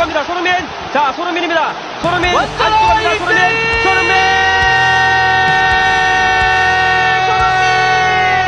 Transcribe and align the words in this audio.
들어갑니다. 0.00 0.24
손흥민. 0.24 0.52
자, 0.92 1.12
손흥민입니다. 1.12 1.74
손흥민. 2.00 2.34
왔다, 2.34 2.64
안쪽갑니다. 2.64 3.16
손흥민. 3.16 3.36
이때! 3.36 3.82
손흥민. 3.82 4.14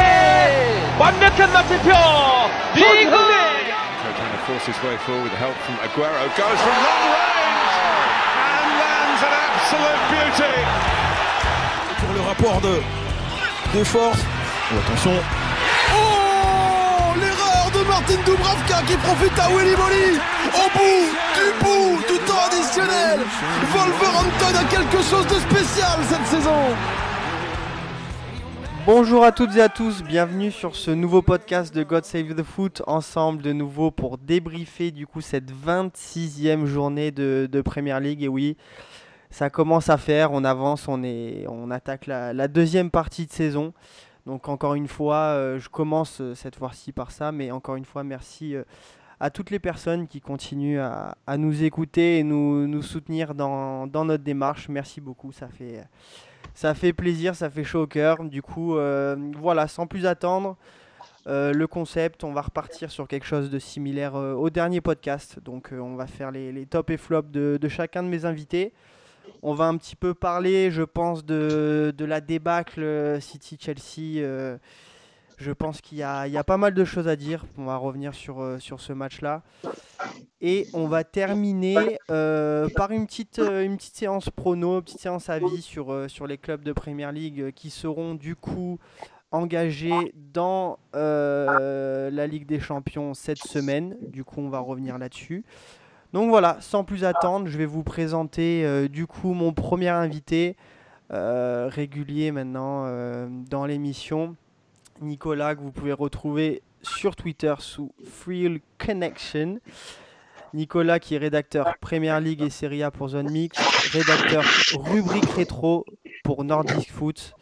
손흥민. 0.09 0.99
완벽한 0.99 1.53
마침표. 1.53 1.93
손흥민. 2.75 3.11
trying 4.17 4.33
to 4.33 4.39
force 4.49 4.65
his 4.67 4.79
way 4.83 4.97
forward 5.05 5.25
with 5.25 5.33
the 5.33 5.39
help 5.39 5.55
from 5.63 5.77
Aguero. 5.85 6.27
Goes 6.35 6.59
from 6.59 6.77
long 6.83 7.05
range 7.15 7.75
and 8.49 8.69
lands 8.83 9.21
an 9.23 9.33
absolute 9.47 10.03
beauty. 10.11 10.57
pour 12.01 12.13
le 12.15 12.21
rapport 12.27 12.61
de, 12.63 12.75
de 13.79 13.85
force. 13.85 14.19
Oh, 14.73 14.79
attention. 14.79 15.17
Oh 15.95 17.15
L'erreur 17.21 17.71
de 17.73 17.83
Martin 17.89 18.21
Dubravka 18.27 18.83
qui 18.87 18.97
profite 18.97 19.39
à 19.39 19.49
Willy 19.49 19.75
Molly 19.77 20.19
Au 20.55 20.69
bout 20.77 21.09
du 21.32 21.32
bout 21.62 21.98
du 22.08 22.20
temps 22.26 22.46
additionnel 22.48 23.20
Wolverhampton 23.72 24.56
a 24.60 24.64
quelque 24.70 25.04
chose 25.04 25.28
de 25.28 25.36
spécial 25.36 26.00
cette 26.10 26.26
saison 26.26 26.52
Bonjour 28.86 29.24
à 29.24 29.32
toutes 29.32 29.56
et 29.56 29.62
à 29.62 29.70
tous, 29.70 30.04
bienvenue 30.04 30.52
sur 30.52 30.76
ce 30.76 30.92
nouveau 30.92 31.22
podcast 31.22 31.74
de 31.74 31.84
God 31.84 32.04
Save 32.04 32.36
the 32.36 32.44
Foot, 32.44 32.82
ensemble 32.86 33.42
de 33.42 33.54
nouveau 33.54 33.92
pour 33.92 34.18
débriefer 34.18 34.92
du 34.92 35.08
coup 35.08 35.22
cette 35.22 35.52
26e 35.54 36.66
journée 36.66 37.12
de, 37.12 37.62
Premier 37.64 37.98
League. 38.02 38.24
Et 38.24 38.28
oui, 38.28 38.58
ça 39.30 39.50
commence 39.50 39.90
à 39.90 39.98
faire, 39.98 40.34
on 40.34 40.44
avance, 40.44 40.90
on, 40.90 41.02
est, 41.02 41.46
on 41.48 41.72
attaque 41.72 42.08
la, 42.08 42.34
la 42.34 42.50
deuxième 42.50 42.92
partie 42.92 43.26
de 43.26 43.32
saison. 43.32 43.74
Donc 44.26 44.48
encore 44.48 44.76
une 44.76 44.88
fois, 44.88 45.16
euh, 45.16 45.60
je 45.60 45.70
commence 45.70 46.22
euh, 46.22 46.34
cette 46.34 46.56
fois-ci 46.56 46.92
par 46.92 47.12
ça, 47.12 47.32
mais 47.32 47.52
encore 47.52 47.76
une 47.76 47.86
fois, 47.86 48.04
merci 48.04 48.56
euh, 48.56 48.64
à 49.24 49.30
toutes 49.30 49.52
les 49.52 49.60
personnes 49.60 50.06
qui 50.06 50.20
continuent 50.20 50.82
à, 50.82 51.38
nous 51.38 51.64
écouter 51.64 52.20
et 52.20 52.24
nous, 52.24 52.82
soutenir 52.82 53.34
dans, 53.34 53.88
notre 53.88 54.22
démarche. 54.22 54.68
Merci 54.68 55.00
beaucoup, 55.00 55.32
ça 55.32 55.48
fait... 55.48 55.82
Ça 56.54 56.76
fait 56.76 56.92
plaisir, 56.92 57.34
ça 57.34 57.50
fait 57.50 57.64
chaud 57.64 57.84
au 57.84 57.88
cœur. 57.88 58.22
Du 58.26 58.42
coup, 58.42 58.76
euh, 58.76 59.16
voilà, 59.40 59.68
sans 59.68 59.88
plus 59.88 60.06
attendre, 60.06 60.58
euh, 61.26 61.54
le 61.54 61.66
concept, 61.68 62.26
on 62.26 62.34
va 62.34 62.42
repartir 62.42 62.92
sur 62.92 63.08
quelque 63.08 63.26
chose 63.26 63.50
de 63.50 63.58
similaire 63.58 64.16
euh, 64.16 64.34
au 64.34 64.50
dernier 64.50 64.82
podcast. 64.82 65.40
Donc, 65.40 65.70
on 65.72 65.96
va 65.96 66.06
faire 66.06 66.30
les, 66.30 66.52
les 66.52 66.66
tops 66.66 66.92
et 66.92 66.98
flops 66.98 67.32
de, 67.32 67.68
chacun 67.70 68.04
de 68.04 68.10
mes 68.10 68.26
invités. 68.26 68.74
On 69.42 69.54
va 69.54 69.66
un 69.66 69.78
petit 69.78 69.96
peu 69.96 70.14
parler, 70.14 70.70
je 70.70 70.84
pense, 70.84 71.26
de, 71.26 71.96
la 71.98 72.20
débâcle 72.20 73.18
City-Chelsea. 73.22 74.60
Je 75.38 75.52
pense 75.52 75.82
qu'il 75.82 75.98
y 75.98 76.04
a, 76.04 76.44
pas 76.44 76.58
mal 76.58 76.74
de 76.74 76.86
choses 76.86 77.08
à 77.08 77.16
dire. 77.16 77.46
On 77.58 77.66
va 77.66 77.78
revenir 77.78 78.14
sur, 78.14 78.42
euh, 78.42 78.58
ce 78.60 78.94
match-là. 78.94 79.44
Et 80.42 80.68
on 80.74 80.88
va 80.88 81.04
terminer 81.04 81.98
euh, 82.10 82.68
par 82.76 82.92
une 82.92 83.06
petite, 83.06 83.40
euh, 83.40 83.64
une 83.64 83.78
petite 83.78 83.96
séance 83.96 84.30
prono, 84.30 84.76
une 84.76 84.82
petite 84.84 85.00
séance 85.00 85.30
avis 85.30 85.62
sur, 85.62 86.10
sur 86.10 86.28
les 86.28 86.38
clubs 86.38 86.64
de 86.64 86.74
Premier 86.74 87.12
League 87.12 87.52
qui 87.54 87.70
seront 87.70 88.16
du 88.16 88.36
coup 88.36 88.80
engagés 89.32 90.14
dans 90.16 90.78
la 90.94 92.28
Ligue 92.28 92.46
des 92.46 92.60
Champions 92.60 93.14
cette 93.14 93.40
semaine. 93.40 93.98
Du 94.02 94.24
coup, 94.24 94.42
on 94.42 94.50
va 94.50 94.60
revenir 94.60 94.98
là-dessus. 94.98 95.44
Donc 96.12 96.30
voilà, 96.30 96.58
sans 96.60 96.84
plus 96.84 97.06
attendre, 97.06 97.48
je 97.48 97.58
vais 97.58 97.66
vous 97.66 97.82
présenter 97.82 98.88
du 98.88 99.08
coup 99.08 99.34
mon 99.34 99.52
premier 99.52 99.90
invité 99.90 100.56
régulier 101.10 102.32
maintenant 102.32 102.86
dans 103.50 103.66
l'émission. 103.66 104.36
Nicolas, 105.04 105.56
que 105.56 105.62
vous 105.62 105.72
pouvez 105.72 105.94
retrouver 105.94 106.62
sur 106.82 107.16
Twitter 107.16 107.54
sous 107.60 107.94
Freel 108.06 108.60
Connection. 108.78 109.60
Nicolas 110.54 111.00
qui 111.00 111.16
est 111.16 111.18
rédacteur 111.18 111.78
Premier 111.80 112.20
League 112.22 112.42
et 112.42 112.50
Serie 112.50 112.84
A 112.84 112.92
pour 112.92 113.10
Zone 113.10 113.32
Mix, 113.32 113.58
rédacteur 113.92 114.44
rubrique 114.74 115.30
rétro 115.32 115.86
pour 116.24 116.44
Nordic 116.44 116.92
Foot. 116.92 117.34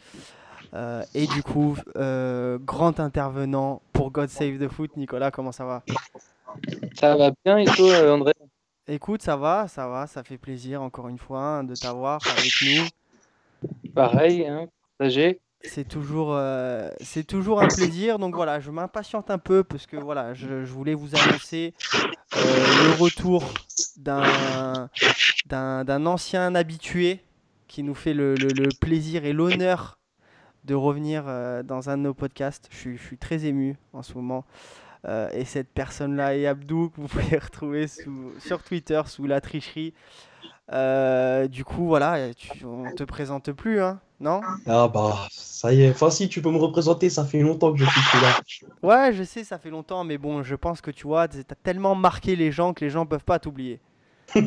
euh, 0.74 1.02
et 1.14 1.26
du 1.26 1.42
coup, 1.42 1.76
euh, 1.96 2.58
grand 2.58 3.00
intervenant 3.00 3.82
pour 3.92 4.10
God 4.10 4.28
Save 4.28 4.58
the 4.58 4.68
Foot. 4.68 4.96
Nicolas, 4.96 5.30
comment 5.30 5.52
ça 5.52 5.64
va? 5.64 5.82
Ça 6.98 7.16
va 7.16 7.32
bien 7.44 7.58
et 7.58 7.64
toi, 7.66 7.88
euh, 7.88 8.14
André? 8.14 8.32
Écoute, 8.88 9.22
ça 9.22 9.36
va, 9.36 9.68
ça 9.68 9.86
va, 9.88 10.06
ça 10.06 10.22
fait 10.24 10.38
plaisir 10.38 10.82
encore 10.82 11.08
une 11.08 11.18
fois 11.18 11.40
hein, 11.40 11.64
de 11.64 11.74
t'avoir 11.74 12.20
avec 12.26 12.52
nous. 12.62 12.84
Pareil, 13.94 14.46
hein, 14.46 14.68
partagé. 14.98 15.40
C'est 15.64 15.86
toujours, 15.86 16.34
euh, 16.34 16.90
c'est 17.00 17.24
toujours 17.24 17.62
un 17.62 17.68
plaisir. 17.68 18.18
Donc 18.18 18.34
voilà, 18.34 18.60
je 18.60 18.70
m'impatiente 18.70 19.30
un 19.30 19.38
peu 19.38 19.62
parce 19.62 19.86
que 19.86 19.96
voilà, 19.96 20.34
je, 20.34 20.64
voulais 20.64 20.94
vous 20.94 21.14
annoncer 21.14 21.74
euh, 22.36 22.38
le 22.38 23.02
retour 23.02 23.44
d'un, 23.96 24.88
d'un, 25.46 26.06
ancien 26.06 26.54
habitué 26.54 27.20
qui 27.68 27.82
nous 27.82 27.94
fait 27.94 28.14
le, 28.14 28.34
le- 28.34 28.68
plaisir 28.80 29.24
et 29.24 29.32
l'honneur 29.32 29.98
de 30.64 30.74
revenir 30.74 31.24
euh, 31.26 31.62
dans 31.62 31.90
un 31.90 31.96
de 31.96 32.02
nos 32.02 32.14
podcasts. 32.14 32.68
Je 32.70 32.76
suis, 32.76 32.96
je 32.96 33.02
suis 33.02 33.18
très 33.18 33.44
ému 33.44 33.76
en 33.92 34.02
ce 34.02 34.14
moment. 34.14 34.44
Et 35.32 35.44
cette 35.44 35.68
personne-là 35.68 36.36
est 36.36 36.46
Abdou, 36.46 36.90
que 36.90 37.00
vous 37.00 37.08
pouvez 37.08 37.36
retrouver 37.36 37.88
sur 37.88 38.62
Twitter 38.62 39.02
sous 39.06 39.26
la 39.26 39.40
tricherie. 39.40 39.94
Du 40.70 41.64
coup, 41.64 41.86
voilà, 41.86 42.28
on 42.64 42.94
te 42.94 43.02
présente 43.02 43.50
plus, 43.50 43.80
hein, 43.80 44.00
non? 44.22 44.40
Ah 44.66 44.88
bah, 44.88 45.26
ça 45.30 45.72
y 45.74 45.82
est. 45.82 45.90
Enfin, 45.90 46.10
si 46.10 46.28
tu 46.28 46.40
peux 46.40 46.50
me 46.50 46.58
représenter, 46.58 47.10
ça 47.10 47.24
fait 47.24 47.40
longtemps 47.40 47.72
que 47.72 47.78
je 47.78 47.84
suis 47.84 48.20
là. 48.20 48.40
Ouais, 48.82 49.12
je 49.12 49.22
sais, 49.24 49.44
ça 49.44 49.58
fait 49.58 49.70
longtemps, 49.70 50.04
mais 50.04 50.18
bon, 50.18 50.42
je 50.42 50.54
pense 50.54 50.80
que 50.80 50.90
tu 50.90 51.06
vois, 51.06 51.28
t'as 51.28 51.42
tellement 51.62 51.94
marqué 51.94 52.36
les 52.36 52.50
gens 52.52 52.72
que 52.72 52.84
les 52.84 52.90
gens 52.90 53.04
peuvent 53.04 53.24
pas 53.24 53.38
t'oublier. 53.38 53.80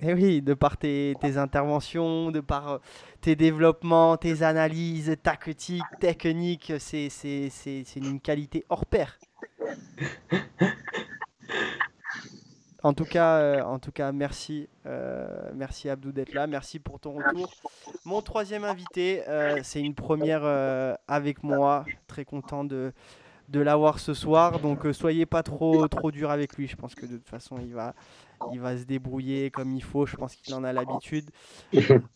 Et 0.00 0.14
oui, 0.14 0.42
de 0.42 0.54
par 0.54 0.76
tes, 0.76 1.14
tes 1.20 1.36
interventions, 1.38 2.30
de 2.30 2.38
par 2.40 2.68
euh, 2.68 2.78
tes 3.20 3.34
développements, 3.34 4.16
tes 4.16 4.42
analyses 4.42 5.16
tactiques, 5.22 5.82
techniques, 5.98 6.72
c'est 6.78 7.08
c'est- 7.08 7.48
c'est- 7.50 7.82
c'est 7.84 7.98
une 8.00 8.20
qualité 8.20 8.64
hors 8.68 8.86
pair. 8.86 9.18
En 12.88 12.94
tout 12.94 13.04
cas, 13.04 13.36
euh, 13.36 13.62
en 13.64 13.78
tout 13.78 13.92
cas 13.92 14.12
merci, 14.12 14.66
euh, 14.86 15.50
merci 15.54 15.90
Abdou 15.90 16.10
d'être 16.10 16.32
là, 16.32 16.46
merci 16.46 16.78
pour 16.78 16.98
ton 16.98 17.12
retour. 17.12 17.52
Mon 18.06 18.22
troisième 18.22 18.64
invité, 18.64 19.28
euh, 19.28 19.60
c'est 19.62 19.80
une 19.82 19.94
première 19.94 20.40
euh, 20.42 20.94
avec 21.06 21.42
moi, 21.42 21.84
très 22.06 22.24
content 22.24 22.64
de, 22.64 22.94
de 23.50 23.60
l'avoir 23.60 23.98
ce 23.98 24.14
soir, 24.14 24.58
donc 24.60 24.86
soyez 24.92 25.26
pas 25.26 25.42
trop, 25.42 25.86
trop 25.86 26.10
dur 26.10 26.30
avec 26.30 26.56
lui, 26.56 26.66
je 26.66 26.76
pense 26.76 26.94
que 26.94 27.04
de 27.04 27.18
toute 27.18 27.28
façon 27.28 27.56
il 27.60 27.74
va, 27.74 27.94
il 28.54 28.60
va 28.60 28.74
se 28.78 28.84
débrouiller 28.84 29.50
comme 29.50 29.76
il 29.76 29.82
faut, 29.82 30.06
je 30.06 30.16
pense 30.16 30.34
qu'il 30.34 30.54
en 30.54 30.64
a 30.64 30.72
l'habitude. 30.72 31.30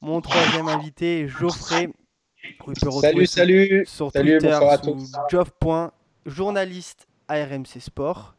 Mon 0.00 0.22
troisième 0.22 0.68
invité 0.68 1.28
Geoffrey, 1.28 1.90
Salut, 3.02 3.26
salut. 3.26 3.84
sur 3.86 4.10
Salut, 4.10 4.38
Twitter 4.38 4.58
à 4.70 4.78
tous. 4.78 5.12
Geoff.journaliste 5.30 7.06
à 7.28 7.44
RMC 7.44 7.78
Sport. 7.78 8.36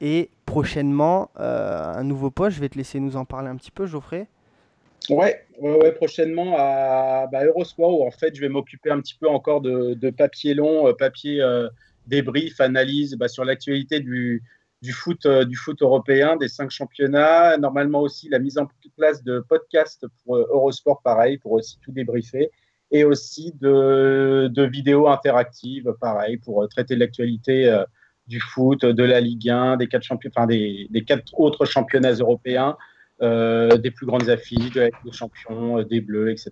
Et 0.00 0.30
prochainement, 0.46 1.30
euh, 1.38 1.92
un 1.94 2.04
nouveau 2.04 2.30
poste. 2.30 2.56
Je 2.56 2.60
vais 2.60 2.68
te 2.68 2.78
laisser 2.78 3.00
nous 3.00 3.16
en 3.16 3.24
parler 3.24 3.48
un 3.48 3.56
petit 3.56 3.70
peu, 3.70 3.86
Geoffrey. 3.86 4.28
Ouais, 5.08 5.44
ouais, 5.60 5.92
prochainement 5.92 6.56
à 6.58 7.26
bah, 7.32 7.44
Eurosport 7.44 8.00
où 8.00 8.06
en 8.06 8.10
fait 8.10 8.34
je 8.34 8.40
vais 8.40 8.48
m'occuper 8.48 8.90
un 8.90 9.00
petit 9.00 9.16
peu 9.18 9.28
encore 9.28 9.60
de, 9.60 9.94
de 9.94 10.10
papier 10.10 10.54
long, 10.54 10.88
euh, 10.88 10.92
papier 10.92 11.40
euh, 11.40 11.68
débrief, 12.06 12.60
analyse 12.60 13.14
bah, 13.16 13.26
sur 13.26 13.44
l'actualité 13.44 14.00
du, 14.00 14.42
du, 14.82 14.92
foot, 14.92 15.24
euh, 15.26 15.44
du 15.44 15.56
foot 15.56 15.80
européen, 15.82 16.36
des 16.36 16.48
cinq 16.48 16.70
championnats. 16.70 17.56
Normalement 17.56 18.00
aussi 18.00 18.28
la 18.28 18.38
mise 18.38 18.58
en 18.58 18.68
place 18.96 19.24
de 19.24 19.40
podcasts 19.40 20.06
pour 20.22 20.36
euh, 20.36 20.46
Eurosport, 20.50 21.00
pareil, 21.02 21.38
pour 21.38 21.52
aussi 21.52 21.78
tout 21.82 21.92
débriefer. 21.92 22.50
Et 22.92 23.04
aussi 23.04 23.54
de, 23.60 24.48
de 24.52 24.62
vidéos 24.64 25.08
interactives, 25.08 25.94
pareil, 26.00 26.38
pour 26.38 26.68
traiter 26.68 26.96
l'actualité 26.96 27.84
du 28.30 28.40
foot, 28.40 28.80
de 28.86 29.04
la 29.04 29.20
Ligue 29.20 29.50
1, 29.50 29.76
des 29.76 29.88
quatre, 29.88 30.04
champions, 30.04 30.30
enfin, 30.34 30.46
des, 30.46 30.86
des 30.90 31.04
quatre 31.04 31.38
autres 31.38 31.66
championnats 31.66 32.12
européens. 32.14 32.76
euh, 33.22 33.76
des 33.76 33.90
plus 33.90 34.06
grandes 34.06 34.30
affiches, 34.30 34.70
de 34.72 34.80
la 34.80 34.86
Ligue 34.86 35.04
des 35.04 35.12
champions, 35.12 35.78
euh, 35.78 35.84
des 35.84 36.00
bleus, 36.00 36.30
etc. 36.30 36.50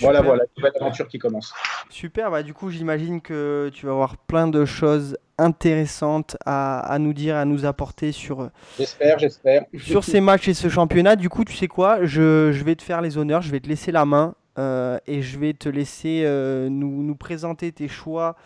Voilà, 0.00 0.20
Super. 0.20 0.22
voilà, 0.22 0.44
nouvelle 0.56 0.72
aventure 0.80 1.06
qui 1.08 1.18
commence. 1.18 1.52
Super, 1.90 2.30
bah 2.30 2.42
du 2.42 2.54
coup 2.54 2.70
j'imagine 2.70 3.20
que 3.20 3.70
tu 3.74 3.84
vas 3.86 3.92
avoir 3.92 4.16
plein 4.16 4.48
de 4.48 4.64
choses 4.64 5.18
intéressantes 5.36 6.36
à, 6.46 6.80
à 6.80 6.98
nous 6.98 7.12
dire, 7.12 7.36
à 7.36 7.44
nous 7.44 7.64
apporter 7.66 8.12
sur, 8.12 8.50
J'espère, 8.78 9.18
j'espère. 9.18 9.64
sur 9.76 10.02
ces 10.04 10.20
matchs 10.22 10.48
et 10.48 10.54
ce 10.54 10.68
championnat. 10.70 11.16
Du 11.16 11.28
coup, 11.28 11.44
tu 11.44 11.54
sais 11.54 11.68
quoi, 11.68 12.04
je, 12.04 12.50
je 12.52 12.64
vais 12.64 12.76
te 12.76 12.82
faire 12.82 13.00
les 13.02 13.18
honneurs, 13.18 13.42
je 13.42 13.50
vais 13.50 13.60
te 13.60 13.68
laisser 13.68 13.92
la 13.92 14.04
main 14.06 14.34
euh, 14.58 14.98
et 15.06 15.20
je 15.22 15.38
vais 15.38 15.52
te 15.54 15.68
laisser 15.68 16.22
euh, 16.24 16.68
nous, 16.70 17.02
nous 17.02 17.16
présenter 17.16 17.72
tes 17.72 17.88
choix 17.88 18.36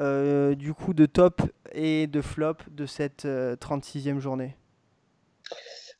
euh, 0.00 0.54
du 0.54 0.74
coup 0.74 0.94
de 0.94 1.06
top 1.06 1.42
et 1.72 2.06
de 2.06 2.20
flop 2.20 2.56
de 2.70 2.86
cette 2.86 3.24
euh, 3.24 3.56
36e 3.56 4.18
journée. 4.18 4.56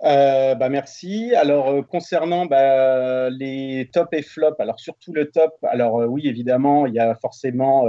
Euh, 0.05 0.55
bah, 0.55 0.69
merci. 0.69 1.35
Alors, 1.35 1.71
euh, 1.71 1.83
concernant 1.83 2.47
bah, 2.47 3.31
les 3.31 3.91
top 3.93 4.15
et 4.15 4.23
flop, 4.23 4.55
alors 4.61 4.79
surtout 4.79 5.13
le 5.13 5.31
top, 5.31 5.55
alors 5.63 5.97
oui, 6.09 6.29
évidemment, 6.29 6.87
il 6.87 6.95
y 6.95 7.01
a 7.01 7.15
forcément 7.17 7.87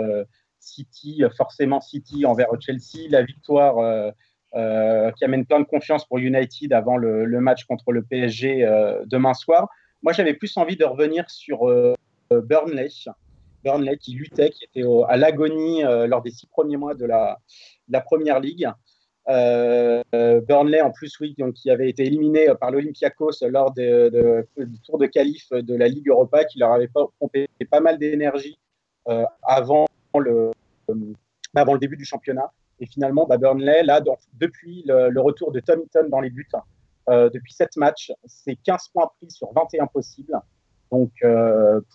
City, 0.59 1.23
forcément 1.37 1.81
City 1.81 2.25
envers 2.25 2.47
Chelsea, 2.59 3.07
la 3.09 3.21
victoire 3.21 4.13
qui 4.53 5.25
amène 5.25 5.45
plein 5.45 5.59
de 5.59 5.65
confiance 5.65 6.07
pour 6.07 6.17
United 6.17 6.73
avant 6.73 6.97
le, 6.97 7.39
match 7.39 7.65
contre 7.65 7.91
le 7.91 8.01
PSG 8.01 8.67
demain 9.05 9.35
soir. 9.35 9.69
Moi, 10.01 10.13
j'avais 10.13 10.33
plus 10.33 10.57
envie 10.57 10.77
de 10.77 10.85
revenir 10.85 11.29
sur 11.29 11.59
Burnley. 12.31 12.89
Burnley 13.63 13.97
qui 13.97 14.13
luttait, 14.13 14.49
qui 14.49 14.65
était 14.65 14.87
à 15.07 15.17
l'agonie 15.17 15.81
lors 15.83 16.21
des 16.21 16.31
six 16.31 16.47
premiers 16.47 16.77
mois 16.77 16.95
de 16.95 17.05
la, 17.05 17.37
Première 18.05 18.39
Ligue. 18.39 18.69
Euh, 19.29 20.01
Burnley, 20.41 20.81
en 20.81 20.91
plus, 20.91 21.19
oui, 21.19 21.35
qui 21.55 21.69
avait 21.69 21.89
été 21.89 22.05
éliminé 22.05 22.47
par 22.59 22.71
l'Olympiakos 22.71 23.47
lors 23.47 23.71
du 23.71 24.79
tour 24.85 24.97
de 24.97 25.05
qualif 25.05 25.49
de 25.51 25.75
la 25.75 25.87
Ligue 25.87 26.09
Europa, 26.09 26.45
qui 26.45 26.59
leur 26.59 26.71
avait 26.71 26.89
pompé 27.19 27.47
pas 27.69 27.79
mal 27.79 27.97
d'énergie 27.99 28.57
euh, 29.07 29.25
avant, 29.43 29.85
le, 30.17 30.51
euh, 30.89 31.77
début 31.77 31.97
du 31.97 32.05
championnat. 32.05 32.51
Et 32.79 32.85
finalement, 32.85 33.25
bah, 33.25 33.37
Burnley, 33.37 33.83
là, 33.83 34.01
depuis 34.33 34.83
le, 34.87 35.19
retour 35.19 35.51
de 35.51 35.59
Tom 35.59 35.81
Hinton 35.81 36.09
dans 36.09 36.21
les 36.21 36.29
buts, 36.29 36.47
depuis 37.07 37.53
7 37.53 37.75
matchs, 37.77 38.11
c'est 38.25 38.55
15 38.55 38.89
points 38.89 39.09
pris 39.17 39.31
sur 39.31 39.51
21 39.53 39.87
possibles. 39.87 40.39
Donc, 40.91 41.11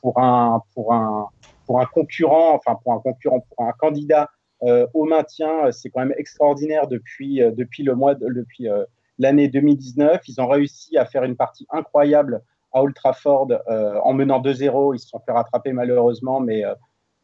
pour, 0.00 0.20
un, 0.20 0.62
pour, 0.74 0.92
un, 0.92 1.28
pour 1.66 1.80
un 1.80 1.86
concurrent, 1.86 2.54
enfin, 2.54 2.78
pour 2.82 2.92
un 2.92 3.00
concurrent, 3.00 3.40
pour 3.40 3.66
un 3.66 3.72
candidat 3.72 4.30
euh, 4.62 4.86
au 4.94 5.04
maintien. 5.04 5.70
C'est 5.72 5.90
quand 5.90 6.00
même 6.00 6.14
extraordinaire 6.16 6.86
depuis, 6.86 7.42
euh, 7.42 7.50
depuis 7.50 7.82
le 7.82 7.92
euh, 7.92 8.84
l'année 9.18 9.48
2019. 9.48 10.22
Ils 10.28 10.40
ont 10.40 10.48
réussi 10.48 10.96
à 10.96 11.04
faire 11.04 11.24
une 11.24 11.36
partie 11.36 11.66
incroyable 11.70 12.42
à 12.72 12.82
Old 12.82 12.94
Trafford 12.94 13.48
en 13.68 14.12
menant 14.14 14.40
2-0. 14.40 14.96
Ils 14.96 14.98
se 14.98 15.08
sont 15.08 15.20
fait 15.20 15.30
rattraper 15.30 15.72
malheureusement, 15.72 16.40
mais 16.40 16.64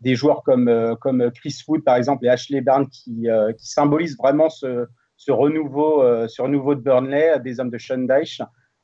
des 0.00 0.14
joueurs 0.14 0.44
comme, 0.44 0.96
comme 1.00 1.28
Chris 1.32 1.58
Wood, 1.66 1.82
par 1.82 1.96
exemple, 1.96 2.24
et 2.24 2.28
Ashley 2.28 2.60
Barnes 2.60 2.86
qui, 2.88 3.26
qui 3.58 3.66
symbolisent 3.68 4.16
vraiment 4.16 4.48
ce, 4.48 4.86
ce 5.16 5.32
renouveau, 5.32 6.04
ce 6.28 6.40
renouveau 6.40 6.76
de 6.76 6.80
Burnley, 6.80 7.40
des 7.40 7.58
hommes 7.58 7.70
de 7.70 7.78
Sean. 7.78 8.06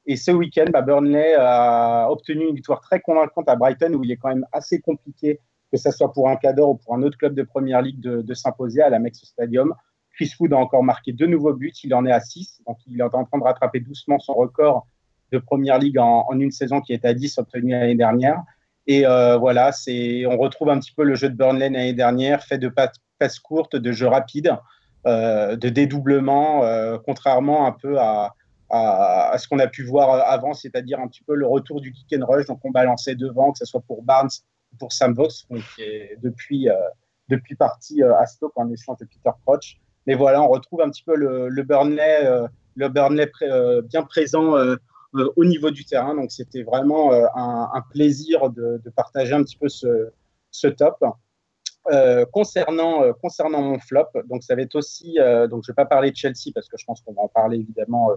Et 0.07 0.17
ce 0.17 0.31
week-end, 0.31 0.67
bah, 0.73 0.83
Burnley 0.83 1.35
a 1.37 2.09
obtenu 2.11 2.49
une 2.49 2.55
victoire 2.55 2.81
très 2.81 3.01
convaincante 3.01 3.49
à 3.49 3.57
Brighton, 3.57 3.95
où 3.95 4.05
il 4.05 4.13
est 4.13 4.17
quand 4.17 4.29
même 4.29 4.47
assez 4.53 4.81
compliqué 4.81 5.41
que 5.73 5.79
ce 5.79 5.91
soit 5.91 6.13
pour 6.13 6.29
un 6.29 6.37
cadre 6.37 6.69
ou 6.69 6.75
pour 6.77 6.95
un 6.95 7.03
autre 7.03 7.19
club 7.19 7.35
de 7.35 7.43
première 7.43 7.83
ligue, 7.83 8.01
de, 8.01 8.35
s'imposer 8.35 8.83
à 8.83 8.91
la 8.91 8.99
Mex 8.99 9.25
Stadium. 9.25 9.75
Chris 10.15 10.33
Wood 10.39 10.53
a 10.53 10.57
encore 10.57 10.83
marqué 10.83 11.13
deux 11.13 11.27
nouveaux 11.27 11.53
buts, 11.53 11.73
il 11.85 11.95
en 11.95 12.07
est 12.07 12.13
à 12.13 12.21
6, 12.21 12.63
donc 12.67 12.79
il 12.87 13.01
est 13.01 13.03
en 13.03 13.25
train 13.25 13.39
de 13.39 13.43
rattraper 13.43 13.81
doucement 13.81 14.19
son 14.19 14.35
record 14.35 14.87
de 15.33 15.39
première 15.39 15.79
ligue 15.79 15.99
en, 15.99 16.33
une 16.39 16.53
saison 16.53 16.81
qui 16.81 16.93
est 16.93 17.05
à 17.05 17.13
10 17.13 17.39
obtenu 17.39 17.73
l'année 17.73 17.97
dernière. 17.97 18.43
Et 18.87 19.05
euh, 19.05 19.37
voilà, 19.37 19.73
c'est, 19.73 20.25
on 20.27 20.39
retrouve 20.39 20.71
un 20.71 20.79
petit 20.79 20.93
peu 20.93 21.03
le 21.03 21.17
jeu 21.17 21.29
de 21.29 21.35
Burnley 21.35 21.69
l'année 21.69 21.93
dernière, 21.93 22.45
fait 22.45 22.59
de 22.59 22.73
passes 23.19 23.41
courtes, 23.41 23.75
de 23.75 23.93
jeux 23.93 24.07
rapides, 24.07 24.57
euh, 25.07 25.57
de 25.57 25.69
dédoublement, 25.69 26.65
euh, 26.65 26.97
contrairement 27.05 27.67
un 27.67 27.73
peu 27.73 27.99
à, 27.99 28.35
à, 28.71 29.37
ce 29.39 29.47
qu'on 29.49 29.59
a 29.59 29.67
pu 29.67 29.85
voir 29.85 30.11
avant, 30.29 30.55
c'est-à-dire 30.55 31.01
un 31.01 31.09
petit 31.09 31.23
peu 31.23 31.35
le 31.35 31.47
retour 31.47 31.81
du 31.81 31.93
kick 31.93 32.19
and 32.19 32.27
rush. 32.27 32.47
Donc 32.47 32.61
on 32.65 32.71
balançait 32.71 33.15
devant, 33.15 33.53
que 33.53 33.59
ce 33.59 33.65
soit 33.65 33.83
pour 33.87 34.03
Barnes 34.03 34.31
pour 34.79 34.93
Sam 34.93 35.15
Vos, 35.15 35.29
qui 35.75 35.83
est 35.83 36.19
depuis, 36.23 36.69
euh, 36.69 36.75
depuis 37.29 37.55
parti 37.57 38.03
euh, 38.03 38.17
à 38.17 38.27
Stoke 38.27 38.53
en 38.57 38.71
échange 38.71 38.99
de 38.99 39.05
Peter 39.05 39.31
Crouch. 39.45 39.79
Mais 40.07 40.15
voilà, 40.15 40.43
on 40.43 40.49
retrouve 40.49 40.83
un 40.83 40.91
petit 40.91 41.03
peu 41.03 41.17
le, 41.17 41.49
le 41.49 41.63
Burnley, 41.63 42.25
euh, 42.25 42.47
le 42.77 42.89
Burnley 42.89 43.31
bien 43.85 44.03
présent 44.03 44.55
au 45.15 45.45
niveau 45.45 45.71
du 45.71 45.85
terrain. 45.85 46.15
Donc 46.15 46.31
c'était 46.31 46.63
vraiment 46.63 47.11
un, 47.13 47.83
plaisir 47.91 48.51
de, 48.51 48.81
partager 48.95 49.33
un 49.33 49.43
petit 49.43 49.57
peu 49.57 49.69
ce, 49.69 50.11
ce 50.51 50.69
top. 50.69 51.03
concernant, 52.33 53.13
concernant 53.15 53.63
mon 53.63 53.79
flop, 53.81 54.11
donc 54.27 54.45
ça 54.45 54.55
va 54.55 54.63
être 54.63 54.77
aussi, 54.77 55.15
donc 55.49 55.65
je 55.65 55.71
ne 55.71 55.73
vais 55.73 55.75
pas 55.75 55.87
parler 55.87 56.11
de 56.11 56.17
Chelsea 56.17 56.53
parce 56.55 56.69
que 56.69 56.77
je 56.77 56.85
pense 56.85 57.01
qu'on 57.01 57.15
va 57.15 57.23
en 57.23 57.29
parler 57.29 57.57
évidemment 57.57 58.11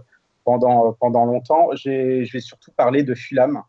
pendant, 0.44 0.92
pendant 0.94 1.24
longtemps. 1.24 1.68
Je 1.74 2.30
vais 2.30 2.40
surtout 2.40 2.72
parler 2.72 3.02
de 3.02 3.14
Fulham. 3.14 3.62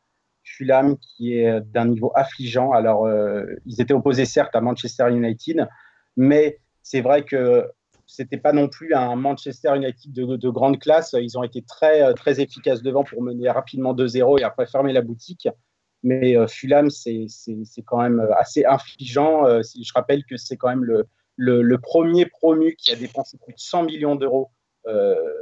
Fulham 0.43 0.97
qui 0.97 1.37
est 1.37 1.61
d'un 1.61 1.85
niveau 1.85 2.11
affligeant. 2.15 2.71
Alors, 2.71 3.05
euh, 3.05 3.45
ils 3.65 3.81
étaient 3.81 3.93
opposés 3.93 4.25
certes 4.25 4.55
à 4.55 4.61
Manchester 4.61 5.09
United, 5.09 5.67
mais 6.17 6.59
c'est 6.81 7.01
vrai 7.01 7.23
que 7.23 7.69
c'était 8.07 8.37
pas 8.37 8.51
non 8.51 8.67
plus 8.67 8.93
un 8.93 9.15
Manchester 9.15 9.73
United 9.75 10.11
de, 10.11 10.49
grande 10.49 10.79
classe. 10.79 11.15
Ils 11.17 11.37
ont 11.37 11.43
été 11.43 11.61
très, 11.61 12.13
très 12.15 12.41
efficaces 12.41 12.81
devant 12.81 13.03
pour 13.03 13.21
mener 13.21 13.49
rapidement 13.49 13.93
2-0 13.93 14.39
et 14.39 14.43
après 14.43 14.65
fermer 14.65 14.91
la 14.91 15.01
boutique. 15.01 15.47
Mais 16.03 16.35
euh, 16.35 16.47
Fulham, 16.47 16.89
c'est 16.89 17.27
quand 17.85 18.01
même 18.01 18.27
assez 18.37 18.65
infligeant. 18.65 19.45
Euh, 19.45 19.61
je 19.61 19.91
rappelle 19.93 20.25
que 20.25 20.35
c'est 20.35 20.57
quand 20.57 20.69
même 20.69 20.83
le, 20.83 21.07
le, 21.37 21.77
premier 21.77 22.25
promu 22.25 22.75
qui 22.75 22.91
a 22.91 22.95
dépensé 22.95 23.37
plus 23.37 23.53
de 23.53 23.59
100 23.59 23.83
millions 23.83 24.15
d'euros 24.15 24.49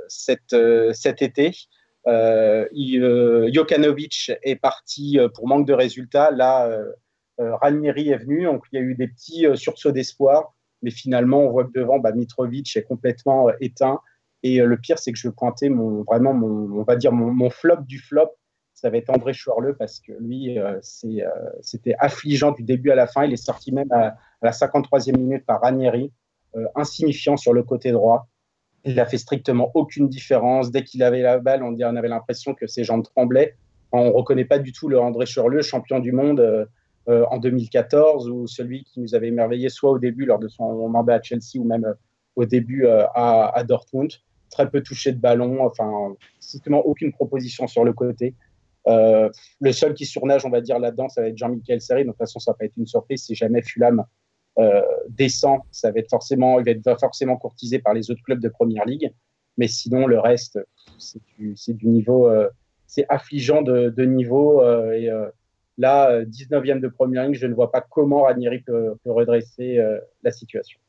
cet, 0.07 0.55
cet 0.93 1.21
été. 1.21 1.53
Euh, 2.07 2.65
euh, 2.73 3.49
Jokanovic 3.51 4.31
est 4.43 4.55
parti 4.55 5.19
euh, 5.19 5.27
pour 5.29 5.47
manque 5.47 5.67
de 5.67 5.73
résultats. 5.73 6.31
Là, 6.31 6.69
Ranieri 7.37 8.09
est 8.09 8.17
venu, 8.17 8.43
donc 8.43 8.65
il 8.71 8.75
y 8.75 8.79
a 8.79 8.81
eu 8.81 8.95
des 8.95 9.07
petits 9.07 9.45
sursauts 9.55 9.93
d'espoir, 9.93 10.53
mais 10.81 10.91
finalement, 10.91 11.39
on 11.39 11.51
voit 11.51 11.63
que 11.63 11.71
devant, 11.73 11.97
bah, 11.97 12.11
Mitrovic 12.11 12.75
est 12.75 12.83
complètement 12.83 13.49
éteint. 13.61 14.01
Et 14.43 14.59
le 14.59 14.77
pire, 14.77 14.99
c'est 14.99 15.13
que 15.13 15.17
je 15.17 15.29
vais 15.29 15.33
pointer 15.33 15.69
mon, 15.69 16.03
vraiment 16.03 16.33
mon, 16.33 16.79
on 16.79 16.83
va 16.83 16.97
dire 16.97 17.13
mon, 17.13 17.49
flop 17.49 17.81
du 17.87 17.99
flop. 17.99 18.29
Ça 18.73 18.89
va 18.89 18.97
être 18.97 19.09
André 19.09 19.33
Schorle 19.33 19.75
parce 19.77 20.01
que 20.01 20.11
lui, 20.19 20.57
c'était 20.81 21.95
affligeant 21.97 22.51
du 22.51 22.63
début 22.63 22.91
à 22.91 22.95
la 22.95 23.07
fin. 23.07 23.23
Il 23.23 23.31
est 23.31 23.37
sorti 23.37 23.71
même 23.71 23.91
à, 23.91 24.17
la 24.41 24.51
53e 24.51 25.17
minute 25.17 25.45
par 25.45 25.61
Ranieri, 25.61 26.11
insignifiant 26.75 27.37
sur 27.37 27.53
le 27.53 27.63
côté 27.63 27.93
droit. 27.93 28.27
Il 28.85 28.95
n'a 28.95 29.05
fait 29.05 29.17
strictement 29.17 29.71
aucune 29.73 30.07
différence. 30.07 30.71
Dès 30.71 30.83
qu'il 30.83 31.03
avait 31.03 31.21
la 31.21 31.39
balle, 31.39 31.63
on, 31.63 31.77
avait 31.79 32.07
l'impression 32.07 32.53
que 32.53 32.67
ses 32.67 32.83
jambes 32.83 33.03
tremblaient. 33.03 33.55
On 33.91 34.05
ne 34.05 34.11
reconnaît 34.11 34.45
pas 34.45 34.59
du 34.59 34.71
tout 34.71 34.87
le 34.87 34.99
André 34.99 35.25
Chorleux, 35.25 35.61
champion 35.61 35.99
du 35.99 36.11
monde 36.11 36.39
euh, 36.39 36.65
euh, 37.09 37.25
en 37.31 37.37
2014, 37.37 38.29
ou 38.29 38.47
celui 38.47 38.83
qui 38.83 38.99
nous 38.99 39.15
avait 39.15 39.27
émerveillé 39.27 39.69
soit 39.69 39.91
au 39.91 39.99
début 39.99 40.25
lors 40.25 40.39
de 40.39 40.47
son 40.47 40.87
mandat 40.89 41.15
à 41.15 41.21
Chelsea 41.21 41.57
ou 41.57 41.63
même 41.63 41.85
euh, 41.85 41.93
au 42.35 42.45
début 42.45 42.87
à, 42.87 43.63
Dortmund. 43.67 44.11
Très 44.49 44.69
peu 44.69 44.81
touché 44.81 45.11
de 45.11 45.19
ballon, 45.19 45.65
enfin, 45.65 46.15
strictement 46.39 46.79
aucune 46.79 47.11
proposition 47.11 47.67
sur 47.67 47.83
le 47.83 47.93
côté. 47.93 48.33
le 48.87 49.71
seul 49.71 49.93
qui 49.93 50.05
surnage, 50.05 50.45
on 50.45 50.49
va 50.49 50.61
dire, 50.61 50.79
là-dedans, 50.79 51.09
ça 51.09 51.21
va 51.21 51.27
être 51.27 51.37
Jean-Michel 51.37 51.81
Serry. 51.81 52.03
De 52.03 52.09
toute 52.09 52.17
façon, 52.17 52.39
ça 52.39 52.51
va 52.51 52.57
pas 52.57 52.65
être 52.65 52.77
une 52.77 52.87
surprise 52.87 53.23
si 53.23 53.35
jamais 53.35 53.61
Fulham 53.61 54.05
euh, 54.59 54.81
descend, 55.07 55.61
ça 55.71 55.89
va 55.91 55.99
être 55.99 56.09
forcément, 56.09 56.59
il 56.59 56.65
va 56.65 56.71
être 56.71 56.99
forcément 56.99 57.37
courtisé 57.37 57.79
par 57.79 57.93
les 57.93 58.11
autres 58.11 58.21
clubs 58.23 58.41
de 58.41 58.49
première 58.49 58.85
ligue. 58.85 59.13
Mais 59.57 59.67
sinon, 59.67 60.05
le 60.05 60.19
reste, 60.19 60.59
c'est 60.97 61.21
du, 61.37 61.87
niveau, 61.87 62.27
euh, 62.27 62.49
c'est 62.85 63.05
affligeant 63.07 63.61
de, 63.61 64.03
niveau. 64.03 64.61
Euh, 64.61 64.91
et 64.91 65.09
là, 65.77 66.23
19e 66.23 66.81
de 66.81 66.89
première 66.89 67.25
ligue, 67.25 67.35
je 67.35 67.47
ne 67.47 67.53
vois 67.53 67.71
pas 67.71 67.81
comment 67.81 68.23
Ranieri 68.23 68.59
peut, 68.59 68.95
redresser 69.05 69.79
la 70.23 70.31
situation. 70.31 70.79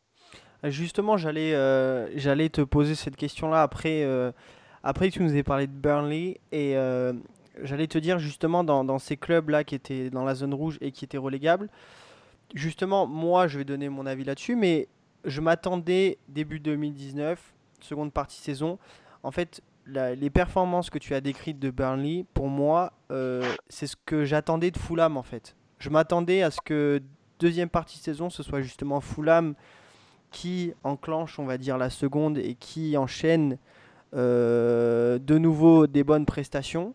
Justement, 0.65 1.17
j'allais 1.17 2.49
te 2.49 2.63
poser 2.63 2.95
cette 2.97 3.17
question-là 3.17 3.63
après, 3.63 4.05
après 4.83 5.11
que 5.11 5.15
tu 5.15 5.23
nous 5.23 5.37
aies 5.37 5.45
parlé 5.45 5.69
de 5.69 5.73
Burnley. 5.73 6.41
Et 6.51 6.75
j'allais 7.63 7.87
te 7.87 7.99
dire 7.99 8.19
justement 8.19 8.65
dans 8.65 8.99
ces 8.99 9.17
clubs-là 9.17 9.63
qui 9.63 9.77
étaient 9.77 10.11
dans 10.11 10.25
la 10.25 10.35
zone 10.35 10.55
rouge 10.55 10.79
et 10.81 10.91
qui 10.91 11.05
étaient 11.05 11.19
relégables, 11.19 11.71
justement, 12.55 13.07
moi, 13.07 13.49
je 13.49 13.59
vais 13.59 13.65
donner 13.65 13.89
mon 13.89 14.07
avis 14.07 14.25
là-dessus, 14.25 14.57
mais 14.57 14.89
je 15.25 15.41
m'attendais 15.41 16.19
début 16.29 16.61
2019, 16.61 17.55
seconde 17.81 18.13
partie 18.13 18.41
saison. 18.41 18.79
En 19.23 19.31
fait, 19.31 19.63
les 19.87 20.31
performances 20.31 20.91
que 20.91 20.99
tu 20.99 21.15
as 21.15 21.21
décrites 21.21 21.59
de 21.59 21.71
Burnley, 21.71 22.25
pour 22.35 22.49
moi, 22.49 22.93
euh, 23.11 23.43
c'est 23.69 23.87
ce 23.87 23.97
que 24.05 24.25
j'attendais 24.25 24.71
de 24.71 24.79
Fulham 24.79 25.17
en 25.17 25.23
fait. 25.23 25.57
Je 25.79 25.91
m'attendais 25.91 26.43
à 26.43 26.51
ce 26.51 26.61
que 26.65 27.03
deuxième 27.39 27.69
partie 27.69 27.99
saison, 27.99 28.31
ce 28.31 28.43
soit 28.43 28.61
justement 28.61 29.01
Fulham 29.01 29.55
qui 30.31 30.73
enclenche, 30.85 31.39
on 31.39 31.45
va 31.45 31.59
dire, 31.59 31.77
la 31.77 31.91
seconde 31.91 32.39
et 32.39 32.55
qui 32.55 32.97
enchaîne 32.97 33.59
euh, 34.15 35.19
de 35.19 35.39
nouveau 35.39 35.87
des 35.87 36.05
bonnes 36.05 36.27
prestations 36.27 36.95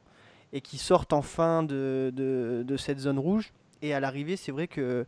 et 0.53 0.61
qui 0.61 0.77
sortent 0.77 1.13
enfin 1.13 1.63
de, 1.63 2.13
de 2.15 2.77
cette 2.77 2.99
zone 2.99 3.19
rouge. 3.19 3.51
Et 3.81 3.93
à 3.93 3.99
l'arrivée, 3.99 4.37
c'est 4.37 4.51
vrai 4.53 4.67
que 4.67 5.05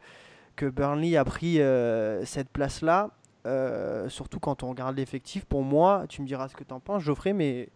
que 0.57 0.65
Burnley 0.65 1.15
a 1.15 1.23
pris 1.23 1.61
euh, 1.61 2.25
cette 2.25 2.49
place-là, 2.49 3.11
euh, 3.45 4.09
surtout 4.09 4.39
quand 4.41 4.63
on 4.63 4.69
regarde 4.69 4.97
l'effectif. 4.97 5.45
Pour 5.45 5.61
moi, 5.61 6.03
tu 6.09 6.21
me 6.21 6.27
diras 6.27 6.49
ce 6.49 6.55
que 6.55 6.65
tu 6.65 6.73
en 6.73 6.81
penses, 6.81 7.03
Geoffrey, 7.03 7.31
mais 7.31 7.69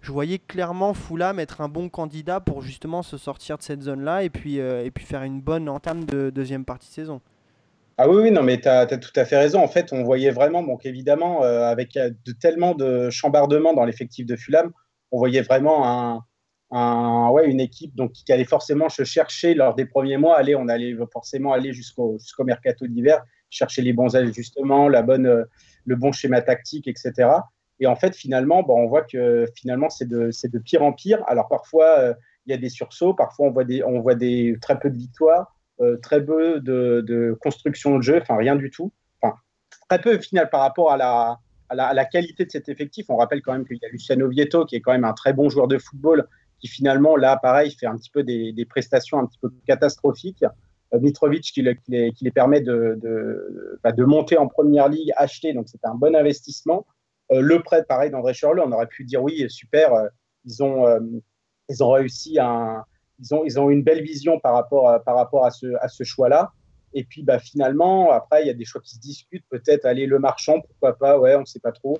je 0.00 0.10
voyais 0.10 0.38
clairement 0.38 0.94
Fulham 0.94 1.38
être 1.38 1.60
un 1.60 1.68
bon 1.68 1.88
candidat 1.88 2.40
pour 2.40 2.62
justement 2.62 3.04
se 3.04 3.16
sortir 3.16 3.58
de 3.58 3.62
cette 3.62 3.82
zone-là 3.82 4.24
et 4.24 4.30
puis, 4.30 4.58
euh, 4.58 4.84
et 4.84 4.90
puis 4.90 5.04
faire 5.04 5.22
une 5.22 5.40
bonne 5.40 5.68
entame 5.68 6.04
de 6.04 6.30
deuxième 6.30 6.64
partie 6.64 6.88
de 6.88 6.94
saison. 6.94 7.20
Ah 7.98 8.08
oui, 8.08 8.22
oui, 8.22 8.30
non, 8.32 8.42
mais 8.42 8.58
tu 8.58 8.66
as, 8.66 8.86
tout 8.86 9.12
à 9.14 9.24
fait 9.24 9.36
raison. 9.36 9.62
En 9.62 9.68
fait, 9.68 9.92
on 9.92 10.02
voyait 10.02 10.30
vraiment, 10.30 10.62
donc 10.62 10.86
évidemment, 10.86 11.42
avec 11.42 11.92
de, 11.92 12.32
tellement 12.32 12.74
de 12.74 13.10
chambardements 13.10 13.74
dans 13.74 13.84
l'effectif 13.84 14.26
de 14.26 14.34
Fulham, 14.34 14.72
on 15.12 15.18
voyait 15.18 15.42
vraiment 15.42 15.86
un, 15.86 16.24
ouais, 16.72 17.50
une 17.50 17.60
équipe 17.60 17.94
donc, 17.94 18.12
qui 18.12 18.32
allait 18.32 18.44
forcément 18.44 18.88
se 18.88 19.04
chercher 19.04 19.54
lors 19.54 19.74
des 19.74 19.84
premiers 19.84 20.16
mois. 20.16 20.36
Allez, 20.38 20.54
on 20.54 20.68
allait 20.68 20.96
forcément 21.12 21.52
aller 21.52 21.72
jusqu'au 21.72 22.18
jusqu'au 22.18 22.44
mercato 22.44 22.86
d'hiver, 22.86 23.22
chercher 23.50 23.82
les 23.82 23.92
bons 23.92 24.16
ajustements, 24.16 24.88
la 24.88 25.02
bonne, 25.02 25.26
euh, 25.26 25.44
le 25.84 25.96
bon 25.96 26.12
schéma 26.12 26.40
tactique, 26.40 26.88
etc. 26.88 27.28
Et 27.80 27.86
en 27.86 27.96
fait, 27.96 28.14
finalement, 28.14 28.62
bon, 28.62 28.78
on 28.78 28.86
voit 28.86 29.02
que 29.02 29.46
finalement, 29.56 29.90
c'est 29.90 30.08
de, 30.08 30.30
de 30.30 30.58
pire 30.58 30.82
en 30.82 30.92
pire. 30.92 31.22
Alors 31.26 31.48
parfois, 31.48 31.98
euh, 31.98 32.14
il 32.46 32.52
y 32.52 32.54
a 32.54 32.58
des 32.58 32.68
sursauts, 32.68 33.14
parfois 33.14 33.48
on 33.48 33.50
voit, 33.50 33.64
des, 33.64 33.82
on 33.84 34.00
voit 34.00 34.14
des, 34.14 34.56
très 34.60 34.78
peu 34.78 34.90
de 34.90 34.96
victoires, 34.96 35.54
euh, 35.80 35.96
très 35.98 36.24
peu 36.24 36.60
de, 36.60 37.04
de, 37.06 37.36
construction 37.40 37.96
de 37.98 38.02
jeu, 38.02 38.18
enfin 38.20 38.36
rien 38.36 38.56
du 38.56 38.70
tout. 38.70 38.92
Enfin, 39.20 39.36
très 39.88 40.00
peu 40.00 40.16
au 40.16 40.20
final 40.20 40.48
par 40.50 40.60
rapport 40.60 40.90
à 40.90 40.96
la, 40.96 41.38
à 41.68 41.74
la, 41.74 41.86
à 41.88 41.94
la 41.94 42.04
qualité 42.04 42.44
de 42.44 42.50
cet 42.50 42.68
effectif. 42.68 43.06
On 43.10 43.16
rappelle 43.16 43.42
quand 43.42 43.52
même 43.52 43.66
qu'il 43.66 43.78
y 43.80 43.84
a 43.84 43.88
Luciano 43.88 44.28
Vieto, 44.28 44.64
qui 44.64 44.76
est 44.76 44.80
quand 44.80 44.92
même 44.92 45.04
un 45.04 45.12
très 45.12 45.32
bon 45.32 45.50
joueur 45.50 45.68
de 45.68 45.78
football, 45.78 46.28
qui 46.62 46.68
finalement, 46.68 47.16
là, 47.16 47.36
pareil, 47.36 47.72
fait 47.72 47.86
un 47.86 47.96
petit 47.96 48.10
peu 48.10 48.22
des, 48.22 48.66
prestations 48.68 49.18
un 49.18 49.26
petit 49.26 49.38
peu 49.40 49.50
catastrophiques. 49.66 50.44
Euh, 50.94 51.00
Mitrovic 51.00 51.42
qui, 51.42 51.62
les, 51.62 52.30
permet 52.30 52.60
bah, 52.60 53.92
de, 53.92 54.04
monter 54.04 54.38
en 54.38 54.46
première 54.46 54.88
ligue, 54.88 55.10
acheter, 55.16 55.52
donc 55.52 55.68
c'est 55.68 55.84
un 55.84 55.96
bon 55.96 56.14
investissement. 56.14 56.86
Euh, 57.32 57.40
le 57.40 57.60
prêt, 57.62 57.84
pareil, 57.84 58.10
d'André 58.10 58.32
Charlet, 58.32 58.62
on 58.64 58.70
aurait 58.70 58.86
pu 58.86 59.04
dire 59.04 59.22
oui, 59.22 59.44
super, 59.50 59.92
euh, 59.92 60.08
ils, 60.44 60.62
ont, 60.62 60.84
réussi. 61.90 62.38
Ils 63.18 63.58
ont, 63.58 63.70
une 63.70 63.82
belle 63.82 64.02
vision 64.02 64.38
par 64.38 64.54
rapport 64.54 65.44
à 65.44 65.50
ce 65.50 66.04
choix-là. 66.04 66.52
Et 66.94 67.04
puis 67.04 67.24
bah, 67.24 67.40
finalement, 67.40 68.12
après, 68.12 68.42
il 68.42 68.46
y 68.46 68.50
a 68.50 68.54
des 68.54 68.64
choix 68.64 68.80
qui 68.80 68.94
se 68.94 69.00
discutent. 69.00 69.44
Peut-être 69.48 69.84
aller 69.84 70.06
le 70.06 70.20
marchand, 70.20 70.60
pourquoi 70.60 70.96
pas, 70.96 71.18
ouais, 71.18 71.34
on 71.34 71.40
ne 71.40 71.46
sait 71.46 71.60
pas 71.60 71.72
trop. 71.72 71.98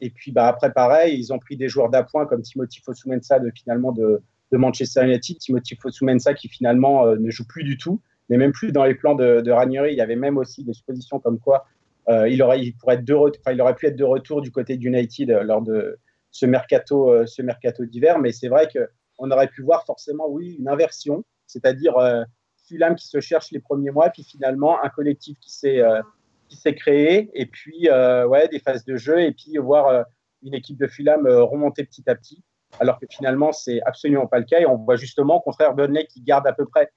Et 0.00 0.10
puis 0.10 0.32
bah, 0.32 0.48
après, 0.48 0.72
pareil, 0.72 1.18
ils 1.18 1.32
ont 1.32 1.38
pris 1.38 1.56
des 1.56 1.68
joueurs 1.68 1.88
d'appoint 1.90 2.26
comme 2.26 2.42
Timothy 2.42 2.80
Fosumensa 2.80 3.38
de, 3.38 3.50
finalement 3.54 3.92
de, 3.92 4.22
Manchester 4.52 5.04
United. 5.04 5.38
Timothy 5.38 5.76
Fosumensa 5.76 6.34
qui 6.34 6.48
finalement 6.48 7.06
ne 7.16 7.30
joue 7.30 7.46
plus 7.46 7.64
du 7.64 7.76
tout 7.76 8.00
mais 8.28 8.36
même 8.36 8.52
plus 8.52 8.72
dans 8.72 8.84
les 8.84 8.94
plans 8.94 9.14
de, 9.14 9.40
de. 9.40 9.88
Il 9.88 9.96
y 9.96 10.00
avait 10.00 10.16
même 10.16 10.36
aussi 10.38 10.64
des 10.64 10.72
suppositions 10.72 11.18
comme 11.18 11.38
quoi 11.38 11.66
euh, 12.08 12.28
il, 12.28 12.42
aurait, 12.42 12.60
pourrait 12.80 12.96
être 12.96 13.04
de 13.04 13.14
enfin, 13.14 13.52
il 13.52 13.60
aurait 13.60 13.74
pu 13.74 13.86
être 13.86 13.96
de 13.96 14.04
retour 14.04 14.40
du 14.40 14.50
côté 14.50 14.76
d'United 14.76 15.30
lors 15.44 15.62
de 15.62 15.98
ce 16.30 16.46
mercato, 16.46 17.10
euh, 17.12 17.26
ce 17.26 17.42
mercato 17.42 17.84
d'hiver. 17.84 18.18
Mais 18.18 18.32
c'est 18.32 18.48
vrai 18.48 18.68
qu'on 18.68 19.30
aurait 19.30 19.48
pu 19.48 19.62
voir 19.62 19.84
forcément, 19.84 20.28
oui, 20.28 20.56
une 20.58 20.68
inversion, 20.68 21.24
c'est-à-dire 21.46 21.96
euh, 21.98 22.22
Fulham 22.66 22.94
qui 22.94 23.08
se 23.08 23.20
cherche 23.20 23.50
les 23.50 23.60
premiers 23.60 23.90
mois, 23.90 24.08
puis 24.10 24.22
finalement 24.22 24.82
un 24.82 24.88
collectif 24.88 25.38
qui 25.40 25.50
s'est 25.50 25.80
euh, 25.80 26.00
qui 26.48 26.56
s'est 26.56 26.74
créé, 26.74 27.30
et 27.34 27.46
puis 27.46 27.88
euh, 27.88 28.26
ouais, 28.26 28.48
des 28.48 28.58
phases 28.58 28.84
de 28.84 28.96
jeu, 28.96 29.20
et 29.20 29.32
puis 29.32 29.56
voir 29.58 30.04
une 30.42 30.54
équipe 30.54 30.78
de 30.78 30.86
Fulham 30.86 31.26
remonter 31.26 31.84
petit 31.84 32.08
à 32.08 32.14
petit 32.14 32.42
alors 32.80 32.98
que 33.00 33.06
finalement, 33.10 33.52
c'est 33.52 33.80
absolument 33.86 34.26
pas 34.26 34.38
le 34.38 34.44
cas. 34.44 34.60
Et 34.60 34.66
on 34.66 34.76
voit 34.76 34.96
justement, 34.96 35.36
au 35.36 35.40
contraire, 35.40 35.74
Burnley 35.74 36.06
qui 36.06 36.20
garde 36.20 36.46
à 36.46 36.52
peu 36.52 36.66
près 36.66 36.90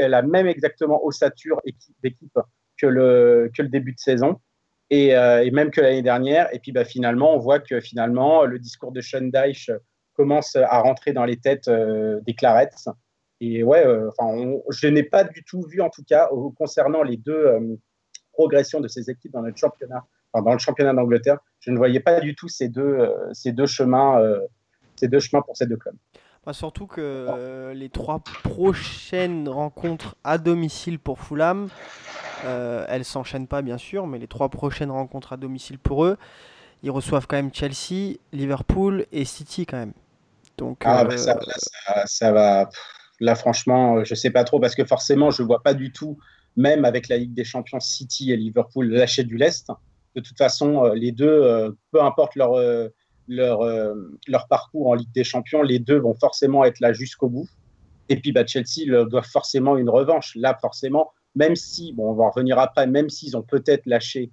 elle 0.00 0.14
a 0.14 0.22
même 0.22 0.46
exactement 0.46 1.04
ossature 1.04 1.60
d'équipe 2.02 2.38
que 2.80 2.86
le, 2.86 3.50
que 3.56 3.62
le 3.62 3.68
début 3.68 3.92
de 3.92 3.98
saison. 3.98 4.40
Et, 4.90 5.16
euh, 5.16 5.50
même 5.50 5.70
que 5.70 5.80
l'année 5.80 6.02
dernière. 6.02 6.52
Et 6.54 6.58
puis 6.58 6.72
bah, 6.72 6.84
finalement, 6.84 7.34
on 7.34 7.38
voit 7.38 7.58
que 7.58 7.80
finalement, 7.80 8.44
le 8.44 8.58
discours 8.58 8.92
de 8.92 9.00
Sean 9.00 9.30
Dyche 9.32 9.70
commence 10.14 10.56
à 10.56 10.80
rentrer 10.80 11.12
dans 11.12 11.24
les 11.24 11.36
têtes 11.36 11.68
euh, 11.68 12.20
des 12.26 12.34
Clarets. 12.34 12.70
Et 13.40 13.62
ouais, 13.62 13.86
euh, 13.86 14.10
je 14.70 14.86
n'ai 14.88 15.02
pas 15.02 15.24
du 15.24 15.44
tout 15.44 15.62
vu, 15.62 15.80
en 15.80 15.90
tout 15.90 16.02
cas, 16.04 16.28
concernant 16.56 17.02
les 17.02 17.16
deux 17.16 17.78
progressions 18.38 18.80
de 18.80 18.88
ces 18.88 19.10
équipes 19.10 19.32
dans 19.32 19.42
notre 19.42 19.58
championnat, 19.58 20.04
enfin, 20.32 20.44
dans 20.44 20.52
le 20.52 20.58
championnat 20.58 20.94
d'Angleterre, 20.94 21.38
je 21.60 21.70
ne 21.70 21.76
voyais 21.76 22.00
pas 22.00 22.20
du 22.20 22.34
tout 22.34 22.48
ces 22.48 22.68
deux, 22.68 23.12
ces 23.32 23.52
deux 23.52 23.66
chemins, 23.66 24.22
ces 24.96 25.08
deux 25.08 25.20
chemins 25.20 25.42
pour 25.42 25.56
ces 25.56 25.66
deux 25.66 25.76
clubs 25.76 25.96
surtout 26.52 26.86
que 26.86 27.00
euh, 27.00 27.74
les 27.74 27.88
trois 27.88 28.20
prochaines 28.20 29.48
rencontres 29.48 30.16
à 30.24 30.38
domicile 30.38 30.98
pour 30.98 31.20
Fulham, 31.20 31.68
euh, 32.44 32.86
elles 32.88 33.04
s'enchaînent 33.04 33.46
pas 33.46 33.62
bien 33.62 33.78
sûr, 33.78 34.06
mais 34.06 34.18
les 34.18 34.28
trois 34.28 34.48
prochaines 34.48 34.90
rencontres 34.90 35.32
à 35.32 35.36
domicile 35.36 35.78
pour 35.78 36.04
eux, 36.04 36.16
ils 36.82 36.90
reçoivent 36.90 37.26
quand 37.26 37.36
même 37.36 37.52
Chelsea, 37.52 38.16
Liverpool 38.32 39.06
et 39.12 39.24
City 39.24 39.66
quand 39.66 39.78
même. 39.78 39.92
Donc 40.56 40.82
ah, 40.84 41.04
bah, 41.04 41.16
ça, 41.16 41.38
ça, 42.06 42.32
va. 42.32 42.68
Là 43.20 43.34
franchement, 43.34 44.04
je 44.04 44.14
sais 44.14 44.30
pas 44.30 44.44
trop 44.44 44.60
parce 44.60 44.74
que 44.74 44.84
forcément, 44.84 45.30
je 45.30 45.42
vois 45.42 45.62
pas 45.62 45.74
du 45.74 45.92
tout, 45.92 46.18
même 46.58 46.84
avec 46.84 47.08
la 47.08 47.16
Ligue 47.16 47.32
des 47.32 47.44
Champions, 47.44 47.80
City 47.80 48.32
et 48.32 48.36
Liverpool 48.36 48.88
lâcher 48.90 49.24
du 49.24 49.38
lest. 49.38 49.70
De 50.14 50.20
toute 50.20 50.36
façon, 50.36 50.84
euh, 50.84 50.94
les 50.94 51.12
deux, 51.12 51.74
peu 51.90 52.02
importe 52.02 52.34
leur 52.34 52.58
leur, 53.28 53.60
euh, 53.60 53.94
leur 54.26 54.48
parcours 54.48 54.88
en 54.88 54.94
Ligue 54.94 55.12
des 55.12 55.24
Champions, 55.24 55.62
les 55.62 55.78
deux 55.78 55.98
vont 55.98 56.14
forcément 56.14 56.64
être 56.64 56.80
là 56.80 56.92
jusqu'au 56.92 57.28
bout. 57.28 57.48
Et 58.08 58.16
puis 58.16 58.32
bah, 58.32 58.46
Chelsea 58.46 58.86
leur 58.86 59.06
doit 59.06 59.22
forcément 59.22 59.76
une 59.76 59.90
revanche. 59.90 60.34
Là, 60.34 60.56
forcément, 60.60 61.12
même 61.34 61.54
si, 61.54 61.92
bon, 61.92 62.10
on 62.10 62.14
va 62.14 62.24
en 62.24 62.30
revenir 62.30 62.58
après, 62.58 62.86
même 62.86 63.10
s'ils 63.10 63.36
ont 63.36 63.42
peut-être 63.42 63.86
lâché, 63.86 64.32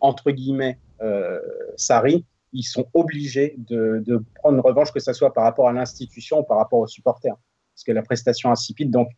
entre 0.00 0.30
guillemets, 0.30 0.78
euh, 1.02 1.40
Sarri, 1.76 2.24
ils 2.52 2.62
sont 2.62 2.86
obligés 2.94 3.56
de, 3.58 4.02
de, 4.06 4.22
prendre 4.36 4.56
une 4.56 4.62
revanche, 4.62 4.92
que 4.92 5.00
ce 5.00 5.12
soit 5.12 5.34
par 5.34 5.44
rapport 5.44 5.68
à 5.68 5.72
l'institution 5.72 6.40
ou 6.40 6.44
par 6.44 6.58
rapport 6.58 6.78
aux 6.78 6.86
supporters. 6.86 7.34
Parce 7.74 7.84
que 7.84 7.92
la 7.92 8.02
prestation 8.02 8.50
insipide. 8.50 8.90
Donc, 8.90 9.08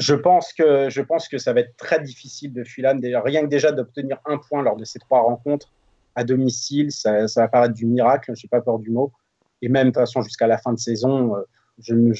je 0.00 0.14
pense 0.14 0.54
que, 0.54 0.88
je 0.88 1.02
pense 1.02 1.28
que 1.28 1.36
ça 1.36 1.52
va 1.52 1.60
être 1.60 1.76
très 1.76 2.00
difficile 2.00 2.54
de 2.54 2.64
Fulham, 2.64 3.00
rien 3.02 3.42
que 3.42 3.48
déjà 3.48 3.70
d'obtenir 3.70 4.18
un 4.24 4.38
point 4.38 4.62
lors 4.62 4.76
de 4.76 4.84
ces 4.84 4.98
trois 4.98 5.20
rencontres 5.20 5.70
à 6.16 6.24
domicile, 6.24 6.90
ça, 6.90 7.26
va 7.36 7.48
paraître 7.48 7.74
du 7.74 7.84
miracle, 7.84 8.32
je 8.34 8.46
n'ai 8.46 8.48
pas 8.48 8.62
peur 8.62 8.78
du 8.78 8.90
mot. 8.90 9.12
Et 9.60 9.68
même 9.68 9.88
de 9.88 9.90
toute 9.90 10.00
façon, 10.00 10.22
jusqu'à 10.22 10.46
la 10.46 10.56
fin 10.56 10.72
de 10.72 10.78
saison, 10.78 11.36
euh, 11.36 11.42
je 11.78 11.94
ne 11.94 12.14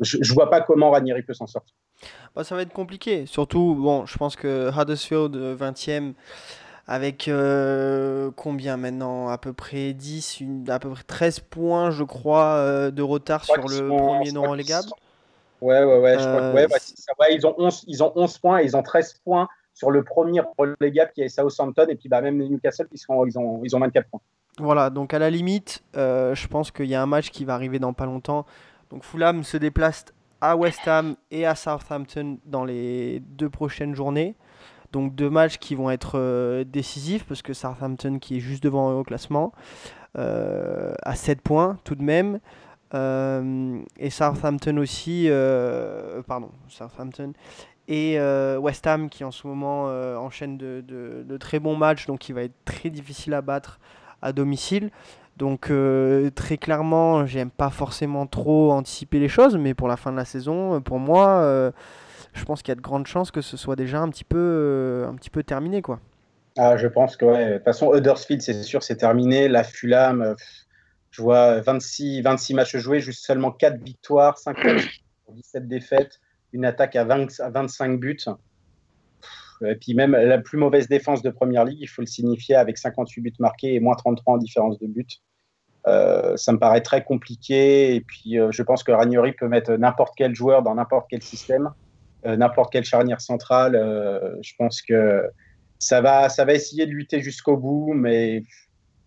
je, 0.00 0.32
vois 0.32 0.48
pas 0.48 0.62
comment 0.62 0.90
Ranieri 0.90 1.22
peut 1.22 1.34
s'en 1.34 1.46
sortir. 1.46 1.74
Bah, 2.34 2.42
ça 2.42 2.54
va 2.54 2.62
être 2.62 2.72
compliqué. 2.72 3.26
Surtout, 3.26 3.74
bon, 3.74 4.06
je 4.06 4.16
pense 4.16 4.34
que 4.34 4.70
Huddersfield, 4.70 5.36
20e, 5.36 5.90
euh, 5.90 6.12
avec 6.86 7.28
euh, 7.28 8.30
combien 8.34 8.78
maintenant? 8.78 9.28
À 9.28 9.36
peu 9.36 9.52
près 9.52 9.92
10, 9.92 10.40
une, 10.40 10.70
à 10.70 10.78
peu 10.78 10.88
près 10.88 11.02
13 11.02 11.40
points, 11.40 11.90
je 11.90 12.02
crois, 12.02 12.90
de 12.90 13.02
retard 13.02 13.44
sur 13.44 13.68
le 13.68 13.88
premier 13.88 14.32
non 14.32 14.42
relégable. 14.42 14.88
Ouais, 15.60 15.84
ouais, 15.84 15.98
ouais, 15.98 16.18
je 16.18 16.26
crois 16.26 16.52
ouais, 16.52 16.66
ouais, 16.66 17.34
ils, 17.34 17.46
ont 17.46 17.54
11, 17.58 17.84
ils 17.86 18.02
ont 18.02 18.12
11 18.14 18.38
points, 18.38 18.60
ils 18.62 18.76
ont 18.76 18.82
13 18.82 19.20
points 19.24 19.48
sur 19.74 19.90
le 19.90 20.02
premier 20.02 20.42
relégable 20.58 21.12
qui 21.14 21.22
est 21.22 21.28
Southampton 21.28 21.86
et 21.88 21.96
puis 21.96 22.08
bah, 22.08 22.20
même 22.20 22.38
Newcastle 22.38 22.88
qui 22.88 22.98
sont, 22.98 23.24
ils, 23.26 23.38
ont, 23.38 23.60
ils 23.64 23.74
ont 23.76 23.80
24 23.80 24.08
points. 24.08 24.20
Voilà, 24.58 24.90
donc 24.90 25.14
à 25.14 25.18
la 25.18 25.30
limite, 25.30 25.82
euh, 25.96 26.34
je 26.34 26.46
pense 26.48 26.70
qu'il 26.70 26.86
y 26.86 26.94
a 26.94 27.02
un 27.02 27.06
match 27.06 27.30
qui 27.30 27.44
va 27.44 27.54
arriver 27.54 27.78
dans 27.78 27.92
pas 27.92 28.06
longtemps. 28.06 28.46
Donc 28.90 29.04
Fulham 29.04 29.42
se 29.44 29.56
déplace 29.56 30.04
à 30.40 30.56
West 30.56 30.86
Ham 30.86 31.16
et 31.30 31.46
à 31.46 31.54
Southampton 31.54 32.38
dans 32.44 32.64
les 32.64 33.20
deux 33.20 33.48
prochaines 33.48 33.94
journées. 33.94 34.34
Donc 34.92 35.14
deux 35.14 35.30
matchs 35.30 35.58
qui 35.58 35.74
vont 35.74 35.90
être 35.90 36.18
euh, 36.18 36.64
décisifs 36.64 37.24
parce 37.24 37.42
que 37.42 37.52
Southampton 37.52 38.18
qui 38.18 38.38
est 38.38 38.40
juste 38.40 38.62
devant 38.62 38.92
au 38.92 39.04
classement 39.04 39.52
euh, 40.18 40.92
à 41.04 41.14
7 41.14 41.40
points 41.40 41.78
tout 41.84 41.94
de 41.94 42.02
même. 42.02 42.40
Et 42.92 44.10
Southampton 44.10 44.76
aussi, 44.78 45.28
pardon, 46.26 46.50
Southampton 46.68 47.32
et 47.90 48.18
euh, 48.18 48.56
West 48.56 48.86
Ham 48.86 49.10
qui 49.10 49.24
en 49.24 49.32
ce 49.32 49.46
moment 49.46 49.88
euh, 49.88 50.16
enchaîne 50.16 50.56
de, 50.56 51.36
très 51.38 51.58
bons 51.58 51.76
matchs, 51.76 52.06
donc 52.06 52.28
il 52.28 52.34
va 52.34 52.44
être 52.44 52.54
très 52.64 52.88
difficile 52.88 53.34
à 53.34 53.42
battre 53.42 53.80
à 54.22 54.32
domicile. 54.32 54.90
Donc 55.36 55.70
euh, 55.70 56.30
très 56.30 56.56
clairement, 56.56 57.26
j'aime 57.26 57.50
pas 57.50 57.70
forcément 57.70 58.26
trop 58.26 58.72
anticiper 58.72 59.18
les 59.18 59.28
choses, 59.28 59.56
mais 59.56 59.74
pour 59.74 59.88
la 59.88 59.96
fin 59.96 60.12
de 60.12 60.16
la 60.16 60.24
saison, 60.24 60.80
pour 60.80 60.98
moi, 60.98 61.72
je 62.32 62.44
pense 62.44 62.62
qu'il 62.62 62.70
y 62.70 62.72
a 62.72 62.76
de 62.76 62.80
grandes 62.80 63.08
chances 63.08 63.32
que 63.32 63.40
ce 63.40 63.56
soit 63.56 63.76
déjà 63.76 63.98
un 63.98 64.08
petit 64.08 64.24
peu, 64.24 65.04
un 65.08 65.14
petit 65.16 65.30
peu 65.30 65.42
terminé, 65.42 65.82
quoi. 65.82 65.98
Ah, 66.58 66.76
je 66.76 66.88
pense 66.88 67.16
que 67.16 67.24
ouais. 67.24 67.48
De 67.48 67.54
toute 67.54 67.64
façon, 67.64 67.94
Huddersfield, 67.94 68.42
c'est 68.42 68.62
sûr, 68.62 68.82
c'est 68.82 68.96
terminé. 68.96 69.48
La 69.48 69.64
Fulham, 69.64 70.34
je 71.10 71.22
vois 71.22 71.60
26, 71.60 72.22
26 72.22 72.54
matchs 72.54 72.76
joués, 72.76 73.00
juste 73.00 73.24
seulement 73.24 73.50
4 73.50 73.82
victoires, 73.82 74.38
5 74.38 74.56
17 75.28 75.68
défaites 75.68 76.20
une 76.52 76.64
attaque 76.64 76.96
à, 76.96 77.04
20, 77.04 77.40
à 77.40 77.50
25 77.50 78.00
buts. 78.00 78.18
Et 79.66 79.74
puis 79.76 79.94
même 79.94 80.12
la 80.12 80.38
plus 80.38 80.58
mauvaise 80.58 80.88
défense 80.88 81.22
de 81.22 81.30
Première 81.30 81.64
Ligue, 81.64 81.80
il 81.80 81.86
faut 81.86 82.02
le 82.02 82.06
signifier, 82.06 82.54
avec 82.54 82.78
58 82.78 83.20
buts 83.20 83.32
marqués 83.38 83.74
et 83.74 83.80
moins 83.80 83.94
33 83.94 84.34
en 84.34 84.38
différence 84.38 84.78
de 84.78 84.86
buts. 84.86 85.06
Euh, 85.86 86.36
ça 86.36 86.52
me 86.52 86.58
paraît 86.58 86.82
très 86.82 87.04
compliqué. 87.04 87.94
Et 87.94 88.00
puis 88.00 88.38
euh, 88.38 88.50
je 88.52 88.62
pense 88.62 88.82
que 88.82 88.92
Ranieri 88.92 89.32
peut 89.32 89.48
mettre 89.48 89.72
n'importe 89.72 90.14
quel 90.16 90.34
joueur 90.34 90.62
dans 90.62 90.74
n'importe 90.74 91.06
quel 91.10 91.22
système, 91.22 91.70
euh, 92.26 92.36
n'importe 92.36 92.72
quelle 92.72 92.84
charnière 92.84 93.20
centrale. 93.20 93.72
je 94.42 94.52
pense 94.58 94.82
que 94.82 95.30
ça 95.78 96.00
va, 96.00 96.28
ça 96.28 96.44
va 96.44 96.54
essayer 96.54 96.86
de 96.86 96.92
lutter 96.92 97.20
jusqu'au 97.20 97.56
bout, 97.56 97.94
mais 97.94 98.42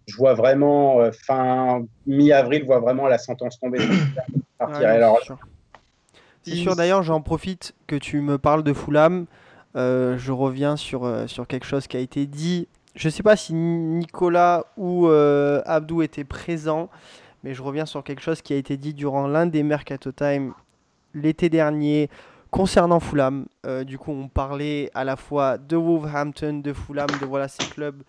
je 0.08 0.18
vois 0.18 0.34
vraiment 0.34 1.00
fin 1.12 1.84
mi-avril, 2.06 2.62
je 2.62 2.66
vois 2.66 2.80
vraiment 2.80 3.08
la 3.08 3.18
sentence 3.18 3.60
tomber. 3.60 3.80
partir. 4.58 4.88
Alors, 4.88 5.20
c'est 6.44 6.56
sûr, 6.56 6.76
d'ailleurs, 6.76 7.04
j'en 7.04 7.22
profite 7.22 7.74
que 7.88 7.96
tu 7.96 8.20
me 8.20 8.38
parles 8.38 8.64
de 8.64 8.74
Fulham. 8.74 9.26
Euh, 9.76 10.18
je 10.18 10.32
reviens 10.32 10.76
sur, 10.76 11.06
euh, 11.06 11.26
sur 11.28 11.48
quelque 11.48 11.66
chose 11.66 11.88
qui 11.88 11.98
a 11.98 12.00
été 12.00 12.26
dit. 12.26 12.68
Je 12.96 13.08
ne 13.08 13.12
sais 13.12 13.24
pas 13.24 13.36
si 13.36 13.54
Nicolas 13.54 14.66
ou 14.78 15.08
euh, 15.08 15.62
Abdou 15.66 16.02
étaient 16.02 16.26
présents, 16.26 16.90
mais 17.44 17.54
je 17.54 17.64
reviens 17.64 17.86
sur 17.86 18.04
quelque 18.04 18.22
chose 18.22 18.42
qui 18.42 18.54
a 18.54 18.58
été 18.58 18.78
dit 18.78 18.94
durant 18.94 19.26
l'un 19.26 19.46
des 19.46 19.64
Mercato 19.64 20.12
Time 20.12 20.54
l'été 21.16 21.50
dernier 21.50 22.10
concernant 22.52 23.00
Fulham. 23.00 23.46
du 23.86 23.98
coup, 23.98 24.12
on 24.12 24.28
parlait 24.28 24.92
à 24.94 25.04
la 25.04 25.16
fois 25.16 25.58
de 25.58 25.76
Wolverhampton, 25.76 26.60
de 26.64 26.74
Fulham, 26.74 27.08
de 27.20 27.26
voilà 27.26 27.48
ces 27.48 27.66
clubs 27.68 28.04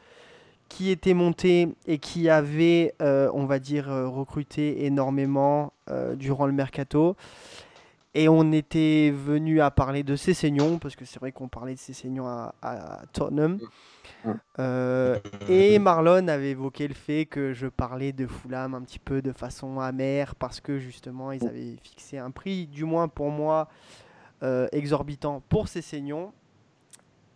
qui 0.68 0.90
était 0.90 1.14
monté 1.14 1.68
et 1.86 1.98
qui 1.98 2.28
avait, 2.28 2.94
euh, 3.00 3.30
on 3.34 3.46
va 3.46 3.58
dire, 3.58 3.90
euh, 3.90 4.08
recruté 4.08 4.86
énormément 4.86 5.72
euh, 5.90 6.14
durant 6.16 6.46
le 6.46 6.52
mercato. 6.52 7.16
Et 8.14 8.28
on 8.28 8.52
était 8.52 9.12
venu 9.12 9.60
à 9.60 9.72
parler 9.72 10.04
de 10.04 10.14
Cessignon, 10.14 10.78
parce 10.78 10.94
que 10.94 11.04
c'est 11.04 11.18
vrai 11.18 11.32
qu'on 11.32 11.48
parlait 11.48 11.74
de 11.74 11.80
Cessignon 11.80 12.26
à, 12.26 12.54
à 12.62 13.02
Tottenham. 13.12 13.58
Euh, 14.58 15.18
et 15.48 15.78
Marlon 15.80 16.28
avait 16.28 16.50
évoqué 16.50 16.86
le 16.86 16.94
fait 16.94 17.26
que 17.26 17.52
je 17.52 17.66
parlais 17.66 18.12
de 18.12 18.26
Fulham 18.26 18.74
un 18.74 18.82
petit 18.82 19.00
peu 19.00 19.20
de 19.20 19.32
façon 19.32 19.80
amère, 19.80 20.36
parce 20.36 20.60
que 20.60 20.78
justement 20.78 21.32
ils 21.32 21.44
avaient 21.44 21.76
fixé 21.82 22.18
un 22.18 22.30
prix, 22.30 22.66
du 22.68 22.84
moins 22.84 23.08
pour 23.08 23.30
moi, 23.30 23.68
exorbitant 24.70 25.42
pour 25.48 25.66
Cessignon. 25.66 26.32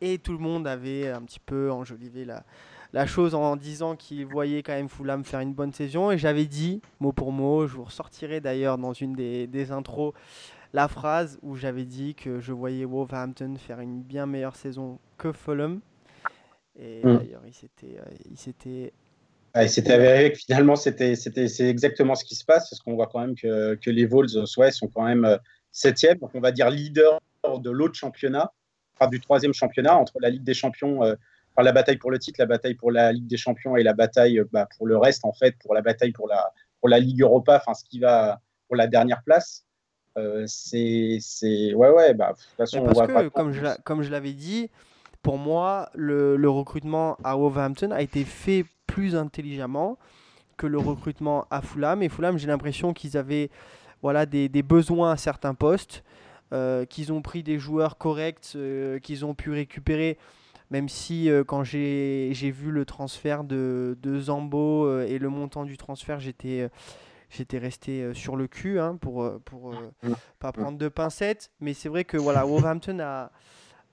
Et 0.00 0.18
tout 0.18 0.32
le 0.32 0.38
monde 0.38 0.68
avait 0.68 1.08
un 1.08 1.22
petit 1.22 1.40
peu 1.40 1.72
enjolivé 1.72 2.24
la, 2.24 2.44
la 2.92 3.06
chose 3.06 3.34
en 3.34 3.56
disant 3.56 3.96
qu'il 3.96 4.26
voyait 4.26 4.62
quand 4.62 4.72
même 4.72 4.88
Fulham 4.88 5.24
faire 5.24 5.40
une 5.40 5.54
bonne 5.54 5.72
saison. 5.72 6.10
Et 6.10 6.18
j'avais 6.18 6.46
dit, 6.46 6.80
mot 7.00 7.12
pour 7.12 7.32
mot, 7.32 7.66
je 7.66 7.74
vous 7.74 7.84
ressortirai 7.84 8.40
d'ailleurs 8.40 8.78
dans 8.78 8.92
une 8.92 9.12
des, 9.14 9.46
des 9.46 9.70
intros, 9.72 10.14
la 10.72 10.88
phrase 10.88 11.38
où 11.42 11.56
j'avais 11.56 11.84
dit 11.84 12.14
que 12.14 12.40
je 12.40 12.52
voyais 12.52 12.84
Wolverhampton 12.84 13.56
faire 13.58 13.80
une 13.80 14.02
bien 14.02 14.26
meilleure 14.26 14.56
saison 14.56 14.98
que 15.16 15.32
Fulham. 15.32 15.80
Et 16.80 17.00
Mm. 17.04 17.18
d'ailleurs, 17.18 17.42
il 17.46 17.54
s'était, 17.54 17.98
euh, 17.98 18.04
il 18.30 18.38
s'était 18.38 18.92
Ah, 19.54 19.64
il 19.64 19.70
s'était 19.70 19.92
avéré 19.92 20.32
que 20.32 20.38
finalement, 20.38 20.76
c'était, 20.76 21.16
c'était, 21.16 21.48
c'est 21.48 21.68
exactement 21.68 22.14
ce 22.14 22.24
qui 22.24 22.34
se 22.36 22.44
passe, 22.44 22.68
parce 22.70 22.80
qu'on 22.80 22.94
voit 22.94 23.08
quand 23.08 23.20
même 23.20 23.34
que, 23.34 23.74
que 23.76 23.90
les 23.90 24.06
Vols 24.06 24.28
euh, 24.36 24.44
ouais, 24.58 24.70
sont 24.70 24.88
quand 24.88 25.04
même 25.04 25.24
euh, 25.24 25.38
septième, 25.72 26.18
donc 26.18 26.30
on 26.34 26.40
va 26.40 26.52
dire 26.52 26.70
leader 26.70 27.18
de 27.60 27.70
l'autre 27.70 27.94
championnat, 27.94 28.52
enfin 28.94 29.08
du 29.08 29.20
troisième 29.20 29.54
championnat, 29.54 29.96
entre 29.96 30.18
la 30.20 30.28
Ligue 30.30 30.44
des 30.44 30.54
Champions, 30.54 31.02
euh, 31.02 31.14
enfin, 31.58 31.64
la 31.64 31.72
bataille 31.72 31.96
pour 31.96 32.12
le 32.12 32.18
titre, 32.20 32.40
la 32.40 32.46
bataille 32.46 32.74
pour 32.74 32.92
la 32.92 33.12
Ligue 33.12 33.26
des 33.26 33.36
Champions 33.36 33.76
et 33.76 33.82
la 33.82 33.92
bataille 33.92 34.38
euh, 34.38 34.44
bah, 34.52 34.68
pour 34.76 34.86
le 34.86 34.96
reste, 34.96 35.24
en 35.24 35.32
fait, 35.32 35.56
pour 35.58 35.74
la 35.74 35.82
bataille 35.82 36.12
pour 36.12 36.28
la, 36.28 36.52
pour 36.78 36.88
la 36.88 37.00
Ligue 37.00 37.20
Europa, 37.22 37.56
enfin 37.56 37.74
ce 37.74 37.84
qui 37.84 37.98
va 37.98 38.40
pour 38.68 38.76
la 38.76 38.86
dernière 38.86 39.22
place. 39.24 39.64
Euh, 40.16 40.44
c'est, 40.46 41.18
c'est, 41.20 41.74
ouais, 41.74 41.90
ouais, 41.90 42.14
bah, 42.14 42.32
de 42.32 42.38
toute 42.38 42.56
façon, 42.56 42.78
on 42.78 42.92
voit 42.92 43.06
que, 43.06 43.12
pas 43.12 43.30
comme 43.30 43.52
je, 43.52 43.60
l'a- 43.60 43.76
comme 43.84 44.02
je 44.02 44.10
l'avais 44.10 44.32
dit, 44.32 44.70
pour 45.22 45.36
moi, 45.36 45.90
le, 45.94 46.36
le 46.36 46.50
recrutement 46.50 47.16
à 47.24 47.36
Wolverhampton 47.36 47.90
a 47.90 48.02
été 48.02 48.24
fait 48.24 48.64
plus 48.86 49.16
intelligemment 49.16 49.98
que 50.56 50.66
le 50.66 50.78
recrutement 50.78 51.46
à 51.50 51.60
Fulham. 51.60 52.02
Et 52.02 52.08
Fulham, 52.08 52.38
j'ai 52.38 52.46
l'impression 52.46 52.92
qu'ils 52.92 53.16
avaient 53.16 53.50
voilà, 54.00 54.26
des, 54.26 54.48
des 54.48 54.62
besoins 54.62 55.12
à 55.12 55.16
certains 55.16 55.54
postes, 55.54 56.04
euh, 56.52 56.84
qu'ils 56.84 57.12
ont 57.12 57.22
pris 57.22 57.42
des 57.42 57.58
joueurs 57.58 57.96
corrects, 57.98 58.52
euh, 58.56 58.98
qu'ils 59.00 59.24
ont 59.24 59.34
pu 59.34 59.50
récupérer. 59.50 60.18
Même 60.70 60.88
si 60.88 61.30
euh, 61.30 61.44
quand 61.44 61.64
j'ai 61.64 62.32
vu 62.32 62.70
le 62.70 62.84
transfert 62.84 63.42
de, 63.44 63.96
de 64.02 64.20
Zambo 64.20 64.86
euh, 64.86 65.06
et 65.06 65.18
le 65.18 65.28
montant 65.30 65.64
du 65.64 65.76
transfert, 65.78 66.20
j'étais 66.20 66.60
euh, 66.60 66.68
j'étais 67.30 67.58
resté 67.58 68.12
sur 68.14 68.36
le 68.36 68.46
cul 68.46 68.78
hein, 68.80 68.96
pour, 69.00 69.30
pour 69.44 69.72
Mm. 70.02 70.12
pas 70.38 70.52
prendre 70.52 70.78
de 70.78 70.88
pincettes. 70.88 71.50
Mais 71.60 71.74
c'est 71.74 71.88
vrai 71.88 72.04
que 72.04 72.16
voilà, 72.16 72.44
Wolverhampton 72.44 72.98
a, 73.00 73.30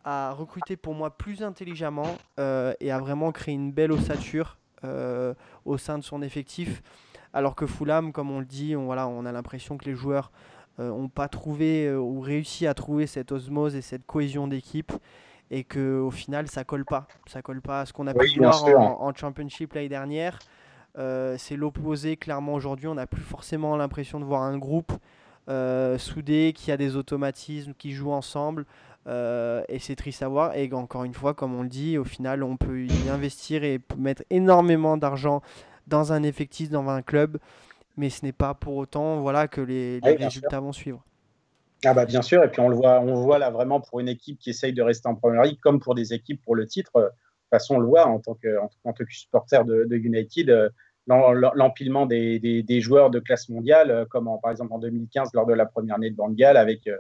a 0.05 0.31
recruté 0.33 0.77
pour 0.77 0.93
moi 0.93 1.17
plus 1.17 1.43
intelligemment 1.43 2.17
et 2.37 2.91
a 2.91 2.99
vraiment 2.99 3.31
créé 3.33 3.53
une 3.55 3.71
belle 3.73 3.91
ossature 3.91 4.57
au 5.65 5.77
sein 5.77 5.97
de 5.97 6.03
son 6.03 6.21
effectif. 6.21 6.81
Alors 7.33 7.55
que 7.55 7.65
Fulham, 7.67 8.13
comme 8.13 8.31
on 8.31 8.39
le 8.39 8.45
dit, 8.45 8.73
on, 8.77 8.85
voilà, 8.85 9.09
on 9.09 9.25
a 9.25 9.31
l'impression 9.33 9.77
que 9.77 9.83
les 9.83 9.95
joueurs 9.95 10.31
n'ont 10.77 11.09
pas 11.09 11.27
trouvé 11.27 11.87
euh, 11.87 11.97
ou 11.97 12.19
réussi 12.21 12.67
à 12.67 12.73
trouver 12.73 13.07
cette 13.07 13.31
osmose 13.33 13.75
et 13.75 13.81
cette 13.81 14.05
cohésion 14.05 14.47
d'équipe 14.47 14.91
et 15.51 15.63
que 15.63 15.99
au 15.99 16.11
final 16.11 16.47
ça 16.47 16.63
colle 16.63 16.85
pas. 16.85 17.07
Ça 17.27 17.41
colle 17.41 17.61
pas 17.61 17.81
à 17.81 17.85
ce 17.85 17.93
qu'on 17.93 18.07
a 18.07 18.13
Oui, 18.13 18.33
pu 18.33 18.39
voir 18.39 18.65
en, 18.65 19.07
en 19.07 19.13
Championship 19.13 19.73
l'année 19.73 19.89
dernière. 19.89 20.39
Euh, 20.97 21.35
c'est 21.37 21.55
l'opposé 21.55 22.17
clairement 22.17 22.53
aujourd'hui. 22.53 22.87
On 22.87 22.95
n'a 22.95 23.07
plus 23.07 23.21
forcément 23.21 23.75
l'impression 23.75 24.19
de 24.19 24.25
voir 24.25 24.41
un 24.43 24.57
groupe 24.57 24.93
euh, 25.49 25.97
soudé 25.97 26.53
qui 26.55 26.71
a 26.71 26.77
des 26.77 26.95
automatismes, 26.95 27.73
qui 27.77 27.91
joue 27.91 28.11
ensemble. 28.11 28.65
Euh, 29.07 29.63
et 29.69 29.79
c'est 29.79 29.95
triste 29.95 30.23
à 30.23 30.27
voir. 30.27 30.55
Et 30.55 30.71
encore 30.73 31.03
une 31.03 31.13
fois, 31.13 31.33
comme 31.33 31.53
on 31.53 31.63
le 31.63 31.69
dit, 31.69 31.97
au 31.97 32.03
final, 32.03 32.43
on 32.43 32.57
peut 32.57 32.85
y 32.85 33.09
investir 33.09 33.63
et 33.63 33.79
mettre 33.97 34.23
énormément 34.29 34.97
d'argent 34.97 35.41
dans 35.87 36.13
un 36.13 36.23
effectif, 36.23 36.69
dans 36.69 36.87
un 36.89 37.01
club. 37.01 37.37
Mais 37.97 38.09
ce 38.09 38.25
n'est 38.25 38.33
pas 38.33 38.53
pour 38.53 38.75
autant 38.75 39.21
voilà, 39.21 39.47
que 39.47 39.61
les, 39.61 39.99
les 40.01 40.11
Oui, 40.11 40.15
bien 40.15 40.27
résultats 40.27 40.59
vont 40.59 40.73
suivre. 40.73 41.03
Ah 41.83 41.93
bah 41.93 42.05
bien 42.05 42.21
sûr, 42.21 42.43
et 42.43 42.49
puis 42.49 42.61
on 42.61 42.69
le 42.69 42.75
voit, 42.75 42.99
on 43.01 43.13
voit 43.15 43.37
là 43.37 43.49
vraiment 43.51 43.79
pour 43.81 43.99
une 43.99 44.07
équipe 44.07 44.39
qui 44.39 44.49
essaye 44.49 44.73
de 44.73 44.81
rester 44.81 45.07
en 45.07 45.15
première 45.15 45.43
ligue, 45.43 45.59
comme 45.59 45.79
pour 45.79 45.93
des 45.93 46.13
équipes 46.13 46.41
pour 46.43 46.55
le 46.55 46.65
titre. 46.65 46.91
De 46.95 47.01
toute 47.07 47.13
façon, 47.51 47.75
on 47.75 47.79
le 47.79 47.85
voit 47.87 48.07
en 48.07 48.19
tant 48.19 48.33
que, 48.35 48.57
tant 48.83 48.93
supporter 49.09 49.63
de, 49.65 49.83
de 49.85 49.95
United, 49.95 50.49
euh, 50.49 50.69
l'em- 51.07 51.51
l'empilement 51.53 52.05
des, 52.07 52.39
des, 52.39 52.63
des 52.63 52.81
joueurs 52.81 53.11
de 53.11 53.19
classe 53.19 53.49
mondiale, 53.49 53.91
euh, 53.91 54.05
comme 54.05 54.27
par 54.41 54.51
exemple 54.51 54.73
en 54.73 54.79
2015 54.79 55.29
lors 55.33 55.45
de 55.45 55.53
la 55.53 55.65
première 55.67 55.95
année 55.97 56.09
de 56.09 56.15
Van 56.15 56.29
Gaal 56.31 56.57
avec 56.57 56.87
euh, 56.87 56.97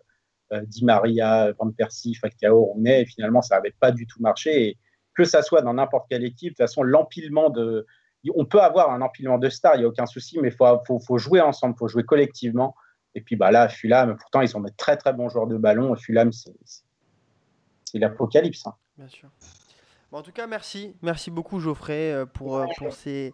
euh, 0.53 0.61
Di 0.67 0.85
Maria, 0.85 1.51
Van 1.59 1.71
Persie, 1.71 2.13
Falcao, 2.13 2.59
Rooney, 2.65 3.01
et 3.01 3.05
finalement 3.05 3.41
ça 3.41 3.55
n'avait 3.55 3.73
pas 3.79 3.91
du 3.91 4.05
tout 4.05 4.21
marché. 4.21 4.67
Et 4.69 4.77
que 5.15 5.23
ça 5.23 5.41
soit 5.41 5.61
dans 5.61 5.73
n'importe 5.73 6.07
quelle 6.09 6.25
équipe, 6.25 6.49
de 6.49 6.55
toute 6.55 6.57
façon, 6.57 6.83
l'empilement 6.83 7.49
de, 7.49 7.87
on 8.35 8.45
peut 8.45 8.61
avoir 8.61 8.91
un 8.91 9.01
empilement 9.01 9.37
de 9.39 9.49
stars, 9.49 9.75
il 9.75 9.79
n'y 9.79 9.85
a 9.85 9.87
aucun 9.87 10.05
souci, 10.05 10.37
mais 10.39 10.49
il 10.49 10.53
faut, 10.55 10.65
faut, 10.85 10.99
faut 10.99 11.17
jouer 11.17 11.41
ensemble, 11.41 11.73
il 11.75 11.79
faut 11.79 11.87
jouer 11.87 12.03
collectivement. 12.03 12.75
Et 13.15 13.21
puis 13.21 13.35
bah 13.37 13.49
là, 13.51 13.69
Fulham, 13.69 14.17
pourtant, 14.17 14.41
ils 14.41 14.55
ont 14.57 14.61
des 14.61 14.71
très 14.71 14.97
très 14.97 15.13
bons 15.13 15.29
joueurs 15.29 15.47
de 15.47 15.57
ballon. 15.57 15.95
Fulham, 15.95 16.31
c'est 16.31 16.51
l'apocalypse. 17.93 18.67
hein. 18.67 18.73
Bien 18.97 19.07
sûr. 19.07 19.29
Bon, 20.11 20.19
en 20.19 20.21
tout 20.21 20.31
cas, 20.31 20.47
merci. 20.47 20.93
Merci 21.01 21.31
beaucoup, 21.31 21.59
Geoffrey, 21.59 22.11
euh, 22.11 22.25
pour, 22.25 22.57
euh, 22.57 22.65
pour, 22.77 22.93
ces, 22.93 23.33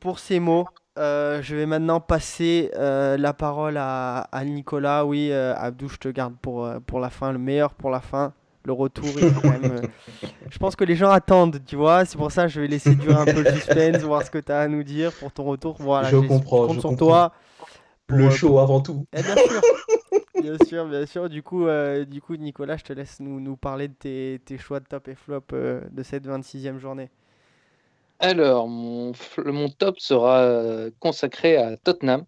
pour 0.00 0.18
ces 0.18 0.40
mots. 0.40 0.66
Euh, 0.98 1.40
je 1.42 1.56
vais 1.56 1.64
maintenant 1.66 2.00
passer 2.00 2.70
euh, 2.76 3.16
la 3.16 3.32
parole 3.32 3.76
à, 3.78 4.20
à 4.32 4.44
Nicolas. 4.44 5.04
Oui, 5.06 5.28
euh, 5.30 5.54
Abdou, 5.56 5.88
je 5.88 5.96
te 5.96 6.08
garde 6.08 6.34
pour, 6.40 6.68
pour 6.86 7.00
la 7.00 7.08
fin, 7.10 7.32
le 7.32 7.38
meilleur 7.38 7.74
pour 7.74 7.90
la 7.90 8.00
fin. 8.00 8.32
Le 8.64 8.72
retour, 8.72 9.04
il 9.16 9.28
faut 9.30 9.40
quand 9.40 9.50
même, 9.58 9.72
euh, 9.72 10.28
je 10.48 10.56
pense 10.58 10.76
que 10.76 10.84
les 10.84 10.94
gens 10.94 11.10
attendent, 11.10 11.60
tu 11.66 11.74
vois. 11.74 12.04
C'est 12.04 12.16
pour 12.16 12.30
ça 12.30 12.44
que 12.44 12.48
je 12.50 12.60
vais 12.60 12.68
laisser 12.68 12.94
durer 12.94 13.16
un 13.20 13.24
peu 13.24 13.42
le 13.42 13.50
suspense, 13.54 13.96
voir 14.02 14.22
ce 14.22 14.30
que 14.30 14.38
tu 14.38 14.52
as 14.52 14.60
à 14.60 14.68
nous 14.68 14.84
dire 14.84 15.12
pour 15.14 15.32
ton 15.32 15.42
retour. 15.44 15.76
Voilà, 15.80 16.08
Je 16.08 16.16
comprends, 16.18 16.66
compte 16.68 16.76
je 16.76 16.80
sur 16.80 16.90
comprends. 16.90 17.06
toi. 17.06 17.32
Le 18.08 18.24
euh, 18.26 18.30
show 18.30 18.58
avant 18.58 18.80
tout. 18.80 19.06
eh, 19.12 19.22
bien 19.22 19.36
sûr, 19.36 19.62
bien 20.40 20.58
sûr, 20.58 20.86
bien 20.88 21.06
sûr. 21.06 21.28
Du 21.30 21.42
coup, 21.42 21.66
euh, 21.66 22.04
du 22.04 22.20
coup, 22.22 22.36
Nicolas, 22.36 22.76
je 22.76 22.84
te 22.84 22.92
laisse 22.92 23.20
nous, 23.20 23.40
nous 23.40 23.56
parler 23.56 23.88
de 23.88 23.94
tes, 23.94 24.40
tes 24.44 24.58
choix 24.58 24.80
de 24.80 24.86
top 24.86 25.08
et 25.08 25.14
flop 25.14 25.44
euh, 25.52 25.82
de 25.90 26.02
cette 26.02 26.26
26e 26.26 26.78
journée. 26.78 27.10
Alors, 28.18 28.68
mon, 28.68 29.12
mon 29.46 29.68
top 29.68 29.98
sera 29.98 30.88
consacré 31.00 31.56
à 31.56 31.76
Tottenham, 31.76 32.24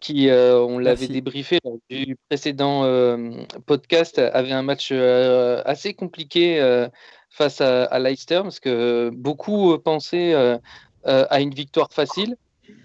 qui, 0.00 0.28
euh, 0.30 0.58
on 0.60 0.78
l'avait 0.78 1.08
débriefé 1.08 1.60
lors 1.64 1.78
du 1.90 2.16
précédent 2.28 2.84
euh, 2.84 3.44
podcast, 3.66 4.18
avait 4.18 4.52
un 4.52 4.62
match 4.62 4.90
euh, 4.92 5.62
assez 5.66 5.94
compliqué 5.94 6.60
euh, 6.60 6.88
face 7.30 7.60
à, 7.62 7.84
à 7.86 7.98
Leicester, 8.00 8.40
parce 8.44 8.60
que 8.60 9.10
beaucoup 9.14 9.72
euh, 9.74 9.78
pensaient 9.82 10.34
euh, 10.34 10.58
euh, 11.06 11.26
à 11.30 11.40
une 11.40 11.54
victoire 11.54 11.92
facile. 11.92 12.36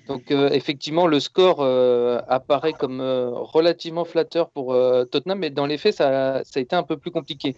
Donc, 0.07 0.31
euh, 0.31 0.49
effectivement, 0.49 1.07
le 1.07 1.19
score 1.19 1.59
euh, 1.61 2.19
apparaît 2.27 2.73
comme 2.73 2.99
euh, 2.99 3.29
relativement 3.29 4.05
flatteur 4.05 4.49
pour 4.49 4.75
Tottenham, 5.11 5.39
mais 5.39 5.51
dans 5.51 5.65
les 5.65 5.77
faits, 5.77 5.95
ça, 5.95 6.37
a 6.37 6.59
été 6.59 6.75
un 6.75 6.83
peu 6.83 6.97
plus 6.97 7.11
compliqué. 7.11 7.55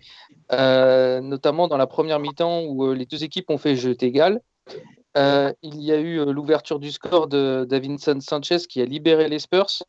Notamment 0.52 1.68
dans 1.68 1.78
la 1.78 1.88
première 1.88 2.20
mi-temps 2.20 2.64
où 2.64 2.94
les 2.94 3.06
deux 3.06 3.24
équipes 3.24 3.50
ont 3.50 3.58
fait 3.58 3.76
jeu 3.76 3.96
égal. 4.02 4.42
Il 5.16 5.82
y 5.82 5.92
a 5.92 6.00
eu 6.00 6.26
l'ouverture 6.26 6.80
du 6.80 6.92
score 6.92 7.28
de 7.28 7.66
Davinson 7.70 8.20
Sanchez 8.20 8.60
qui 8.70 8.82
a 8.82 8.86
libéré 8.86 9.30
les 9.30 9.40
Spurs, 9.40 9.84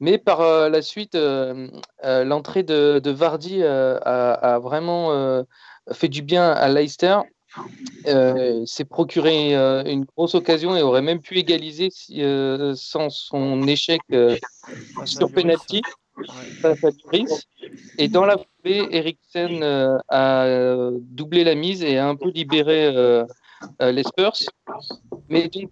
mais 0.00 0.18
par 0.18 0.40
la 0.68 0.82
suite, 0.82 1.16
l'entrée 2.02 2.64
de, 2.64 3.10
Vardy 3.10 3.62
a, 3.62 4.32
a 4.32 4.58
vraiment 4.58 5.44
fait 5.92 6.08
du 6.08 6.22
bien 6.22 6.50
à 6.50 6.68
Leicester. 6.68 7.18
Euh, 8.06 8.64
s'est 8.64 8.84
procuré 8.84 9.56
euh, 9.56 9.82
une 9.84 10.04
grosse 10.04 10.34
occasion 10.34 10.76
et 10.76 10.82
aurait 10.82 11.02
même 11.02 11.20
pu 11.20 11.36
égaliser 11.38 11.90
si, 11.90 12.22
euh, 12.22 12.74
sans 12.76 13.10
son 13.10 13.66
échec 13.66 14.00
sur 15.04 15.30
penalty 15.32 15.82
face 16.60 16.84
à 16.84 16.90
Lloris. 16.90 17.46
Et 17.98 18.08
dans 18.08 18.24
la 18.24 18.36
foulée, 18.36 18.86
Eriksen 18.90 19.62
a 20.08 20.90
doublé 21.00 21.44
la 21.44 21.54
mise 21.54 21.82
et 21.82 21.98
a 21.98 22.08
un 22.08 22.16
peu 22.16 22.30
libéré 22.30 22.92
les 23.80 24.02
Spurs. 24.02 24.36
Mais 25.28 25.48
donc, 25.48 25.70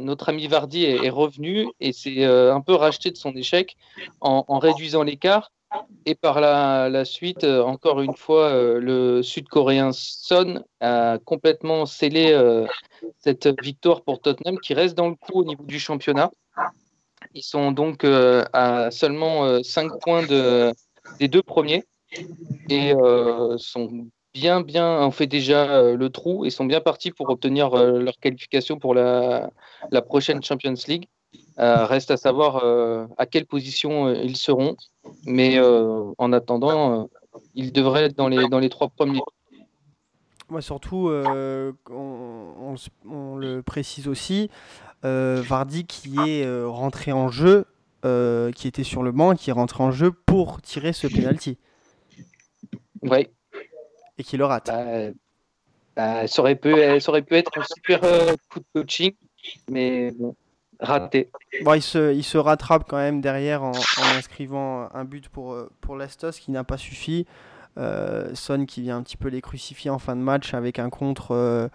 notre 0.00 0.28
ami 0.28 0.46
Vardy 0.46 0.84
est, 0.84 1.04
est 1.04 1.10
revenu 1.10 1.68
et 1.80 1.92
s'est 1.92 2.24
un 2.24 2.60
peu 2.60 2.74
racheté 2.74 3.10
de 3.10 3.16
son 3.16 3.32
échec 3.32 3.76
en, 4.20 4.44
en 4.48 4.58
réduisant 4.58 5.02
l'écart. 5.02 5.52
Et 6.04 6.14
par 6.14 6.40
la, 6.40 7.04
suite, 7.04 7.44
euh, 7.44 7.62
encore 7.62 8.00
une 8.00 8.16
fois, 8.16 8.48
euh, 8.48 8.80
le 8.80 9.22
Sud-Coréen 9.22 9.90
Son 9.92 10.64
a 10.80 11.18
complètement 11.24 11.86
scellé 11.86 12.32
euh, 12.32 12.66
cette 13.18 13.48
victoire 13.62 14.02
pour 14.02 14.20
Tottenham 14.20 14.58
qui 14.58 14.74
reste 14.74 14.96
dans 14.96 15.08
le 15.08 15.14
coup 15.14 15.40
au 15.40 15.44
niveau 15.44 15.64
du 15.64 15.78
championnat. 15.78 16.30
Ils 17.34 17.42
sont 17.42 17.70
donc 17.72 18.04
à 18.04 18.90
seulement 18.90 19.62
5 19.62 20.00
points 20.00 20.26
de, 20.26 20.72
des 21.20 21.28
deux 21.28 21.42
premiers 21.42 21.84
et 22.68 22.92
sont 23.56 24.06
bien, 24.34 24.60
bien, 24.60 25.00
ont 25.00 25.10
fait 25.12 25.28
déjà 25.28 25.94
le 25.94 26.10
trou 26.10 26.44
et 26.44 26.50
sont 26.50 26.64
bien 26.64 26.80
partis 26.80 27.12
pour 27.12 27.30
obtenir 27.30 27.70
leur 27.76 28.18
qualification 28.18 28.78
pour 28.78 28.94
la 28.94 29.50
prochaine 30.04 30.42
Champions 30.42 30.74
League. 30.88 31.06
Reste 31.58 32.10
à 32.10 32.16
savoir 32.16 32.64
à 33.18 33.26
quelle 33.26 33.46
position 33.46 34.12
ils 34.12 34.36
seront, 34.36 34.76
mais 35.26 35.60
en 35.60 36.32
attendant, 36.32 37.08
ils 37.54 37.72
devraient 37.72 38.04
être 38.04 38.16
dans 38.16 38.28
les, 38.28 38.48
dans 38.48 38.58
les 38.58 38.68
trois 38.68 38.88
premiers. 38.88 39.20
Moi, 40.48 40.60
surtout, 40.60 41.10
on, 41.10 41.74
on, 41.90 43.36
le 43.36 43.62
précise 43.62 44.08
aussi, 44.08 44.50
Vardy 45.02 45.86
qui 45.86 46.16
est 46.18 46.64
rentré 46.64 47.12
en 47.12 47.28
jeu, 47.28 47.66
qui 48.02 48.68
était 48.68 48.84
sur 48.84 49.02
le 49.02 49.12
banc, 49.12 49.34
qui 49.34 49.50
est 49.50 49.54
rentré 49.54 49.82
en 49.82 49.90
jeu 49.90 50.12
pour 50.12 50.60
tirer 50.62 50.92
ce 50.92 51.06
penalty. 51.06 51.58
Oui. 53.02 53.28
Et 54.18 54.24
qui 54.24 54.36
le 54.36 54.44
rate. 54.44 54.66
Bah, 54.66 55.10
bah, 55.96 56.26
ça, 56.26 56.42
aurait 56.42 56.56
pu, 56.56 56.74
ça 57.00 57.10
aurait 57.10 57.22
pu 57.22 57.34
être 57.34 57.50
un 57.58 57.64
super 57.74 58.00
coup 58.48 58.60
de 58.60 58.64
coaching, 58.74 59.12
mais 59.68 60.10
bon, 60.12 60.34
raté. 60.80 61.30
Bon, 61.62 61.74
il, 61.74 61.82
se, 61.82 62.12
il 62.12 62.24
se 62.24 62.38
rattrape 62.38 62.84
quand 62.88 62.96
même 62.96 63.20
derrière 63.20 63.62
en, 63.62 63.72
inscrivant 64.16 64.88
un 64.94 65.04
but 65.04 65.28
pour, 65.28 65.56
pour 65.80 65.96
Lestos 65.96 66.32
qui 66.32 66.50
n'a 66.50 66.64
pas 66.64 66.76
suffi. 66.76 67.26
Euh, 67.78 68.34
Son 68.34 68.66
qui 68.66 68.82
vient 68.82 68.98
un 68.98 69.02
petit 69.02 69.16
peu 69.16 69.28
les 69.28 69.40
crucifier 69.40 69.90
en 69.90 69.98
fin 69.98 70.14
de 70.14 70.20
match 70.20 70.52
avec 70.52 70.78
un 70.78 70.90
contre 70.90 71.32
euh, 71.32 71.68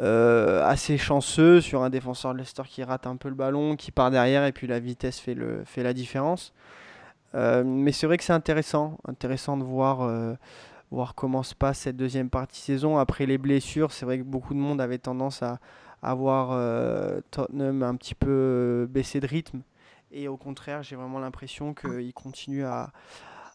euh, 0.00 0.64
assez 0.64 0.98
chanceux 0.98 1.60
sur 1.60 1.82
un 1.82 1.90
défenseur 1.90 2.32
de 2.32 2.38
Leicester 2.38 2.64
qui 2.66 2.82
rate 2.82 3.06
un 3.06 3.16
peu 3.16 3.28
le 3.28 3.34
ballon, 3.34 3.76
qui 3.76 3.92
part 3.92 4.10
derrière 4.10 4.44
et 4.44 4.52
puis 4.52 4.66
la 4.66 4.80
vitesse 4.80 5.20
fait, 5.20 5.34
le, 5.34 5.62
fait 5.64 5.82
la 5.82 5.92
différence. 5.92 6.52
mais 7.34 7.92
c'est 7.92 8.06
vrai 8.06 8.18
que 8.18 8.24
c'est 8.24 8.32
intéressant, 8.32 8.98
intéressant 9.06 9.56
de 9.56 9.64
voir, 9.64 10.10
voir 10.90 11.14
comment 11.14 11.42
se 11.42 11.54
passe 11.54 11.80
cette 11.80 11.96
deuxième 11.96 12.30
partie 12.30 12.60
saison. 12.60 12.98
Après 12.98 13.26
les 13.26 13.38
blessures, 13.38 13.92
c'est 13.92 14.04
vrai 14.04 14.18
que 14.18 14.24
beaucoup 14.24 14.54
de 14.54 14.58
monde 14.58 14.80
avait 14.80 14.98
tendance 14.98 15.42
à, 15.42 15.60
avoir 16.02 16.50
Tottenham 17.30 17.82
un 17.82 17.96
petit 17.96 18.14
peu 18.14 18.86
baissé 18.90 19.20
de 19.20 19.26
rythme. 19.26 19.62
Et 20.10 20.28
au 20.28 20.36
contraire, 20.36 20.82
j'ai 20.82 20.96
vraiment 20.96 21.20
l'impression 21.20 21.72
qu'il 21.72 22.12
continue 22.12 22.64
à, 22.64 22.92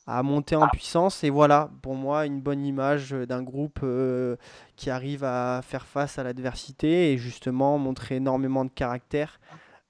à 0.08 0.24
monter 0.24 0.56
en 0.56 0.68
puissance. 0.70 1.24
Et 1.26 1.30
voilà, 1.30 1.70
pour 1.82 1.96
moi, 1.96 2.26
une 2.26 2.40
bonne 2.40 2.66
image 2.66 3.12
d'un 3.12 3.44
groupe 3.44 3.82
euh, 3.84 4.38
qui 4.78 4.90
arrive 4.90 5.26
à 5.26 5.62
faire 5.62 5.86
face 5.86 6.18
à 6.18 6.24
l'adversité 6.24 7.12
et 7.12 7.18
justement 7.18 7.78
montrer 7.78 8.16
énormément 8.16 8.64
de 8.64 8.72
caractère 8.72 9.40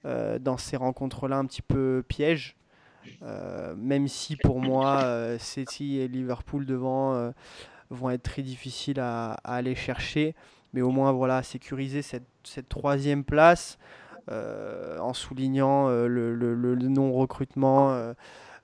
euh, 0.04 0.40
dans 0.40 0.56
ces 0.58 0.76
rencontres-là 0.76 1.36
un 1.36 1.46
petit 1.46 1.62
peu 1.62 2.04
pièges. 2.06 2.56
Euh, 3.22 3.74
même 3.76 4.08
si 4.08 4.36
pour 4.36 4.60
moi, 4.60 5.38
City 5.38 5.98
et 5.98 6.08
Liverpool 6.08 6.66
devant 6.66 7.32
vont 7.90 8.10
être 8.10 8.24
très 8.24 8.42
difficiles 8.42 9.00
à, 9.00 9.32
aller 9.44 9.76
chercher. 9.76 10.34
Mais 10.74 10.82
au 10.82 10.90
moins, 10.90 11.12
voilà, 11.12 11.42
sécuriser 11.42 12.02
cette, 12.02 12.26
cette 12.44 12.68
troisième 12.68 13.24
place 13.24 13.78
en 14.28 15.14
soulignant 15.14 15.88
le, 15.88 16.34
le 16.34 16.88
non-recrutement 16.88 18.12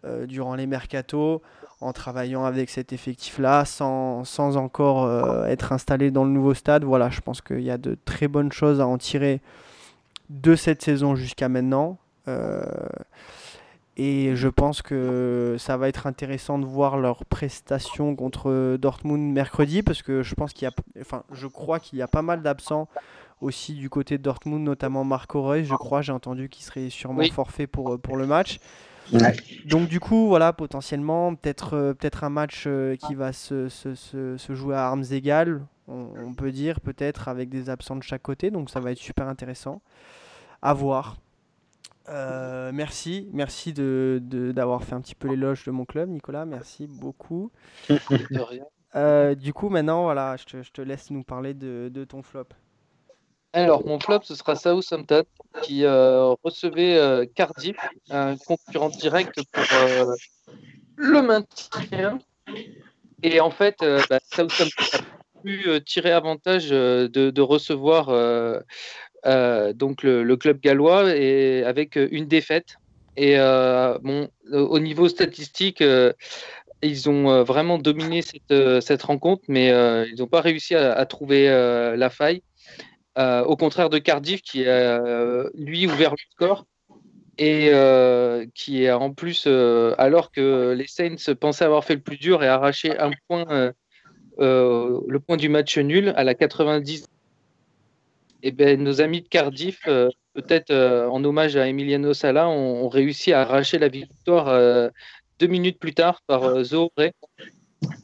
euh, 0.07 0.27
durant 0.27 0.55
les 0.55 0.67
mercatos, 0.67 1.41
en 1.81 1.95
travaillant 1.95 2.45
avec 2.45 2.69
cet 2.69 2.93
effectif-là, 2.93 3.65
sans, 3.65 4.23
sans, 4.25 4.59
encore 4.59 5.05
euh, 5.05 5.47
être 5.47 5.73
installé 5.73 6.11
dans 6.11 6.25
le 6.25 6.31
nouveau 6.31 6.53
stade. 6.53 6.85
Voilà, 6.85 7.09
je 7.09 7.23
pense 7.23 7.41
qu'il 7.41 7.63
y 7.63 7.71
a 7.71 7.79
de 7.79 7.97
très 8.05 8.29
bonnes 8.29 8.53
choses 8.53 8.83
à 8.83 8.87
en 8.87 8.99
tirer 8.99 9.41
de 10.29 10.57
cette 10.57 10.83
saison 10.83 11.15
jusqu'à 11.15 11.49
maintenant. 11.49 11.97
Et 13.97 14.35
je 14.35 14.49
pense 14.49 14.83
que 14.83 15.57
ça 15.59 15.77
va 15.77 15.89
être 15.89 16.07
intéressant 16.07 16.59
de 16.59 16.67
voir 16.67 16.99
leurs 16.99 17.25
prestations 17.25 18.17
contre 18.17 18.77
Dortmund 18.77 19.33
mercredi, 19.33 19.83
parce 19.83 20.03
que 20.03 20.23
je 20.23 20.35
pense 20.35 20.53
qu'il 20.53 20.67
y 20.67 20.69
a, 20.69 20.73
enfin, 21.01 21.23
je 21.33 21.47
crois 21.47 21.79
qu'il 21.79 21.99
y 21.99 22.03
a 22.03 22.09
pas 22.09 22.23
mal 22.23 22.43
d'absents 22.43 22.89
aussi 23.41 23.75
du 23.75 23.91
côté 23.91 24.19
de 24.19 24.23
Dortmund, 24.23 24.65
notamment 24.65 25.05
Marco 25.05 25.43
Reus. 25.43 25.67
Je 25.67 25.75
crois, 25.75 26.03
j'ai 26.03 26.13
entendu 26.13 26.49
qu'il 26.49 26.65
serait 26.65 26.91
sûrement 26.91 27.25
forfait 27.31 27.67
pour, 27.67 28.01
pour 28.01 28.17
le 28.17 28.27
match. 28.27 28.59
Donc 29.67 29.89
du 29.89 30.01
coup, 30.01 30.29
voilà, 30.29 30.53
potentiellement, 30.53 31.35
peut-être 31.35 31.75
euh, 31.75 31.95
peut-être 31.95 32.25
un 32.25 32.31
match 32.31 32.65
euh, 32.67 32.97
qui 32.97 33.15
va 33.15 33.33
se, 33.33 33.69
se, 33.69 33.95
se, 33.95 34.55
jouer 34.55 34.75
à 34.75 34.87
armes 34.87 35.05
égales, 35.11 35.63
on, 35.89 36.33
peut 36.35 36.51
dire, 36.51 36.81
peut-être 36.81 37.29
avec 37.29 37.51
des 37.51 37.69
absents 37.69 37.97
de 37.97 38.03
chaque 38.03 38.23
côté, 38.23 38.51
donc 38.51 38.71
ça 38.71 38.81
va 38.81 38.93
être 38.93 38.99
super 38.99 39.29
intéressant 39.29 39.83
à 40.63 40.73
voir. 40.73 41.17
Euh, 42.09 42.71
merci, 42.73 43.29
merci 43.33 43.73
de, 43.73 44.21
d'avoir 44.55 44.85
fait 44.85 44.95
un 44.95 45.01
petit 45.01 45.15
peu 45.15 45.29
l'éloge 45.29 45.65
de 45.65 45.71
mon 45.71 45.85
club, 45.85 46.09
Nicolas, 46.09 46.45
merci 46.45 46.87
beaucoup. 46.87 47.51
du 47.89 49.53
coup, 49.53 49.69
maintenant, 49.69 50.05
voilà, 50.05 50.37
je 50.37 50.45
te, 50.45 50.63
je 50.63 50.71
te, 50.71 50.83
laisse 50.83 51.11
nous 51.11 51.25
parler 51.25 51.55
de, 51.55 51.91
de 51.93 52.05
ton 52.05 52.23
flop. 52.23 52.49
Alors, 53.55 53.87
mon 53.87 54.01
flop, 54.01 54.23
ce 54.25 54.35
sera 54.35 54.57
Southampton 54.57 55.23
qui 55.63 55.85
euh, 55.85 56.35
recevait 56.43 56.99
euh, 56.99 57.25
Cardiff, 57.37 57.77
un 58.11 58.37
concurrent 58.37 58.89
direct 58.89 59.41
pour 59.53 59.65
euh, 59.75 60.13
le 60.97 61.23
maintien. 61.23 62.19
Et 63.23 63.39
en 63.41 63.51
fait, 63.51 63.77
bah, 64.11 64.19
Southampton 64.29 64.67
a 64.93 65.43
pu 65.45 65.69
tirer 65.85 66.11
avantage 66.11 66.71
de, 66.71 67.41
recevoir 67.41 68.09
donc 69.25 70.03
le, 70.03 70.37
club 70.37 70.61
gallois 70.61 71.17
et 71.17 71.65
avec 71.65 71.97
une 71.97 72.27
défaite. 72.27 72.77
Et 73.17 73.37
bon, 73.37 74.29
au 74.53 74.79
niveau 74.79 75.09
statistique, 75.09 75.83
ils 76.83 77.09
ont 77.09 77.43
vraiment 77.45 77.79
dominé 77.79 78.23
cette, 78.23 79.03
rencontre, 79.03 79.43
mais 79.49 79.69
ils 79.69 80.17
n'ont 80.19 80.27
pas 80.27 80.41
réussi 80.41 80.75
à 80.75 81.05
trouver 81.07 81.47
la 81.97 82.11
faille. 82.11 82.43
Euh, 83.17 83.45
au 83.45 83.57
contraire 83.57 83.91
de 83.91 83.99
Cardiff 83.99 84.43
qui 84.43 84.67
a 84.67 85.01
euh, 85.01 85.49
lui 85.55 85.87
ouvert 85.87 86.11
le 86.11 86.17
score 86.33 86.67
et 87.39 87.69
euh, 87.73 88.45
qui 88.55 88.85
est 88.85 88.91
en 88.91 89.13
plus, 89.13 89.47
alors 89.47 90.33
que 90.33 90.73
les 90.73 90.87
Saints 90.87 91.35
pensaient 91.41 91.65
avoir 91.65 91.85
fait 91.85 91.95
le 91.95 92.01
plus 92.01 92.17
dur 92.17 92.43
et 92.43 92.49
arraché 92.49 92.97
un 92.99 93.11
point, 93.29 93.73
le 94.39 95.19
point 95.19 95.37
du 95.37 95.49
match 95.49 95.79
nul 95.79 96.13
à 96.17 96.25
la 96.25 96.35
90. 96.35 97.07
Eh 98.47 98.53
ben, 98.53 98.83
nos 98.83 99.01
amis 99.01 99.23
de 99.23 99.29
Cardiff, 99.29 99.85
peut-être 100.35 100.71
en 100.73 101.25
hommage 101.25 101.57
à 101.57 101.67
Emiliano 101.67 102.13
Sala, 102.13 102.47
ont, 102.49 102.89
réussi 102.91 103.33
à 103.33 103.41
arracher 103.41 103.79
la 103.79 103.89
victoire 103.89 104.91
deux 105.39 105.47
minutes 105.47 105.79
plus 105.79 105.95
tard 105.95 106.21
par 106.27 106.63
Zohré 106.63 107.13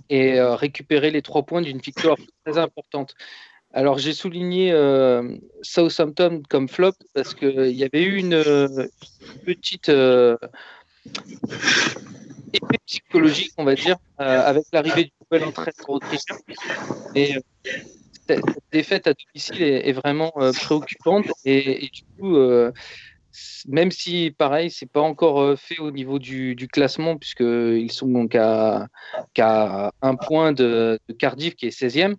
et 0.08 0.40
récupérer 0.40 1.10
les 1.10 1.20
trois 1.20 1.42
points 1.42 1.60
d'une 1.60 1.78
victoire 1.78 2.16
très 2.44 2.56
importante. 2.56 3.14
Alors 3.72 3.98
j'ai 3.98 4.12
souligné 4.12 4.72
euh, 4.72 5.36
Southampton 5.62 6.42
comme 6.48 6.68
flop 6.68 6.94
parce 7.14 7.34
qu'il 7.34 7.70
y 7.70 7.84
avait 7.84 8.02
eu 8.02 8.16
une, 8.16 8.42
petite 9.46 9.88
euh, 9.90 10.36
effet 12.52 12.78
psychologique, 12.84 13.52
on 13.56 13.64
va 13.64 13.76
dire, 13.76 13.96
euh, 14.20 14.42
avec 14.44 14.64
l'arrivée 14.72 15.04
du 15.04 15.12
nouvel 15.30 15.48
entraîneur 15.48 15.88
autrichien. 15.88 16.36
Cette 18.36 18.62
défaite 18.72 19.06
à 19.06 19.14
domicile 19.14 19.62
est, 19.62 19.92
vraiment 19.92 20.32
préoccupante. 20.54 21.26
Et, 21.44 21.90
du 21.92 22.02
coup, 22.18 22.36
même 23.68 23.90
si, 23.90 24.34
pareil, 24.36 24.70
c'est 24.70 24.90
pas 24.90 25.00
encore 25.00 25.58
fait 25.58 25.78
au 25.78 25.90
niveau 25.90 26.18
du, 26.18 26.68
classement, 26.72 27.16
puisqu'ils 27.16 27.92
sont 27.92 28.08
donc 28.08 28.34
à, 28.34 28.88
un 29.36 30.14
point 30.16 30.52
de, 30.52 30.98
Cardiff, 31.18 31.54
qui 31.56 31.66
est 31.66 31.78
16e, 31.78 32.16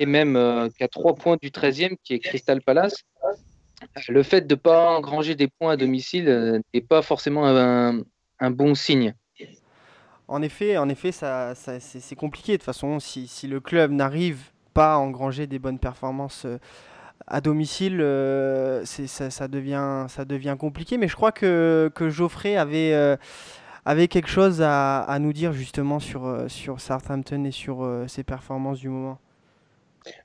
et 0.00 0.06
même 0.06 0.34
euh, 0.34 0.68
qu'à 0.76 0.88
trois 0.88 1.14
points 1.14 1.36
du 1.40 1.50
13e, 1.50 1.96
qui 2.02 2.14
est 2.14 2.18
Crystal 2.18 2.60
Palace, 2.62 3.04
le 4.08 4.22
fait 4.22 4.46
de 4.46 4.54
ne 4.54 4.58
pas 4.58 4.90
engranger 4.90 5.34
des 5.34 5.46
points 5.46 5.72
à 5.72 5.76
domicile 5.76 6.28
euh, 6.28 6.58
n'est 6.74 6.80
pas 6.80 7.02
forcément 7.02 7.46
un, 7.46 8.50
bon 8.50 8.74
signe. 8.74 9.14
En 10.26 10.42
effet, 10.42 10.78
en 10.78 10.88
effet 10.88 11.12
ça, 11.12 11.54
c'est 11.54 12.16
compliqué. 12.16 12.52
De 12.52 12.56
toute 12.56 12.64
façon, 12.64 12.98
si, 12.98 13.28
si 13.28 13.46
le 13.46 13.60
club 13.60 13.90
n'arrive 13.90 14.50
engranger 14.98 15.46
des 15.46 15.58
bonnes 15.58 15.78
performances 15.78 16.44
euh, 16.44 16.58
à 17.26 17.40
domicile, 17.40 17.98
ça, 18.84 19.30
ça, 19.30 19.46
devient, 19.46 20.56
compliqué. 20.58 20.98
Mais 20.98 21.06
je 21.06 21.14
crois 21.14 21.32
que, 21.32 21.90
Geoffrey 22.08 22.56
avait, 22.56 23.18
avait 23.84 24.08
quelque 24.08 24.28
chose 24.28 24.62
à, 24.64 25.16
nous 25.20 25.32
dire 25.32 25.52
justement 25.52 26.00
sur, 26.00 26.46
Southampton 26.48 27.44
et 27.44 27.52
sur 27.52 27.86
ses 28.08 28.24
performances 28.24 28.80
du 28.80 28.88
moment. 28.88 29.18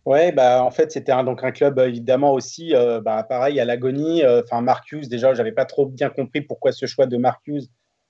Ouais, 0.06 0.32
bah, 0.32 0.64
en 0.64 0.72
fait, 0.72 0.92
c'était 0.92 1.12
un, 1.12 1.24
donc 1.24 1.44
un 1.44 1.52
club 1.52 1.80
évidemment 1.80 2.34
aussi, 2.34 2.74
euh, 2.76 3.02
bah, 3.02 3.24
pareil, 3.24 3.60
à 3.60 3.66
l'agonie. 3.66 4.24
Euh, 4.24 4.42
enfin, 4.44 4.62
Marcus, 4.62 5.10
déjà, 5.10 5.34
j'avais 5.34 5.52
pas 5.52 5.66
trop 5.66 5.86
bien 5.86 6.10
compris 6.10 6.42
pourquoi 6.42 6.72
ce 6.72 6.86
choix 6.86 7.08
de 7.08 7.18
Marcus 7.18 7.68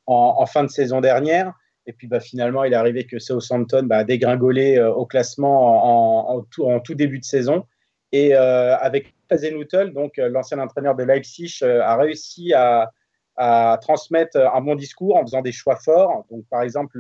en, 0.08 0.46
fin 0.46 0.64
de 0.64 0.70
saison 0.70 1.02
dernière. 1.02 1.54
Et 1.88 1.94
puis 1.94 2.08
bah, 2.08 2.20
finalement, 2.20 2.64
il 2.64 2.74
est 2.74 2.78
arrivé 2.78 3.06
que 3.06 3.20
Southampton 3.20 3.84
bah, 3.84 3.98
a 3.98 4.04
dégringolé 4.04 4.78
euh, 4.78 4.92
au 4.92 5.06
classement 5.06 6.38
en, 6.38 6.42
tout, 6.42 6.96
début 6.96 7.20
de 7.20 7.26
saison. 7.26 7.66
Et 8.12 8.34
avec 8.34 9.14
Hazenhutel, 9.30 9.92
donc 9.92 10.14
l'ancien 10.18 10.60
entraîneur 10.60 10.96
de 10.96 11.04
Leipzig, 11.04 11.60
a 11.64 11.98
réussi 11.98 12.54
à, 12.54 12.90
à, 13.36 13.78
transmettre 13.82 14.38
un 14.38 14.62
bon 14.62 14.76
discours 14.76 15.18
en 15.18 15.22
faisant 15.24 15.42
des 15.42 15.52
choix 15.52 15.76
forts. 15.76 16.26
Donc, 16.32 16.46
par 16.50 16.62
exemple, 16.62 16.98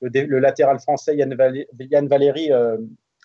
le, 0.00 0.38
latéral 0.38 0.78
français 0.78 1.16
Yann, 1.16 1.34
Valéry, 2.06 2.50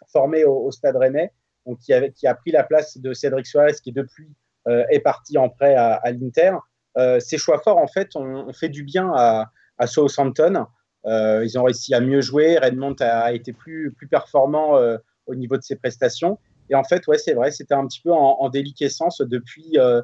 formé 0.10 0.46
au, 0.46 0.72
Stade 0.72 0.96
Rennais, 0.96 1.34
donc 1.66 1.80
qui, 1.80 1.92
a 1.94 2.36
pris 2.36 2.52
la 2.52 2.64
place 2.64 2.98
de 2.98 3.14
Cédric 3.14 3.46
Suarez, 3.46 3.74
qui 3.84 3.92
depuis 3.92 4.30
est 4.66 5.02
parti 5.02 5.38
en 5.38 5.50
prêt 5.50 5.76
à, 5.76 6.00
l'Inter. 6.12 6.54
ces 7.20 7.38
choix 7.38 7.60
forts, 7.60 7.80
en 7.80 7.88
fait, 7.88 8.16
ont, 8.16 8.54
fait 8.54 8.70
du 8.70 8.84
bien 8.84 9.12
à, 9.14 9.52
à 9.78 9.88
Southampton. 9.88 10.66
Ils 11.06 11.58
ont 11.58 11.64
réussi 11.64 11.94
à 11.94 12.00
mieux 12.00 12.22
jouer. 12.22 12.58
Redmond 12.58 12.96
a 13.00 13.34
été 13.34 13.54
plus, 13.54 13.92
plus 13.92 14.08
performant 14.08 14.78
au 15.28 15.36
niveau 15.36 15.58
de 15.58 15.62
ses 15.62 15.76
prestations. 15.76 16.38
Et 16.70 16.76
en 16.76 16.84
fait, 16.84 17.08
ouais, 17.08 17.18
c'est 17.18 17.34
vrai, 17.34 17.52
c'était 17.52 17.74
un 17.74 17.88
petit 17.88 18.02
peu 18.02 18.12
en, 18.12 18.50
déliquescence 18.50 19.22
depuis, 19.22 19.78
euh, 19.78 20.02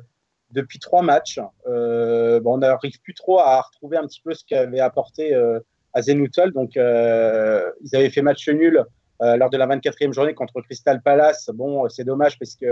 depuis 0.52 0.80
trois 0.80 1.02
matchs. 1.02 1.40
Euh, 1.68 2.40
bon, 2.40 2.56
on 2.56 2.58
n'arrive 2.60 3.02
plus 3.02 3.14
trop 3.14 3.40
à 3.40 3.62
retrouver 3.62 3.98
un 3.98 4.08
petit 4.08 4.22
peu 4.22 4.34
ce 4.34 4.44
qu'avait 4.46 4.80
apporté 4.80 5.34
euh, 5.34 5.60
à. 5.94 6.02
Donc, 6.54 6.78
euh, 6.78 7.70
ils 7.82 7.96
avaient 7.96 8.10
fait 8.10 8.22
match 8.22 8.48
nul 8.50 8.84
lors 9.22 9.50
de 9.50 9.58
la 9.58 9.68
24e 9.68 10.12
journée 10.12 10.34
contre 10.34 10.60
Crystal 10.62 11.02
Palace. 11.02 11.50
Bon, 11.54 11.88
c'est 11.88 12.04
dommage 12.04 12.38
parce 12.38 12.56
que 12.56 12.66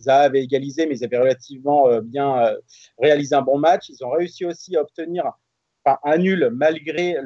Zaha 0.00 0.20
avait 0.20 0.42
égalisé, 0.42 0.86
mais 0.86 0.96
ils 0.96 1.04
avaient 1.04 1.18
relativement 1.18 2.00
bien 2.00 2.56
réalisé 2.98 3.34
un 3.34 3.42
bon 3.42 3.58
match. 3.58 3.90
Ils 3.90 4.02
ont 4.02 4.10
réussi 4.10 4.46
aussi 4.46 4.76
à 4.76 4.80
obtenir 4.80 5.24
un 5.84 6.18
nul 6.18 6.50
malgré 6.52 7.16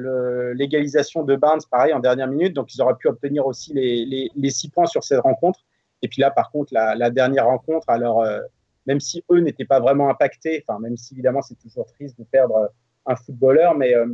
l'égalisation 0.54 1.24
de 1.24 1.36
Barnes, 1.36 1.60
pareil, 1.70 1.92
en 1.92 2.00
dernière 2.00 2.28
minute. 2.28 2.52
Donc, 2.52 2.74
ils 2.74 2.80
auraient 2.80 2.96
pu 2.96 3.08
obtenir 3.08 3.46
aussi 3.46 3.72
les, 3.74 4.50
six 4.50 4.70
points 4.70 4.86
sur 4.86 5.02
cette 5.04 5.20
rencontre. 5.20 5.60
Et 6.02 6.08
puis 6.08 6.20
là, 6.20 6.30
par 6.30 6.50
contre, 6.50 6.72
la, 6.72 7.10
dernière 7.10 7.46
rencontre, 7.46 7.88
alors 7.88 8.22
euh, 8.22 8.40
même 8.86 9.00
si 9.00 9.24
eux 9.30 9.40
n'étaient 9.40 9.64
pas 9.64 9.80
vraiment 9.80 10.10
impactés, 10.10 10.62
enfin 10.66 10.78
même 10.78 10.96
si 10.96 11.14
évidemment 11.14 11.40
c'est 11.40 11.58
toujours 11.58 11.86
triste 11.86 12.18
de 12.18 12.24
perdre 12.24 12.56
euh, 12.56 12.66
un 13.06 13.16
footballeur, 13.16 13.74
mais 13.74 13.94
euh, 13.94 14.06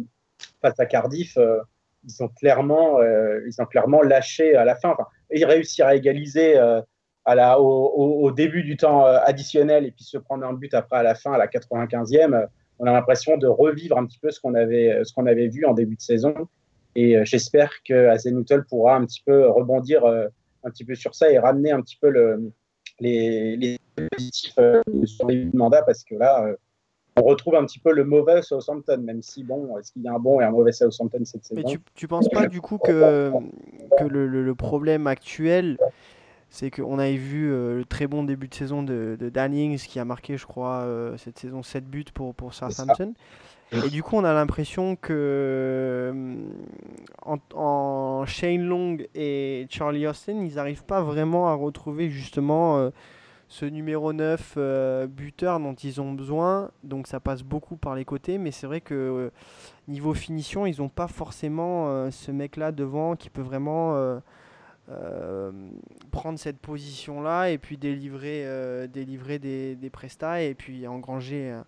face 0.62 0.78
à 0.78 0.86
Cardiff, 0.86 1.36
ils 2.04 2.22
ont 2.22 2.28
clairement, 2.28 2.98
ils 3.02 3.60
ont 3.60 3.66
clairement 3.66 4.00
lâché 4.00 4.56
à 4.56 4.64
la 4.64 4.74
fin. 4.74 4.90
Enfin, 4.90 5.06
ils 5.30 5.44
réussirent 5.44 5.86
à 5.86 5.94
égaliser 5.94 6.58
au, 7.26 8.32
début 8.34 8.62
du 8.62 8.76
temps 8.76 9.04
additionnel 9.04 9.84
et 9.84 9.90
puis 9.90 10.04
se 10.04 10.16
prendre 10.16 10.46
un 10.46 10.54
but 10.54 10.72
après 10.72 10.96
à 10.96 11.02
la 11.02 11.14
fin, 11.14 11.32
à 11.32 11.38
la 11.38 11.46
95e. 11.46 12.46
On 12.80 12.86
a 12.86 12.92
l'impression 12.92 13.36
de 13.36 13.46
revivre 13.46 13.96
un 13.96 14.06
petit 14.06 14.18
peu 14.18 14.30
ce 14.30 14.40
qu'on 14.40 14.54
avait, 14.54 15.04
ce 15.04 15.12
qu'on 15.12 15.26
avait 15.26 15.48
vu 15.48 15.64
en 15.64 15.74
début 15.74 15.96
de 15.96 16.00
saison. 16.00 16.34
Et 16.96 17.24
j'espère 17.24 17.70
que 17.84 18.08
Azenutel 18.08 18.64
pourra 18.64 18.96
un 18.96 19.06
petit 19.06 19.22
peu 19.24 19.48
rebondir 19.48 20.04
un 20.04 20.70
petit 20.70 20.84
peu 20.84 20.94
sur 20.94 21.14
ça 21.14 21.30
et 21.30 21.38
ramener 21.38 21.70
un 21.70 21.80
petit 21.80 21.96
peu 22.00 22.10
le, 22.10 22.52
les, 23.00 23.56
les 23.56 23.78
positifs 23.96 24.54
euh, 24.58 24.82
sur 25.04 25.26
les 25.26 25.48
mandats 25.52 25.82
parce 25.82 26.04
que 26.04 26.14
là, 26.14 26.44
euh, 26.44 26.56
on 27.16 27.22
retrouve 27.22 27.56
un 27.56 27.64
petit 27.64 27.78
peu 27.78 27.92
le 27.92 28.04
mauvais 28.04 28.40
Southampton, 28.42 28.98
même 28.98 29.22
si, 29.22 29.42
bon, 29.42 29.76
est-ce 29.78 29.92
qu'il 29.92 30.02
y 30.02 30.08
a 30.08 30.12
un 30.12 30.18
bon 30.18 30.40
et 30.40 30.44
un 30.44 30.50
mauvais 30.50 30.72
Southampton 30.72 31.24
cette 31.24 31.44
saison? 31.44 31.60
Mais 31.60 31.64
tu, 31.64 31.80
tu 31.94 32.06
penses 32.06 32.28
pas 32.28 32.46
du 32.46 32.60
coup 32.60 32.78
que, 32.78 33.32
que 33.98 34.04
le, 34.04 34.26
le, 34.26 34.54
problème 34.54 35.06
actuel, 35.06 35.76
c'est 36.50 36.70
qu'on 36.70 36.98
avait 36.98 37.16
vu 37.16 37.50
euh, 37.50 37.78
le 37.78 37.84
très 37.84 38.06
bon 38.06 38.24
début 38.24 38.48
de 38.48 38.54
saison 38.54 38.82
de, 38.82 39.16
de 39.18 39.28
Dannings 39.28 39.78
qui 39.78 39.98
a 39.98 40.04
marqué, 40.04 40.36
je 40.36 40.46
crois, 40.46 40.86
cette 41.16 41.38
saison 41.38 41.62
7 41.62 41.88
buts 41.88 42.04
pour, 42.12 42.34
pour 42.34 42.52
Southampton. 42.54 43.14
Et 43.72 43.88
du 43.88 44.02
coup, 44.02 44.16
on 44.16 44.24
a 44.24 44.32
l'impression 44.32 44.96
que 44.96 45.12
euh, 45.12 46.34
en, 47.54 48.24
Shane 48.26 48.62
Long 48.62 48.98
et 49.14 49.66
Charlie 49.70 50.06
Austin, 50.06 50.40
ils 50.44 50.54
n'arrivent 50.56 50.84
pas 50.84 51.02
vraiment 51.02 51.48
à 51.48 51.54
retrouver 51.54 52.10
justement 52.10 52.78
euh, 52.78 52.90
ce 53.46 53.64
numéro 53.64 54.12
9 54.12 54.54
euh, 54.56 55.06
buteur 55.06 55.60
dont 55.60 55.74
ils 55.74 56.00
ont 56.00 56.12
besoin. 56.12 56.72
Donc 56.82 57.06
ça 57.06 57.20
passe 57.20 57.44
beaucoup 57.44 57.76
par 57.76 57.94
les 57.94 58.04
côtés, 58.04 58.38
mais 58.38 58.50
c'est 58.50 58.66
vrai 58.66 58.80
que 58.80 59.30
niveau 59.86 60.14
finition, 60.14 60.66
ils 60.66 60.80
n'ont 60.80 60.88
pas 60.88 61.08
forcément 61.08 62.10
ce 62.10 62.32
mec-là 62.32 62.72
devant 62.72 63.14
qui 63.14 63.30
peut 63.30 63.42
vraiment 63.42 64.20
prendre 66.10 66.38
cette 66.38 66.58
position-là 66.58 67.50
et 67.50 67.58
puis 67.58 67.76
délivrer, 67.76 68.46
délivrer 68.88 69.38
des, 69.38 69.76
des 69.76 69.90
prestats 69.90 70.42
et 70.42 70.54
puis 70.54 70.86
engranger 70.86 71.60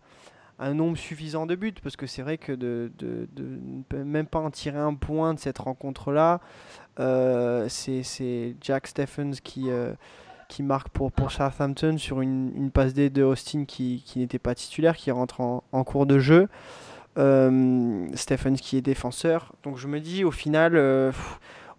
un 0.59 0.75
nombre 0.75 0.97
suffisant 0.97 1.47
de 1.47 1.57
buts, 1.57 1.75
parce 1.83 1.97
que 1.97 2.07
c'est 2.07 2.23
vrai 2.23 2.39
que 2.39 2.53
de, 2.53 2.93
de, 2.99 3.97
même 3.97 4.27
pas 4.27 4.39
en 4.39 4.51
tirer 4.51 4.79
un 4.79 4.95
point 4.95 5.35
de 5.35 5.39
cette 5.39 5.59
rencontre-là, 5.59 6.41
euh, 7.01 7.67
c'est 7.69 8.55
Jack 8.61 8.87
Stephens 8.87 9.33
qui, 9.43 9.71
euh, 9.71 9.93
qui 10.49 10.63
marque 10.63 10.91
pour, 10.91 11.11
pour 11.11 11.33
Southampton 11.33 11.97
sur 11.99 12.21
une, 12.21 12.53
une 12.55 12.71
passe 12.71 12.95
D 12.95 13.11
de 13.11 13.23
Austin 13.23 13.65
qui, 13.65 14.03
qui 14.07 14.21
n'était 14.21 14.39
pas 14.39 14.55
titulaire, 14.55 14.97
qui 14.97 15.11
rentre 15.11 15.41
en, 15.41 15.65
en 15.73 15.85
cours 15.85 16.07
de 16.07 16.19
jeu. 16.19 16.49
Euh, 17.19 18.07
Stephens 18.15 18.57
qui 18.57 18.77
est 18.77 18.83
défenseur. 18.83 19.53
Donc 19.65 19.79
je 19.79 19.89
me 19.89 20.01
dis 20.01 20.25
au 20.25 20.31
final, 20.31 20.77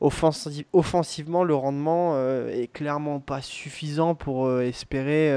euh, 0.04 0.64
offensivement, 0.74 1.44
le 1.44 1.56
rendement 1.56 2.18
est 2.50 2.72
clairement 2.72 3.20
pas 3.20 3.42
suffisant 3.42 4.16
pour 4.16 4.52
espérer 4.62 5.32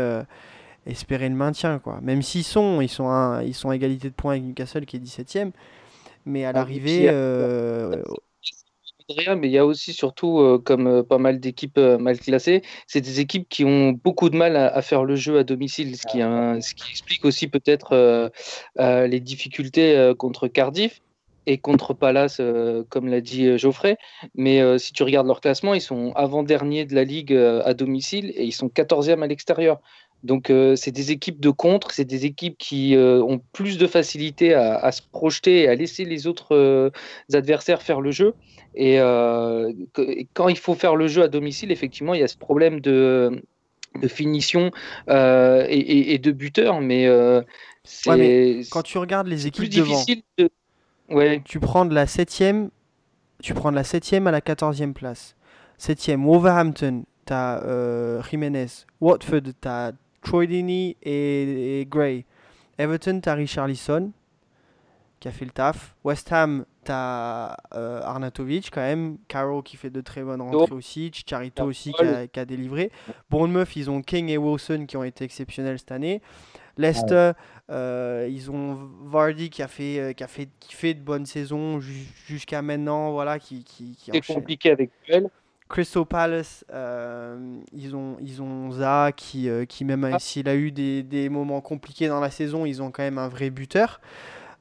espérer 0.86 1.28
le 1.28 1.34
maintien. 1.34 1.78
Quoi. 1.78 1.98
Même 2.02 2.22
s'ils 2.22 2.44
sont, 2.44 2.80
ils 2.80 2.88
sont, 2.88 3.08
à, 3.08 3.42
ils 3.44 3.54
sont 3.54 3.70
à 3.70 3.76
égalité 3.76 4.08
de 4.08 4.14
points 4.14 4.32
avec 4.32 4.44
Newcastle 4.44 4.86
qui 4.86 4.96
est 4.96 5.00
17ème. 5.00 5.50
Mais 6.24 6.44
à 6.44 6.50
ah, 6.50 6.52
l'arrivée. 6.52 7.08
Euh, 7.08 8.02
mais 9.36 9.46
il 9.46 9.52
y 9.52 9.58
a 9.58 9.64
aussi 9.64 9.92
surtout, 9.92 10.40
euh, 10.40 10.58
comme 10.58 10.88
euh, 10.88 11.02
pas 11.04 11.18
mal 11.18 11.38
d'équipes 11.38 11.78
mal 11.78 12.18
classées, 12.18 12.62
c'est 12.88 13.00
des 13.00 13.20
équipes 13.20 13.48
qui 13.48 13.64
ont 13.64 13.92
beaucoup 13.92 14.30
de 14.30 14.36
mal 14.36 14.56
à, 14.56 14.82
faire 14.82 15.04
le 15.04 15.14
jeu 15.14 15.38
à 15.38 15.44
domicile, 15.44 15.96
ce 15.96 16.06
qui, 16.06 16.18
ce 16.18 16.74
qui 16.74 16.90
explique 16.90 17.24
aussi 17.24 17.46
peut-être 17.46 18.32
les 18.78 19.20
difficultés 19.20 20.12
contre 20.18 20.48
Cardiff 20.48 21.00
et 21.46 21.58
contre 21.58 21.94
Palace, 21.94 22.40
comme 22.88 23.08
l'a 23.08 23.20
dit 23.20 23.56
Geoffrey. 23.58 23.96
Mais 24.34 24.78
si 24.78 24.92
tu 24.92 25.02
regardes 25.02 25.26
leur 25.26 25.40
classement, 25.40 25.74
ils 25.74 25.80
sont 25.80 26.12
avant-dernier 26.14 26.84
de 26.84 26.94
la 26.94 27.04
Ligue 27.04 27.32
à 27.32 27.74
domicile 27.74 28.32
et 28.36 28.44
ils 28.44 28.52
sont 28.52 28.68
14e 28.68 29.22
à 29.22 29.26
l'extérieur. 29.26 29.80
Donc, 30.26 30.50
euh, 30.50 30.74
c'est 30.76 30.90
des 30.90 31.12
équipes 31.12 31.40
de 31.40 31.50
contre, 31.50 31.92
c'est 31.92 32.04
des 32.04 32.26
équipes 32.26 32.56
qui 32.58 32.96
euh, 32.96 33.22
ont 33.22 33.40
plus 33.52 33.78
de 33.78 33.86
facilité 33.86 34.54
à, 34.54 34.90
se 34.90 35.02
projeter 35.02 35.60
et 35.60 35.68
à 35.68 35.74
laisser 35.74 36.04
les 36.04 36.26
autres 36.26 36.54
euh, 36.56 36.90
adversaires 37.32 37.82
faire 37.82 38.00
le 38.00 38.10
jeu. 38.10 38.34
Et 38.74 38.96
quand 38.98 40.48
il 40.48 40.58
faut 40.58 40.74
faire 40.74 40.96
le 40.96 41.06
jeu 41.06 41.22
à 41.22 41.28
domicile, 41.28 41.70
effectivement, 41.70 42.12
il 42.12 42.20
y 42.20 42.24
a 42.24 42.28
ce 42.28 42.36
problème 42.36 42.80
de, 42.80 43.42
finition 44.08 44.70
et, 45.08 46.18
de 46.22 46.32
buteur. 46.32 46.80
Mais, 46.80 47.06
quand 48.70 48.82
tu 48.82 48.98
regardes 48.98 49.28
les 49.28 49.46
équipes 49.46 49.70
devant, 49.70 50.04
tu 51.44 51.60
prends 51.60 51.84
de 51.84 51.94
la 51.94 52.06
7 52.06 52.44
tu 53.42 53.54
prends 53.54 53.70
de 53.70 53.76
la 53.76 53.84
7 53.84 54.12
à 54.14 54.30
la 54.30 54.40
14e 54.40 54.92
place. 54.92 55.36
7e, 55.78 56.24
Wolverhampton, 56.24 57.04
tu 57.26 57.32
as 57.32 58.22
Jiménez. 58.30 58.86
Watford, 59.00 59.42
tu 59.60 59.68
as 59.68 59.92
Troy 60.22 60.46
Dini 60.46 60.96
et, 61.02 61.86
Gray. 61.88 62.24
Everton, 62.78 63.20
t'as 63.22 63.34
Richarlison 63.34 64.12
qui 65.20 65.28
a 65.28 65.30
fait 65.30 65.44
le 65.44 65.50
taf. 65.50 65.94
West 66.04 66.30
Ham, 66.32 66.64
t'as 66.84 67.56
euh, 67.74 68.02
Arnatovic 68.02 68.70
quand 68.70 68.80
même. 68.80 69.18
Caro 69.28 69.62
qui 69.62 69.76
fait 69.76 69.90
de 69.90 70.00
très 70.00 70.22
bonnes 70.22 70.42
rentrées 70.42 70.74
aussi. 70.74 71.10
Chicharito 71.12 71.64
aussi 71.64 71.92
qui 71.92 72.40
a, 72.40 72.44
délivré. 72.44 72.90
Bournemouth, 73.30 73.74
ils 73.76 73.90
ont 73.90 74.02
King 74.02 74.28
et 74.28 74.36
Wilson 74.36 74.84
qui 74.86 74.96
ont 74.96 75.04
été 75.04 75.24
exceptionnels 75.24 75.78
cette 75.78 75.92
année. 75.92 76.20
Leicester, 76.76 77.32
euh, 77.70 78.28
ils 78.30 78.50
ont 78.50 78.78
Vardy 79.04 79.50
qui 79.50 79.62
a 79.62 79.68
fait, 79.68 79.98
euh, 79.98 80.12
qui 80.12 80.22
a 80.22 80.28
fait, 80.28 80.48
qui 80.60 80.74
fait 80.74 80.94
de 80.94 81.00
bonnes 81.00 81.26
saisons 81.26 81.80
jusqu'à 81.80 82.62
maintenant. 82.62 83.12
Voilà, 83.12 83.38
qui, 83.38 83.64
qui, 83.64 83.96
qui 83.96 84.10
C'est 84.12 84.34
compliqué 84.34 84.70
avec 84.70 84.90
elle. 85.08 85.28
Crystal 85.68 86.04
Palace, 86.06 86.64
euh, 86.72 87.58
ils 87.72 87.96
ont 87.96 88.16
ils 88.20 88.40
ont 88.40 88.70
Za 88.70 89.10
qui, 89.14 89.48
euh, 89.48 89.64
qui 89.64 89.84
même 89.84 90.04
ah. 90.04 90.18
s'il 90.18 90.48
a 90.48 90.54
eu 90.54 90.70
des, 90.70 91.02
des, 91.02 91.28
moments 91.28 91.60
compliqués 91.60 92.06
dans 92.06 92.20
la 92.20 92.30
saison, 92.30 92.66
ils 92.66 92.82
ont 92.82 92.90
quand 92.90 93.02
même 93.02 93.18
un 93.18 93.28
vrai 93.28 93.50
buteur. 93.50 94.00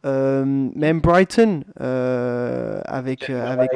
Euh, 0.05 0.43
même 0.45 0.99
Brighton 0.99 1.63
avec 1.77 3.29
avec 3.29 3.73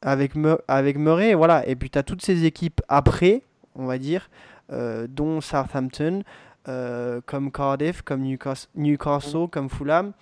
avec 0.00 0.32
avec 0.68 0.96
Murray, 0.96 1.34
voilà. 1.34 1.66
Et 1.66 1.76
puis 1.76 1.90
tu 1.90 1.98
as 1.98 2.02
toutes 2.02 2.22
ces 2.22 2.44
équipes 2.44 2.80
après, 2.88 3.42
on 3.74 3.84
va 3.84 3.98
dire, 3.98 4.30
dont 4.70 5.42
Southampton, 5.42 6.22
comme 6.64 7.50
Cardiff, 7.52 8.02
comme 8.02 8.22
Newcastle, 8.22 8.68
Newcastle 8.74 9.48
comme 9.50 9.68
Fulham 9.68 10.12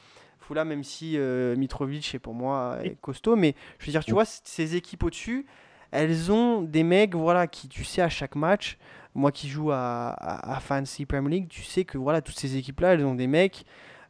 là, 0.55 0.65
même 0.65 0.85
si 0.85 1.15
euh, 1.17 1.57
Mitrovic 1.57 2.15
est 2.15 2.19
pour 2.19 2.35
moi 2.35 2.79
costaud, 3.01 3.37
mais 3.37 3.55
je 3.79 3.87
veux 3.87 3.93
dire, 3.93 4.05
tu 4.05 4.13
vois, 4.13 4.25
ces 4.25 4.77
équipes 4.77 5.03
au-dessus, 5.05 5.47
elles 5.91 6.31
ont 6.31 6.63
des 6.63 6.83
mecs, 6.83 7.15
voilà, 7.15 7.47
qui, 7.47 7.69
tu 7.69 7.85
sais, 7.85 8.03
à 8.03 8.09
chaque 8.09 8.37
match, 8.37 8.79
moi 9.15 9.33
qui 9.33 9.49
joue 9.49 9.73
à, 9.73 10.11
à, 10.11 10.61
Fancy 10.61 11.05
Premier 11.05 11.31
League, 11.31 11.49
tu 11.49 11.63
sais 11.63 11.85
que 11.85 11.99
voilà, 11.99 12.21
toutes 12.21 12.39
ces 12.39 12.57
équipes-là, 12.57 12.95
elles 12.95 13.05
ont 13.05 13.15
des 13.15 13.27
mecs, 13.27 13.65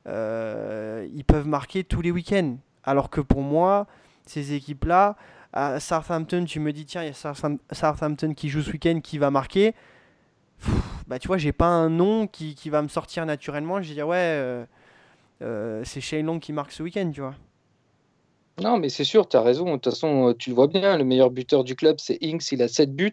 euh, 0.06 1.06
ils 1.14 1.24
peuvent 1.24 1.48
marquer 1.48 1.84
tous 1.84 2.02
les 2.02 2.10
week-ends. 2.10 2.56
Alors 2.84 3.10
que 3.10 3.20
pour 3.20 3.42
moi, 3.42 3.86
ces 4.26 4.52
équipes-là, 4.52 5.16
à 5.52 5.80
Southampton, 5.80 6.44
tu 6.44 6.60
me 6.60 6.72
dis, 6.72 6.84
tiens, 6.86 7.02
il 7.02 7.08
y 7.08 7.10
a 7.10 7.34
Southampton 7.72 8.34
qui 8.34 8.48
joue 8.48 8.62
ce 8.62 8.70
week-end, 8.70 9.00
qui 9.02 9.18
va 9.18 9.30
marquer. 9.30 9.74
Bah, 11.07 11.18
tu 11.18 11.29
vois, 11.29 11.38
j'ai 11.38 11.53
pas 11.53 11.66
un 11.66 11.88
nom 11.88 12.27
qui, 12.27 12.57
va 12.70 12.83
me 12.83 12.88
sortir 12.88 13.27
naturellement. 13.27 13.83
Je 13.83 13.92
dire, 13.92 14.07
ouais, 14.07 14.16
euh, 14.16 14.64
euh, 15.42 15.83
c'est 15.85 16.01
Shane 16.01 16.27
Long 16.27 16.38
qui 16.38 16.53
marque 16.53 16.73
ce 16.73 16.83
week-end, 16.83 17.11
tu 17.12 17.20
vois. 17.20 17.35
Non, 18.61 18.79
mais 18.79 18.90
c'est 18.90 19.05
sûr, 19.05 19.29
tu 19.29 19.37
as 19.37 19.42
raison. 19.42 19.64
De 19.64 19.73
toute 19.73 19.87
façon, 19.87 20.35
tu 20.38 20.51
le 20.51 20.55
vois 20.55 20.66
bien, 20.66 20.99
le 20.99 21.05
meilleur 21.05 21.31
buteur 21.31 21.64
du 21.64 21.75
club, 21.75 21.96
c'est 21.99 22.18
Inks, 22.23 22.53
il 22.53 22.62
a 22.62 22.68
7 22.68 22.94
buts. 22.94 23.12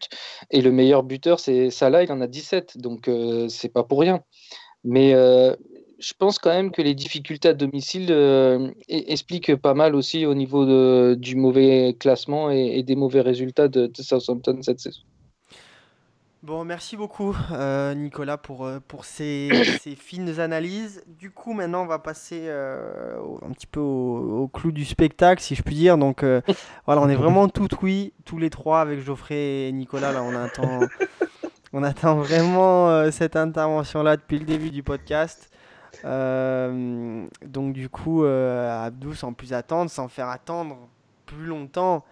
Et 0.52 0.62
le 0.62 0.72
meilleur 0.72 1.04
buteur, 1.04 1.40
c'est 1.40 1.70
Salah, 1.70 2.04
il 2.04 2.12
en 2.12 2.22
a 2.22 2.28
17. 2.28 2.78
Donc, 2.78 3.08
euh, 3.08 3.48
c'est 3.50 3.70
pas 3.70 3.84
pour 3.84 4.00
rien. 4.00 4.22
Mais 4.84 5.14
euh, 5.14 5.56
je 6.00 6.14
pense 6.18 6.38
quand 6.40 6.50
même 6.50 6.72
que 6.72 6.82
les 6.82 6.96
difficultés 6.96 7.50
à 7.50 7.54
domicile 7.54 8.08
euh, 8.10 8.70
expliquent 8.90 9.56
pas 9.56 9.74
mal 9.74 9.96
aussi 9.96 10.26
au 10.26 10.34
niveau 10.34 11.16
du 11.16 11.36
mauvais 11.36 11.96
classement 12.00 12.52
et, 12.52 12.84
des 12.84 12.96
mauvais 12.96 13.22
résultats 13.22 13.68
de 13.70 13.90
Southampton 13.96 14.60
cette 14.62 14.80
saison. 14.80 15.02
Bon, 16.48 16.64
merci 16.64 16.96
beaucoup 16.96 17.36
euh, 17.52 17.94
Nicolas 17.94 18.38
pour, 18.38 18.66
euh, 18.66 18.80
pour 18.88 19.04
ces, 19.04 19.50
ces, 19.82 19.96
fines 19.96 20.40
analyses. 20.40 21.04
Du 21.06 21.30
coup, 21.30 21.52
maintenant, 21.52 21.82
on 21.82 21.88
va 21.88 22.00
passer 22.00 22.44
euh, 22.46 23.20
un 23.46 23.52
petit 23.52 23.68
peu 23.68 23.82
au, 23.82 24.48
clou 24.48 24.72
du 24.72 24.86
spectacle, 24.86 25.42
si 25.42 25.56
je 25.56 25.62
puis 25.62 25.76
dire. 25.76 25.98
Donc, 25.98 26.24
voilà, 26.86 27.02
on 27.02 27.10
est 27.10 27.18
vraiment 27.18 27.50
tout 27.50 27.68
oui, 27.82 28.14
tous 28.24 28.38
les 28.38 28.50
trois 28.50 28.80
avec 28.80 29.02
Geoffrey 29.02 29.68
et 29.68 29.72
Nicolas. 29.74 30.14
Là, 30.14 30.24
on 30.24 30.34
attend, 30.36 30.80
on 31.74 31.84
attend 31.84 32.16
vraiment 32.16 33.12
cette 33.12 33.36
intervention-là 33.36 34.16
depuis 34.16 34.40
le 34.40 34.46
début 34.46 34.70
du 34.70 34.84
podcast. 34.84 35.52
donc, 36.06 37.74
du 37.74 37.90
coup, 37.90 38.24
Abdou, 38.24 39.14
sans 39.16 39.34
plus 39.34 39.52
attendre, 39.52 39.92
sans 39.92 40.08
faire 40.08 40.30
attendre 40.30 40.78
plus 41.26 41.46
longtemps 41.46 42.06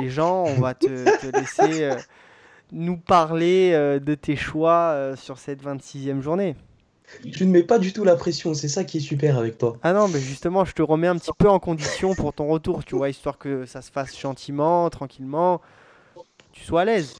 les 0.00 0.08
gens, 0.08 0.44
on 0.44 0.60
va 0.60 0.74
te, 0.74 0.86
te 0.86 1.36
laisser 1.36 1.90
nous 2.72 2.96
parler 2.96 3.72
euh, 3.72 4.00
de 4.00 4.14
tes 4.14 4.34
choix 4.34 4.92
euh, 4.92 5.14
sur 5.14 5.38
cette 5.38 5.62
26e 5.62 6.20
journée. 6.20 6.56
Tu 7.30 7.44
ne 7.44 7.50
mets 7.50 7.62
pas 7.62 7.78
du 7.78 7.92
tout 7.92 8.04
la 8.04 8.16
pression, 8.16 8.54
c'est 8.54 8.68
ça 8.68 8.84
qui 8.84 8.96
est 8.96 9.00
super 9.00 9.36
avec 9.36 9.58
toi. 9.58 9.76
Ah 9.82 9.92
non, 9.92 10.08
mais 10.08 10.18
justement, 10.18 10.64
je 10.64 10.72
te 10.72 10.80
remets 10.80 11.08
un 11.08 11.16
petit 11.16 11.30
peu 11.36 11.48
en 11.48 11.58
condition 11.58 12.14
pour 12.14 12.32
ton 12.32 12.48
retour, 12.48 12.84
tu 12.84 12.96
vois, 12.96 13.10
histoire 13.10 13.36
que 13.36 13.66
ça 13.66 13.82
se 13.82 13.90
fasse 13.90 14.18
gentiment, 14.18 14.88
tranquillement, 14.88 15.60
tu 16.52 16.64
sois 16.64 16.82
à 16.82 16.84
l'aise. 16.86 17.14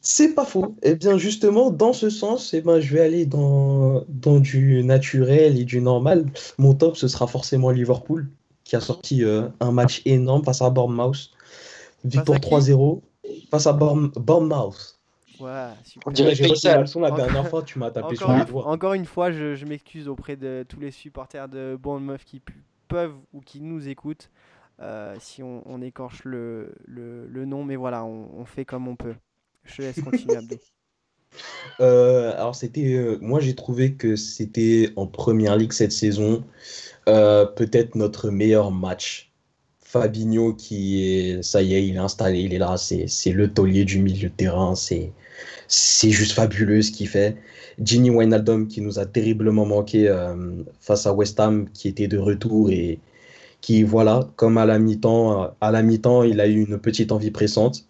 C'est 0.00 0.34
pas 0.34 0.44
faux. 0.44 0.74
Et 0.82 0.90
eh 0.90 0.94
bien 0.96 1.16
justement, 1.16 1.70
dans 1.70 1.92
ce 1.92 2.10
sens, 2.10 2.52
eh 2.52 2.60
ben, 2.60 2.80
je 2.80 2.92
vais 2.92 3.00
aller 3.00 3.24
dans, 3.24 4.02
dans 4.08 4.40
du 4.40 4.82
naturel 4.82 5.56
et 5.56 5.64
du 5.64 5.80
normal. 5.80 6.26
Mon 6.58 6.74
top, 6.74 6.96
ce 6.96 7.06
sera 7.06 7.28
forcément 7.28 7.70
Liverpool, 7.70 8.28
qui 8.64 8.74
a 8.74 8.80
sorti 8.80 9.22
euh, 9.22 9.46
un 9.60 9.70
match 9.70 10.02
énorme 10.04 10.42
face 10.42 10.60
à 10.60 10.70
Bournemouth. 10.70 11.30
Victoire 12.04 12.40
3-0 12.40 13.00
face 13.52 13.66
à 13.66 13.74
Bournemouth. 13.74 14.98
Ouais, 15.38 15.68
super. 15.84 16.08
On 16.08 16.10
dirait 16.10 16.34
j'ai 16.34 16.46
reçu 16.46 16.66
la 16.66 16.80
leçon 16.80 17.00
la 17.00 17.10
dernière 17.10 17.46
fois, 17.48 17.62
tu 17.62 17.78
m'as 17.78 17.90
tapé 17.90 18.16
sur 18.16 18.32
les 18.32 18.44
doigts. 18.46 18.66
Encore 18.66 18.94
une 18.94 19.04
fois, 19.04 19.30
je, 19.30 19.54
je 19.54 19.66
m'excuse 19.66 20.08
auprès 20.08 20.36
de 20.36 20.64
tous 20.66 20.80
les 20.80 20.90
supporters 20.90 21.48
de 21.48 21.76
Bournemouth 21.78 22.24
qui 22.24 22.40
peuvent 22.88 23.16
ou 23.34 23.40
qui 23.40 23.60
nous 23.60 23.88
écoutent 23.88 24.30
euh, 24.80 25.14
si 25.20 25.42
on, 25.42 25.62
on 25.66 25.82
écorche 25.82 26.24
le, 26.24 26.74
le, 26.86 27.26
le, 27.26 27.44
nom, 27.44 27.62
mais 27.62 27.76
voilà, 27.76 28.04
on, 28.04 28.30
on, 28.38 28.44
fait 28.46 28.64
comme 28.64 28.88
on 28.88 28.96
peut. 28.96 29.14
Je 29.64 29.76
te 29.76 29.82
laisse 29.82 30.00
continuer, 30.04 30.36
Abdou. 30.36 30.56
Euh, 31.80 32.32
alors 32.32 32.54
c'était, 32.54 32.94
euh, 32.94 33.18
moi 33.20 33.40
j'ai 33.40 33.54
trouvé 33.54 33.94
que 33.94 34.16
c'était 34.16 34.92
en 34.96 35.06
première 35.06 35.56
ligue 35.56 35.72
cette 35.72 35.92
saison 35.92 36.44
euh, 37.08 37.46
peut-être 37.46 37.94
notre 37.94 38.28
meilleur 38.28 38.70
match 38.70 39.31
Fabinho 39.92 40.54
qui 40.54 41.04
est, 41.04 41.42
ça 41.42 41.60
y 41.62 41.74
est, 41.74 41.86
il 41.86 41.96
est 41.96 41.98
installé, 41.98 42.40
il 42.40 42.54
est 42.54 42.58
là, 42.58 42.76
c'est 42.78 43.32
le 43.32 43.52
taulier 43.52 43.84
du 43.84 43.98
milieu 43.98 44.30
de 44.30 44.34
terrain, 44.34 44.74
c'est 44.74 46.10
juste 46.10 46.32
fabuleux 46.32 46.80
ce 46.80 46.90
qu'il 46.90 47.08
fait. 47.08 47.36
Ginny 47.78 48.08
Wijnaldum 48.08 48.68
qui 48.68 48.80
nous 48.80 48.98
a 48.98 49.04
terriblement 49.04 49.66
manqué 49.66 50.08
euh, 50.08 50.64
face 50.80 51.06
à 51.06 51.12
West 51.12 51.38
Ham, 51.40 51.68
qui 51.74 51.88
était 51.88 52.08
de 52.08 52.16
retour 52.16 52.70
et 52.70 53.00
qui, 53.60 53.82
voilà, 53.82 54.30
comme 54.36 54.56
à 54.56 54.64
la 54.64 54.78
mi-temps, 54.78 55.54
à 55.60 55.70
la 55.70 55.82
mi-temps, 55.82 56.22
il 56.22 56.40
a 56.40 56.46
eu 56.46 56.64
une 56.64 56.78
petite 56.78 57.12
envie 57.12 57.30
pressante. 57.30 57.86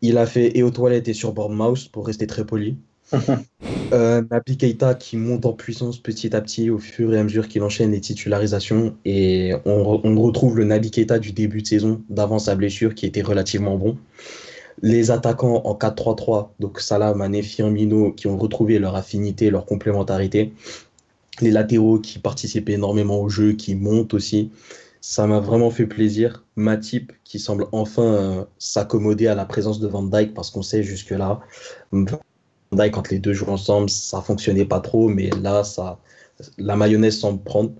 Il 0.00 0.16
a 0.16 0.24
fait 0.24 0.56
et 0.56 0.62
aux 0.62 0.70
toilettes 0.70 1.08
et 1.08 1.12
sur 1.14 1.32
Bournemouth 1.34 1.90
pour 1.92 2.06
rester 2.06 2.26
très 2.26 2.46
poli. 2.46 2.78
euh, 3.92 4.22
Nabi 4.30 4.56
Keita 4.56 4.94
qui 4.94 5.16
monte 5.16 5.46
en 5.46 5.52
puissance 5.52 5.98
petit 5.98 6.34
à 6.34 6.40
petit 6.40 6.70
au 6.70 6.78
fur 6.78 7.12
et 7.14 7.18
à 7.18 7.24
mesure 7.24 7.48
qu'il 7.48 7.62
enchaîne 7.62 7.92
les 7.92 8.00
titularisations 8.00 8.96
et 9.04 9.52
on, 9.64 9.82
retrouve 10.20 10.56
le 10.56 10.64
Nabi 10.64 10.90
Keita 10.90 11.18
du 11.18 11.32
début 11.32 11.62
de 11.62 11.66
saison 11.66 12.02
d'avant 12.08 12.38
sa 12.38 12.54
blessure 12.54 12.94
qui 12.94 13.06
était 13.06 13.22
relativement 13.22 13.76
bon. 13.76 13.96
Les 14.82 15.10
attaquants 15.10 15.62
en 15.64 15.74
4-3-3, 15.74 16.50
donc 16.58 16.80
Salah, 16.80 17.14
Mané, 17.14 17.42
Firmino 17.42 18.12
qui 18.12 18.28
ont 18.28 18.38
retrouvé 18.38 18.78
leur 18.78 18.96
affinité, 18.96 19.50
leur 19.50 19.66
complémentarité. 19.66 20.54
Les 21.42 21.50
latéraux 21.50 21.98
qui 21.98 22.18
participent 22.18 22.70
énormément 22.70 23.20
au 23.20 23.28
jeu, 23.28 23.52
qui 23.52 23.74
montent 23.74 24.14
aussi. 24.14 24.50
Ça 25.02 25.26
m'a 25.26 25.40
vraiment 25.40 25.70
fait 25.70 25.86
plaisir. 25.86 26.44
Matip 26.56 27.12
qui 27.24 27.38
semble 27.38 27.66
enfin 27.72 28.02
euh, 28.02 28.44
s'accommoder 28.58 29.26
à 29.26 29.34
la 29.34 29.44
présence 29.44 29.80
de 29.80 29.88
Van 29.88 30.02
Dyke 30.02 30.34
parce 30.34 30.50
qu'on 30.50 30.62
sait 30.62 30.82
jusque-là 30.82 31.40
quand 32.76 33.10
les 33.10 33.18
deux 33.18 33.32
jouent 33.32 33.50
ensemble, 33.50 33.90
ça 33.90 34.20
fonctionnait 34.20 34.64
pas 34.64 34.80
trop, 34.80 35.08
mais 35.08 35.30
là, 35.42 35.64
ça, 35.64 35.98
la 36.58 36.76
mayonnaise 36.76 37.18
semble 37.18 37.42
prendre. 37.42 37.72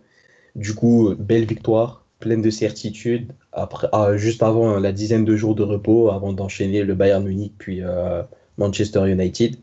Du 0.56 0.74
coup, 0.74 1.14
belle 1.18 1.44
victoire, 1.44 2.04
pleine 2.18 2.42
de 2.42 2.50
certitude. 2.50 3.32
Après, 3.52 3.88
ah, 3.92 4.16
juste 4.16 4.42
avant 4.42 4.78
la 4.78 4.92
dizaine 4.92 5.24
de 5.24 5.36
jours 5.36 5.54
de 5.54 5.62
repos, 5.62 6.10
avant 6.10 6.32
d'enchaîner 6.32 6.82
le 6.82 6.94
Bayern 6.94 7.24
Munich 7.24 7.54
puis 7.58 7.82
euh, 7.82 8.22
Manchester 8.58 9.08
United. 9.08 9.56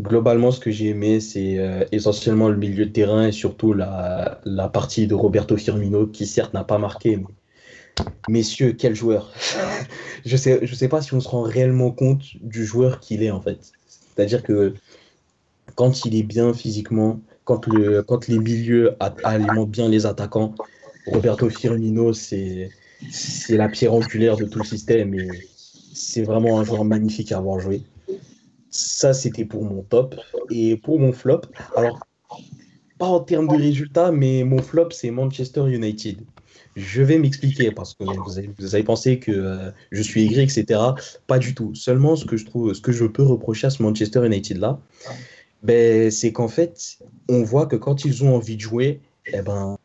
Globalement, 0.00 0.50
ce 0.50 0.60
que 0.60 0.70
j'ai 0.70 0.88
aimé, 0.88 1.20
c'est 1.20 1.58
euh, 1.58 1.84
essentiellement 1.92 2.48
le 2.50 2.56
milieu 2.56 2.84
de 2.84 2.90
terrain 2.90 3.28
et 3.28 3.32
surtout 3.32 3.72
la, 3.72 4.40
partie 4.72 5.06
de 5.06 5.14
Roberto 5.14 5.56
Firmino, 5.56 6.06
qui 6.06 6.26
certes 6.26 6.52
n'a 6.52 6.64
pas 6.64 6.76
marqué, 6.78 7.18
messieurs, 8.28 8.74
quel 8.78 8.94
joueur? 8.94 9.32
Je 10.26 10.36
sais, 10.36 10.58
je 10.66 10.74
sais 10.74 10.88
pas 10.88 11.00
si 11.00 11.14
on 11.14 11.20
se 11.20 11.28
rend 11.28 11.42
réellement 11.42 11.92
compte 11.92 12.24
du 12.40 12.66
joueur 12.66 12.98
qu'il 12.98 13.22
est 13.22 13.30
en 13.30 13.40
fait. 13.40 13.72
C'est-à-dire 14.16 14.42
que 14.42 14.74
quand 15.74 16.04
il 16.04 16.16
est 16.16 16.22
bien 16.22 16.54
physiquement, 16.54 17.20
quand, 17.44 17.66
le, 17.66 18.02
quand 18.02 18.28
les 18.28 18.38
milieux 18.38 18.96
alimentent 19.24 19.70
bien 19.70 19.88
les 19.88 20.06
attaquants, 20.06 20.54
Roberto 21.06 21.48
Firmino, 21.50 22.12
c'est 22.12 22.70
la 23.50 23.68
pierre 23.68 23.92
angulaire 23.92 24.36
de 24.36 24.44
tout 24.44 24.58
le 24.58 24.64
système 24.64 25.14
et 25.14 25.28
c'est 25.92 26.22
vraiment 26.22 26.58
un 26.58 26.64
joueur 26.64 26.84
magnifique 26.84 27.32
à 27.32 27.38
avoir 27.38 27.60
joué. 27.60 27.82
Ça, 28.70 29.14
c'était 29.14 29.44
pour 29.44 29.64
mon 29.64 29.82
top. 29.82 30.16
Et 30.50 30.76
pour 30.76 30.98
mon 30.98 31.12
flop, 31.12 31.42
alors, 31.76 32.00
pas 32.98 33.06
en 33.06 33.20
termes 33.20 33.48
de 33.48 33.56
résultats, 33.56 34.12
mais 34.12 34.44
mon 34.44 34.62
flop, 34.62 34.90
c'est 34.90 35.10
Manchester 35.10 35.70
United. 35.70 36.20
Je 36.76 37.02
vais 37.02 37.18
m'expliquer 37.18 37.70
parce 37.70 37.94
que 37.94 38.04
vous 38.04 38.74
avez, 38.74 38.84
pensé 38.84 39.18
que 39.18 39.32
euh, 39.32 39.70
je 39.92 40.02
suis 40.02 40.24
aigri, 40.24 40.42
etc. 40.42 40.78
Pas 41.26 41.38
du 41.38 41.54
tout. 41.54 41.74
Seulement, 41.74 42.16
ce 42.16 42.26
que 42.26 42.36
je 42.36 42.44
trouve, 42.44 42.74
ce 42.74 42.82
que 42.82 42.92
je 42.92 43.06
peux 43.06 43.22
reprocher 43.22 43.68
à 43.68 43.70
ce 43.70 43.82
Manchester 43.82 44.26
United 44.26 44.58
là, 44.58 44.78
ben, 45.62 46.10
c'est 46.10 46.32
qu'en 46.32 46.48
fait, 46.48 46.98
on 47.30 47.42
voit 47.42 47.64
que 47.64 47.76
quand 47.76 48.04
ils 48.04 48.24
ont 48.24 48.36
envie 48.36 48.56
de 48.56 48.60
jouer, 48.60 49.00
eh 49.32 49.40
ben, 49.40 49.78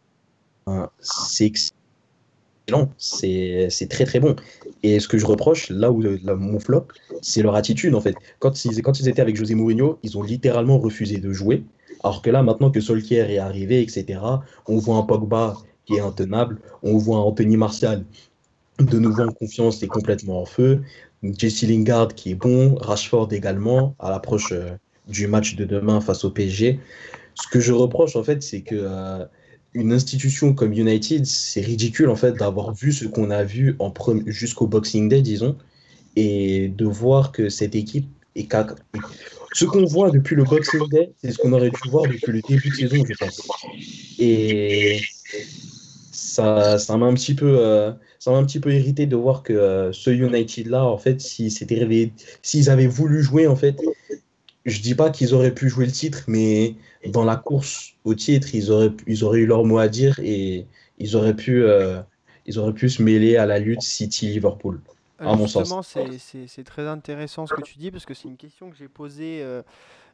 c'est 1.00 1.46
excellent, 1.46 2.90
c'est 2.98 3.88
très 3.90 4.04
très 4.04 4.20
bon. 4.20 4.36
Et 4.84 5.00
ce 5.00 5.08
que 5.08 5.18
je 5.18 5.26
reproche, 5.26 5.70
là 5.70 5.92
où 5.92 6.04
mon 6.38 6.60
flop, 6.60 6.88
c'est 7.22 7.42
leur 7.42 7.56
attitude 7.56 7.96
en 7.96 8.02
fait. 8.02 8.16
Quand 8.40 8.66
ils, 8.66 8.82
quand 8.82 9.00
ils 9.00 9.08
étaient 9.08 9.22
avec 9.22 9.38
José 9.38 9.56
Mourinho, 9.56 9.98
ils 10.04 10.18
ont 10.18 10.24
littéralement 10.24 10.78
refusé 10.78 11.20
de 11.20 11.32
jouer. 11.32 11.64
Alors 12.04 12.22
que 12.22 12.30
là, 12.30 12.44
maintenant 12.44 12.70
que 12.70 12.82
Solskjaer 12.82 13.30
est 13.30 13.38
arrivé, 13.38 13.82
etc., 13.82 14.20
on 14.68 14.78
voit 14.78 14.98
un 14.98 15.04
Pogba 15.04 15.56
qui 15.86 15.96
est 15.96 16.02
intenable. 16.02 16.60
On 16.84 16.98
voit 16.98 17.20
Anthony 17.20 17.58
Martial 17.58 18.06
de 18.80 19.00
nouveau 19.00 19.24
en 19.24 19.32
confiance 19.32 19.84
et 19.84 19.88
complètement 19.88 20.42
en 20.42 20.46
feu. 20.46 20.82
Jesse 21.24 21.64
Lingard 21.64 22.10
qui 22.16 22.32
est 22.32 22.36
bon, 22.36 22.76
Rashford 22.76 23.32
également 23.32 23.96
à 24.00 24.10
l'approche 24.10 24.52
euh, 24.52 24.72
du 25.08 25.28
match 25.28 25.56
de 25.56 25.66
demain 25.66 26.02
face 26.02 26.24
au 26.24 26.32
PSG. 26.32 26.80
Ce 27.36 27.48
que 27.48 27.60
je 27.60 27.74
reproche 27.74 28.16
en 28.16 28.24
fait, 28.24 28.42
c'est 28.42 28.62
que 28.62 28.76
euh, 28.76 29.26
une 29.74 29.94
institution 29.94 30.54
comme 30.54 30.74
United, 30.74 31.26
c'est 31.26 31.62
ridicule 31.62 32.10
en 32.10 32.16
fait 32.16 32.34
d'avoir 32.34 32.74
vu 32.74 32.92
ce 32.92 33.06
qu'on 33.06 33.30
a 33.30 33.44
vu 33.44 33.78
jusqu'au 34.26 34.68
Boxing 34.68 35.10
Day, 35.10 35.22
disons, 35.22 35.58
et 36.16 36.70
de 36.70 36.86
voir 36.86 37.32
que 37.32 37.50
cette 37.50 37.76
équipe 37.76 38.10
est 38.36 38.48
ce 39.54 39.66
qu'on 39.66 39.86
voit 39.86 40.12
depuis 40.12 40.36
le 40.36 40.44
Boxing 40.44 40.88
Day, 40.90 41.12
c'est 41.18 41.32
ce 41.32 41.38
qu'on 41.38 41.54
aurait 41.54 41.70
dû 41.70 41.90
voir 41.90 42.06
depuis 42.08 42.32
le 42.32 42.42
début 42.42 42.70
de 42.70 42.76
saison, 42.76 43.04
je 43.08 43.14
pense. 43.16 43.42
Et 44.20 45.02
ça, 46.12 46.78
ça 46.78 46.98
m'a 46.98 47.06
un 47.06 47.14
petit 47.14 47.34
peu, 47.34 47.60
euh, 47.60 47.92
ça 48.20 48.32
m'a 48.32 48.38
un 48.38 48.46
petit 48.46 48.60
peu 48.60 48.74
irrité 48.74 49.06
de 49.06 49.16
voir 49.16 49.44
que 49.44 49.54
euh, 49.54 49.92
ce 49.92 50.10
United 50.10 50.68
là, 50.68 50.86
en 50.86 50.98
fait, 50.98 51.20
s'ils 51.22 52.70
avaient 52.70 52.88
voulu 52.88 53.22
jouer, 53.22 53.48
en 53.48 53.56
fait, 53.56 53.78
je 54.66 54.82
dis 54.82 54.96
pas 54.96 55.10
qu'ils 55.10 55.34
auraient 55.34 55.54
pu 55.54 55.70
jouer 55.70 55.86
le 55.86 55.92
titre, 55.92 56.24
mais 56.28 56.76
dans 57.08 57.26
la 57.26 57.36
course 57.36 57.94
au 58.06 58.14
titre, 58.14 58.54
ils 58.54 58.72
auraient, 58.72 58.92
ils 59.08 59.24
auraient 59.24 59.40
eu 59.40 59.46
leur 59.46 59.66
mot 59.66 59.80
à 59.80 59.88
dire 59.88 60.20
et 60.24 60.66
ils 61.00 61.16
auraient 61.16 61.36
pu, 61.36 61.64
euh, 61.64 62.00
ils 62.46 62.60
auraient 62.60 62.74
pu 62.74 62.90
se 62.90 63.02
mêler 63.02 63.38
à 63.38 63.46
la 63.46 63.60
lutte 63.60 63.82
City-Liverpool. 63.82 64.80
À 65.28 65.36
mon 65.36 65.48
sens. 65.48 65.64
Justement, 65.64 65.82
c'est- 65.82 66.64
très 66.64 66.88
intéressant 66.88 67.46
ce 67.48 67.54
que 67.54 67.62
tu 67.62 67.78
dis 67.78 67.92
parce 67.92 68.06
que 68.06 68.14
c'est 68.14 68.28
une 68.28 68.38
question 68.38 68.70
que 68.70 68.76
j'ai 68.76 68.88
posée 68.88 69.40
euh, 69.42 69.62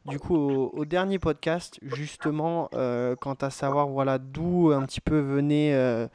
du 0.06 0.18
coup 0.18 0.36
au, 0.36 0.70
au 0.74 0.84
dernier 0.84 1.18
podcast 1.18 1.78
justement 1.82 2.68
euh, 2.74 3.14
quant 3.16 3.34
à 3.34 3.50
savoir 3.50 3.88
voilà 3.88 4.18
d'où 4.18 4.70
un 4.72 4.82
petit 4.86 5.00
peu 5.00 5.18
venait 5.18 5.74
euh, 5.74 6.06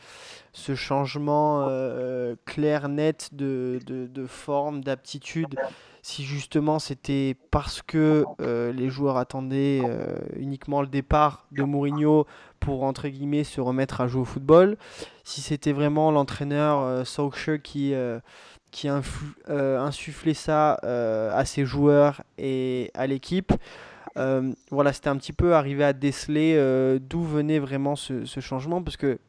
ce 0.54 0.74
changement 0.74 1.66
euh, 1.70 2.36
clair 2.46 2.88
net 2.90 3.30
de, 3.34 3.80
de, 3.86 4.08
de 4.08 4.26
forme 4.26 4.82
d'aptitude 4.84 5.56
si 6.02 6.24
justement 6.24 6.80
c'était 6.80 7.36
parce 7.52 7.82
que 7.82 8.26
euh, 8.42 8.72
les 8.74 8.90
joueurs 8.90 9.18
attendaient 9.18 9.82
euh, 9.86 10.18
uniquement 10.38 10.82
le 10.82 10.88
départ 10.88 11.46
de 11.52 11.64
Mourinho 11.64 12.26
pour 12.60 12.84
entre 12.84 13.08
guillemets 13.10 13.44
se 13.44 13.62
remettre 13.62 14.02
à 14.02 14.08
jouer 14.08 14.22
au 14.22 14.26
football 14.26 14.78
si 15.24 15.42
c'était 15.42 15.72
vraiment 15.74 16.10
l'entraîneur 16.12 16.80
euh, 16.80 17.04
Solskjaer 17.06 17.62
qui 17.62 17.94
euh, 17.94 18.20
qui 18.74 18.88
influ- 18.88 19.36
euh, 19.50 19.80
insufflait 19.80 20.34
ça 20.34 20.80
euh, 20.84 21.32
à 21.32 21.46
ses 21.46 21.64
joueurs 21.64 22.24
et 22.38 22.90
à 22.96 23.06
l'équipe. 23.08 23.54
Euh, 24.18 24.52
voilà, 24.72 24.92
c'était 24.92 25.10
un 25.10 25.16
petit 25.18 25.32
peu 25.32 25.54
arrivé 25.54 25.84
à 25.84 25.94
déceler 25.94 26.58
d'où 27.00 27.24
venait 27.24 27.60
vraiment 27.60 27.96
ce, 27.96 28.26
ce 28.26 28.40
changement, 28.40 28.82
parce 28.84 28.98
que, 28.98 29.20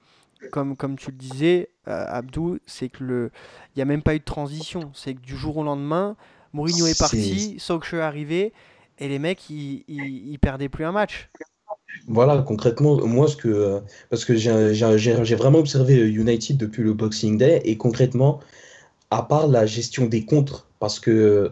comme, 0.51 0.77
comme 0.77 0.97
tu 0.97 1.11
le 1.11 1.17
disais, 1.17 1.69
Abdou, 1.87 2.59
c'est 2.67 2.89
que 2.89 3.05
le, 3.05 3.31
il 3.71 3.79
n'y 3.79 3.83
a 3.83 3.85
même 3.85 4.03
pas 4.03 4.15
eu 4.15 4.19
de 4.19 4.25
transition. 4.25 4.91
C'est 4.95 5.15
que 5.15 5.21
du 5.21 5.37
jour 5.37 5.59
au 5.59 5.63
lendemain, 5.63 6.17
Mourinho 6.53 6.87
est 6.87 6.99
parti, 6.99 7.57
Solskjaer 7.59 8.01
est 8.01 8.03
arrivé, 8.03 8.53
et 8.99 9.09
les 9.09 9.19
mecs, 9.19 9.51
ils, 9.51 9.85
ils, 9.89 10.33
ils 10.33 10.39
perdaient 10.39 10.69
plus 10.69 10.85
un 10.85 10.93
match. 10.93 11.29
Voilà, 12.09 12.43
concrètement, 12.43 13.07
moi, 13.07 13.29
ce 13.29 13.37
que, 13.37 13.81
parce 14.11 14.25
que 14.25 14.37
j'ai 14.37 15.37
vraiment 15.37 15.59
observé 15.59 15.95
United 16.09 16.57
depuis 16.57 16.83
le 16.83 16.93
Boxing 16.93 17.39
Day, 17.39 17.63
et 17.65 17.77
concrètement, 17.77 18.41
à 19.11 19.23
part 19.23 19.49
la 19.49 19.67
gestion 19.67 20.07
des 20.07 20.25
contres, 20.25 20.67
parce 20.81 21.01
que 21.01 21.11
euh, 21.11 21.49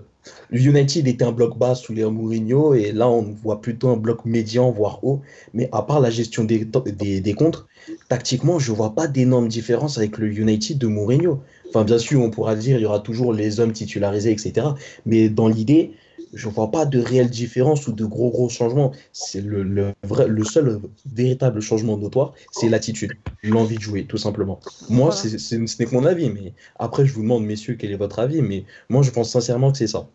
United 0.50 1.06
était 1.08 1.24
un 1.24 1.32
bloc 1.32 1.58
bas 1.58 1.74
sous 1.74 1.92
les 1.92 2.04
Mourinho, 2.04 2.74
et 2.74 2.92
là, 2.92 3.08
on 3.08 3.22
voit 3.22 3.60
plutôt 3.60 3.88
un 3.88 3.96
bloc 3.96 4.24
médian, 4.24 4.70
voire 4.70 5.02
haut, 5.04 5.20
mais 5.54 5.68
à 5.72 5.82
part 5.82 6.00
la 6.00 6.10
gestion 6.10 6.44
des, 6.44 6.64
des, 6.64 7.20
des 7.20 7.34
contres, 7.34 7.66
tactiquement, 8.08 8.58
je 8.58 8.72
vois 8.72 8.94
pas 8.94 9.06
d'énormes 9.06 9.48
différences 9.48 9.98
avec 9.98 10.18
le 10.18 10.28
United 10.28 10.78
de 10.78 10.86
Mourinho. 10.86 11.40
Enfin, 11.68 11.84
bien 11.84 11.98
sûr, 11.98 12.20
on 12.20 12.30
pourra 12.30 12.54
dire, 12.54 12.76
il 12.76 12.82
y 12.82 12.86
aura 12.86 13.00
toujours 13.00 13.32
les 13.32 13.58
hommes 13.58 13.72
titularisés, 13.72 14.30
etc. 14.30 14.68
Mais 15.06 15.28
dans 15.28 15.48
l'idée, 15.48 15.92
je 16.32 16.48
vois 16.48 16.70
pas 16.70 16.86
de 16.86 16.98
réelle 17.00 17.30
différence 17.30 17.86
ou 17.88 17.92
de 17.92 18.04
gros 18.04 18.30
gros 18.30 18.48
changements. 18.48 18.92
C'est 19.12 19.40
le, 19.40 19.62
le, 19.62 19.92
vrai, 20.02 20.26
le 20.28 20.44
seul 20.44 20.80
véritable 21.12 21.60
changement 21.60 21.96
notoire, 21.96 22.32
c'est 22.52 22.68
l'attitude, 22.68 23.12
l'envie 23.42 23.76
de 23.76 23.82
jouer, 23.82 24.04
tout 24.04 24.16
simplement. 24.18 24.60
Moi, 24.88 25.06
Voilà. 25.10 25.12
c'est- 25.12 25.38
c'est- 25.38 25.66
ce 25.66 25.78
n'est 25.82 25.88
que 25.88 25.94
mon 25.94 26.04
avis, 26.04 26.30
mais 26.30 26.52
après, 26.78 27.04
je 27.06 27.12
vous 27.12 27.22
demande, 27.22 27.44
messieurs, 27.44 27.76
quel 27.78 27.92
est 27.92 27.96
votre 27.96 28.18
avis, 28.18 28.42
mais 28.42 28.64
moi, 28.88 29.02
je 29.02 29.10
pense 29.10 29.30
sincèrement 29.30 29.72
que 29.72 29.78
c'est 29.78 29.86
ça. 29.86 30.06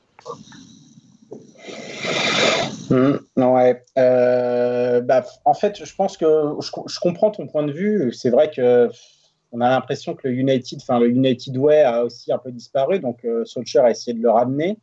Mmh, 2.89 3.43
ouais. 3.43 3.83
Euh, 3.97 5.01
bah, 5.01 5.25
en 5.45 5.53
fait, 5.53 5.83
je 5.83 5.93
pense 5.95 6.15
que 6.17 6.25
je, 6.61 6.71
je 6.87 6.99
comprends 6.99 7.31
ton 7.31 7.47
point 7.47 7.63
de 7.63 7.71
vue. 7.73 8.13
C'est 8.13 8.29
vrai 8.29 8.49
que 8.49 8.89
on 9.51 9.61
a 9.61 9.69
l'impression 9.69 10.13
que 10.13 10.27
le 10.27 10.33
United, 10.33 10.79
enfin 10.81 10.99
le 10.99 11.09
United 11.09 11.55
Way 11.57 11.81
a 11.83 12.03
aussi 12.03 12.31
un 12.31 12.37
peu 12.37 12.51
disparu, 12.51 12.99
donc 12.99 13.23
euh, 13.25 13.45
Solskjaer 13.45 13.85
a 13.85 13.91
essayé 13.91 14.15
de 14.17 14.21
le 14.21 14.29
ramener. 14.29 14.77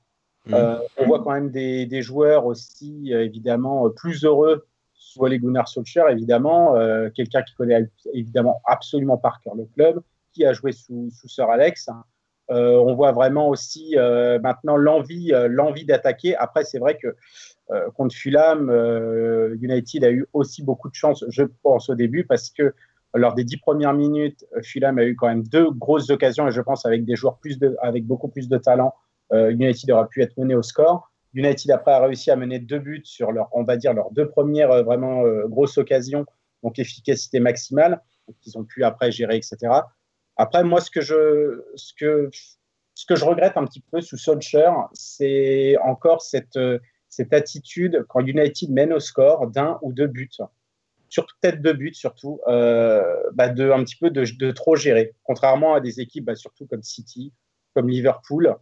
Mmh. 0.47 0.55
Euh, 0.55 0.79
on 0.99 1.07
voit 1.07 1.23
quand 1.23 1.33
même 1.33 1.51
des, 1.51 2.03
joueurs 2.03 2.45
aussi, 2.47 3.15
euh, 3.15 3.25
évidemment, 3.25 3.87
euh, 3.87 3.91
plus 3.91 4.25
heureux 4.25 4.67
sous 4.93 5.23
Ole 5.23 5.39
Gunnar 5.39 5.69
Solskjaer, 5.69 6.11
évidemment. 6.11 6.75
Quelqu'un 7.15 7.43
qui 7.43 7.55
connaît 7.55 7.89
évidemment 8.13 8.61
absolument 8.65 9.17
par 9.17 9.41
cœur 9.41 9.55
le 9.55 9.67
club, 9.67 10.01
qui 10.33 10.45
a 10.45 10.53
joué 10.53 10.73
sous, 10.73 11.11
sous 11.11 11.29
Sir 11.29 11.49
Alex. 11.51 11.89
On 12.49 12.95
voit 12.95 13.13
vraiment 13.13 13.49
aussi 13.49 13.95
maintenant 14.43 14.77
l'envie 14.77 15.33
l'envie 15.51 15.85
d'attaquer. 15.85 16.35
Après, 16.37 16.65
c'est 16.65 16.79
vrai 16.79 16.97
que 16.97 17.15
contre 17.95 18.15
Fulham, 18.15 18.71
United 19.61 20.05
a 20.05 20.11
eu 20.11 20.27
aussi 20.33 20.65
beaucoup 20.65 20.89
de 20.89 20.95
chance, 20.95 21.25
je 21.29 21.45
pense, 21.63 21.91
au 21.91 21.95
début, 21.95 22.25
parce 22.25 22.51
que 22.51 22.75
lors 23.15 23.35
des 23.35 23.45
dix 23.45 23.59
premières 23.59 23.95
minutes, 23.95 24.47
Fulham 24.63 24.99
a 24.99 25.05
eu 25.05 25.17
quand 25.17 25.29
même 25.29 25.45
deux 25.45 25.71
grosses 25.71 26.09
occasions, 26.11 26.49
et 26.49 26.51
je 26.51 26.63
pense 26.63 26.87
avec 26.87 27.05
des 27.05 27.15
joueurs 27.15 27.37
plus 27.39 27.59
de, 27.59 27.77
avec 27.83 28.07
beaucoup 28.07 28.29
plus 28.29 28.49
de 28.49 28.57
talent, 28.57 28.95
United 29.33 29.91
aurait 29.91 30.09
pu 30.09 30.23
être 30.23 30.37
mené 30.37 30.55
au 30.55 30.63
score. 30.63 31.11
United 31.35 31.71
après 31.73 31.93
a 31.93 32.01
réussi 32.01 32.31
à 32.31 32.37
mener 32.37 32.61
deux 32.61 32.79
buts 32.79 33.03
sur 33.05 33.33
leur, 33.33 33.49
on 33.53 33.65
va 33.65 33.77
dire, 33.77 33.93
leurs 33.93 34.11
deux 34.13 34.29
premières 34.29 34.71
euh, 34.71 34.83
vraiment 34.83 35.25
euh, 35.25 35.47
grosses 35.49 35.79
occasions, 35.79 36.25
donc 36.63 36.79
efficacité 36.79 37.41
maximale, 37.41 38.01
qu'ils 38.41 38.57
ont 38.57 38.65
pu 38.65 38.85
après 38.85 39.11
gérer, 39.11 39.37
etc. 39.37 39.59
Après, 40.37 40.65
moi, 40.65 40.81
ce 40.81 40.91
que 40.91 41.01
je, 41.01 41.65
ce 41.75 41.93
que, 41.95 42.31
ce 42.95 43.07
que 43.07 43.17
je 43.17 43.25
regrette 43.25 43.57
un 43.57 43.65
petit 43.65 43.81
peu 43.81 44.01
sous 44.01 44.17
Solskjaer, 44.17 44.89
c'est 44.93 45.77
encore 45.85 46.23
cette, 46.23 46.59
cette 47.09 47.33
attitude 47.33 48.05
quand 48.09 48.21
United 48.21 48.71
mène 48.71 48.93
au 48.93 49.01
score 49.01 49.49
d'un 49.49 49.79
ou 49.83 49.93
deux 49.93 50.07
buts, 50.07 50.31
surtout 51.09 51.35
peut-être 51.41 51.61
deux 51.61 51.73
buts 51.73 51.95
surtout, 51.95 52.41
euh, 52.49 53.03
bah 53.35 53.49
de 53.49 53.71
un 53.71 53.85
petit 53.85 53.97
peu 53.97 54.11
de, 54.11 54.25
de, 54.39 54.51
trop 54.53 54.75
gérer, 54.75 55.15
contrairement 55.25 55.75
à 55.75 55.81
des 55.81 56.01
équipes 56.01 56.25
bah, 56.25 56.35
surtout 56.35 56.67
comme 56.67 56.83
City, 56.83 57.33
comme 57.75 57.89
Liverpool, 57.89 58.57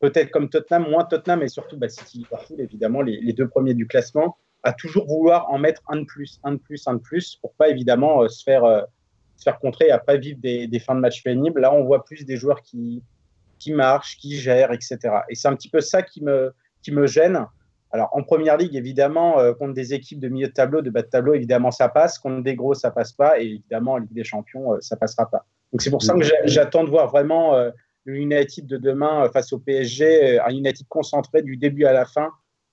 peut-être 0.00 0.30
comme 0.30 0.48
Tottenham, 0.48 0.88
moins 0.90 1.04
Tottenham 1.04 1.42
et 1.42 1.48
surtout 1.48 1.76
bah, 1.76 1.88
City, 1.88 2.18
Liverpool 2.18 2.60
évidemment 2.60 3.02
les, 3.02 3.20
les, 3.20 3.32
deux 3.32 3.48
premiers 3.48 3.74
du 3.74 3.86
classement, 3.86 4.36
à 4.62 4.72
toujours 4.72 5.06
vouloir 5.06 5.50
en 5.50 5.58
mettre 5.58 5.82
un 5.88 5.96
de 5.96 6.04
plus, 6.04 6.40
un 6.44 6.52
de 6.52 6.58
plus, 6.58 6.86
un 6.86 6.94
de 6.94 7.00
plus, 7.00 7.36
pour 7.36 7.54
pas 7.54 7.68
évidemment 7.68 8.22
euh, 8.22 8.28
se 8.28 8.42
faire 8.42 8.64
euh, 8.64 8.82
se 9.36 9.42
faire 9.42 9.58
contrer 9.58 9.88
et 9.88 9.90
après 9.90 10.18
vivre 10.18 10.38
des, 10.40 10.66
des, 10.66 10.78
fins 10.78 10.94
de 10.94 11.00
match 11.00 11.22
pénibles. 11.22 11.60
Là, 11.60 11.72
on 11.72 11.84
voit 11.84 12.04
plus 12.04 12.24
des 12.24 12.36
joueurs 12.36 12.62
qui 12.62 13.02
qui 13.58 13.72
marchent, 13.72 14.16
qui 14.18 14.36
gèrent, 14.36 14.72
etc. 14.72 14.98
Et 15.30 15.34
c'est 15.34 15.48
un 15.48 15.56
petit 15.56 15.68
peu 15.68 15.80
ça 15.80 16.02
qui 16.02 16.22
me 16.22 16.52
qui 16.82 16.92
me 16.92 17.06
gêne. 17.06 17.46
Alors, 17.92 18.10
en 18.12 18.22
première 18.22 18.56
ligue, 18.56 18.74
évidemment, 18.74 19.38
euh, 19.38 19.54
contre 19.54 19.72
des 19.72 19.94
équipes 19.94 20.20
de 20.20 20.28
milieu 20.28 20.48
de 20.48 20.52
tableau, 20.52 20.82
de 20.82 20.90
bas 20.90 21.02
de 21.02 21.06
tableau, 21.06 21.34
évidemment, 21.34 21.70
ça 21.70 21.88
passe. 21.88 22.18
Contre 22.18 22.42
des 22.42 22.54
gros, 22.54 22.74
ça 22.74 22.90
passe 22.90 23.12
pas. 23.12 23.40
Et 23.40 23.44
évidemment, 23.44 23.92
en 23.92 23.98
Ligue 23.98 24.12
des 24.12 24.24
Champions, 24.24 24.74
euh, 24.74 24.78
ça 24.80 24.96
passera 24.96 25.30
pas. 25.30 25.46
Donc, 25.72 25.82
c'est 25.82 25.90
pour 25.90 26.02
ça 26.02 26.14
que 26.14 26.20
j'attends 26.44 26.84
de 26.84 26.90
voir 26.90 27.08
vraiment 27.08 27.54
le 28.06 28.16
United 28.16 28.66
de 28.66 28.76
demain 28.76 29.28
face 29.32 29.52
au 29.52 29.58
PSG, 29.58 30.38
un 30.38 30.50
United 30.50 30.86
concentré 30.88 31.42
du 31.42 31.56
début 31.56 31.84
à 31.84 31.92
la 31.92 32.06
fin, 32.06 32.30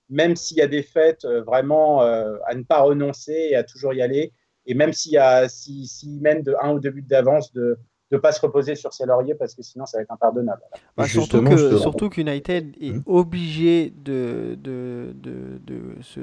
même 0.10 0.36
s'il 0.36 0.58
y 0.58 0.62
a 0.62 0.68
des 0.68 0.84
fêtes, 0.84 1.26
euh, 1.26 1.42
vraiment 1.42 2.02
à 2.02 2.54
ne 2.56 2.64
pas 2.64 2.82
renoncer 2.82 3.48
et 3.50 3.56
à 3.56 3.64
toujours 3.64 3.94
y 3.94 4.02
aller. 4.02 4.32
Et 4.66 4.76
même 4.76 4.94
s'il 4.94 5.14
y 5.14 5.18
a, 5.18 5.50
s'il 5.50 5.88
si, 5.88 6.08
si 6.08 6.20
mène 6.22 6.44
de 6.44 6.56
un 6.62 6.74
ou 6.74 6.80
deux 6.80 6.92
buts 6.92 7.02
d'avance, 7.02 7.52
de 7.52 7.78
ne 8.12 8.18
pas 8.18 8.32
se 8.32 8.40
reposer 8.40 8.76
sur 8.76 8.94
ses 8.94 9.06
lauriers 9.06 9.36
parce 9.36 9.56
que 9.56 9.64
sinon 9.64 9.86
ça 9.86 9.98
va 9.98 10.04
être 10.04 10.12
impardonnable. 10.12 10.62
Bah, 10.96 11.08
surtout 11.08 11.44
que 11.44 11.78
surtout 11.78 12.10
qu'United 12.10 12.76
est 12.80 12.92
mmh. 12.92 13.04
obligé 13.08 13.94
de 13.98 14.56
de, 14.62 15.14
de, 15.16 15.60
de, 15.66 16.02
se, 16.02 16.20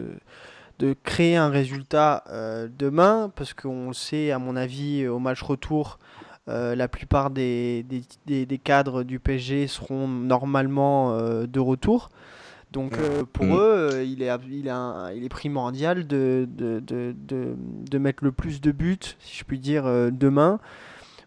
de, 0.78 0.94
créer 1.02 1.36
un 1.36 1.50
résultat 1.50 2.22
euh, 2.28 2.68
demain 2.78 3.32
parce 3.34 3.54
qu'on 3.54 3.88
le 3.88 3.94
sait 3.94 4.30
à 4.30 4.38
mon 4.38 4.56
avis 4.56 5.06
au 5.08 5.18
match 5.18 5.42
retour 5.42 5.98
euh, 6.50 6.74
la 6.74 6.88
plupart 6.88 7.30
des, 7.30 7.84
des, 8.26 8.46
des, 8.46 8.58
cadres 8.58 9.02
du 9.02 9.18
PSG 9.18 9.66
seront 9.66 10.08
normalement 10.08 11.12
euh, 11.12 11.46
de 11.46 11.60
retour. 11.60 12.10
Donc 12.72 12.96
euh, 12.98 13.24
pour 13.24 13.46
mmh. 13.46 13.58
eux, 13.58 14.04
il 14.04 14.22
est, 14.22 14.30
il, 14.48 14.66
est 14.66 14.70
un, 14.70 15.10
il 15.12 15.24
est 15.24 15.28
primordial 15.28 16.06
de, 16.06 16.48
de, 16.48 16.80
de, 16.80 17.14
de, 17.26 17.98
mettre 17.98 18.22
le 18.22 18.30
plus 18.30 18.60
de 18.60 18.70
buts, 18.70 18.98
si 19.18 19.38
je 19.38 19.44
puis 19.44 19.58
dire, 19.58 19.86
euh, 19.86 20.10
demain, 20.12 20.60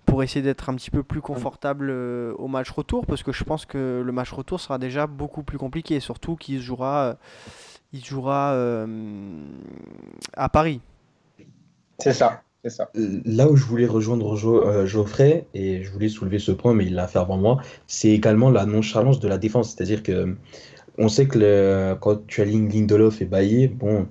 pour 0.05 0.23
essayer 0.23 0.41
d'être 0.41 0.69
un 0.69 0.75
petit 0.75 0.91
peu 0.91 1.03
plus 1.03 1.19
confortable 1.19 1.89
euh, 1.89 2.33
au 2.37 2.47
match 2.47 2.69
retour, 2.71 3.05
parce 3.05 3.23
que 3.23 3.33
je 3.33 3.43
pense 3.43 3.65
que 3.65 4.01
le 4.05 4.11
match 4.13 4.31
retour 4.31 4.59
sera 4.61 4.77
déjà 4.77 5.05
beaucoup 5.05 5.43
plus 5.43 5.57
compliqué, 5.57 5.99
surtout 5.99 6.37
qu'il 6.37 6.59
se 6.59 6.63
jouera, 6.63 7.17
il 7.91 8.03
jouera 8.03 8.53
euh, 8.53 8.87
à 10.37 10.47
Paris. 10.47 10.79
C'est 11.99 12.13
ça. 12.13 12.41
Ça. 12.65 12.89
Là 12.95 13.49
où 13.49 13.57
je 13.57 13.65
voulais 13.65 13.85
rejoindre 13.85 14.37
jo 14.37 14.65
euh, 14.65 14.85
Geoffrey, 14.85 15.45
et 15.53 15.83
je 15.83 15.91
voulais 15.91 16.07
soulever 16.07 16.39
ce 16.39 16.53
point, 16.53 16.73
mais 16.73 16.85
il 16.85 16.95
l'a 16.95 17.07
fait 17.07 17.19
avant 17.19 17.37
moi, 17.37 17.61
c'est 17.87 18.09
également 18.09 18.49
la 18.49 18.65
nonchalance 18.65 19.19
de 19.19 19.27
la 19.27 19.37
défense. 19.37 19.73
C'est-à-dire 19.75 20.01
que 20.01 20.35
on 20.97 21.09
sait 21.09 21.27
que 21.27 21.93
quand 21.95 22.25
tu 22.27 22.41
alignes 22.41 22.69
Lindelof 22.69 23.21
et 23.21 23.25
Bailly, 23.25 23.67
bon, 23.67 24.07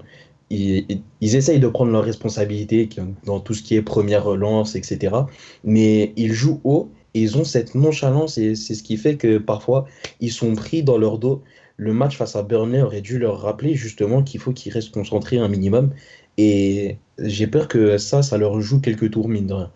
ils, 0.50 1.02
ils, 1.20 1.36
essayent 1.36 1.60
de 1.60 1.68
prendre 1.68 1.92
leurs 1.92 2.04
responsabilités 2.04 2.88
dans 3.24 3.40
tout 3.40 3.54
ce 3.54 3.62
qui 3.62 3.74
est 3.74 3.82
première 3.82 4.24
relance, 4.24 4.74
etc. 4.74 5.16
Mais 5.64 6.12
ils 6.16 6.32
jouent 6.32 6.60
haut 6.64 6.90
et 7.14 7.22
ils 7.22 7.38
ont 7.38 7.44
cette 7.44 7.74
nonchalance 7.74 8.36
et 8.36 8.54
c'est 8.54 8.74
ce 8.74 8.82
qui 8.82 8.96
fait 8.96 9.16
que 9.16 9.38
parfois 9.38 9.86
ils 10.20 10.32
sont 10.32 10.54
pris 10.54 10.82
dans 10.82 10.98
leur 10.98 11.18
dos. 11.18 11.42
Le 11.78 11.94
match 11.94 12.16
face 12.16 12.36
à 12.36 12.42
Burnley 12.42 12.82
aurait 12.82 13.00
dû 13.00 13.18
leur 13.18 13.40
rappeler 13.40 13.74
justement 13.74 14.22
qu'il 14.22 14.40
faut 14.40 14.52
qu'ils 14.52 14.72
restent 14.72 14.92
concentrés 14.92 15.38
un 15.38 15.48
minimum. 15.48 15.90
Et 16.38 16.98
j'ai 17.18 17.46
peur 17.46 17.68
que 17.68 17.98
ça, 17.98 18.22
ça 18.22 18.38
leur 18.38 18.60
joue 18.60 18.80
quelques 18.80 19.10
tours, 19.10 19.28
mine 19.28 19.46
de 19.46 19.54
rien. 19.54 19.72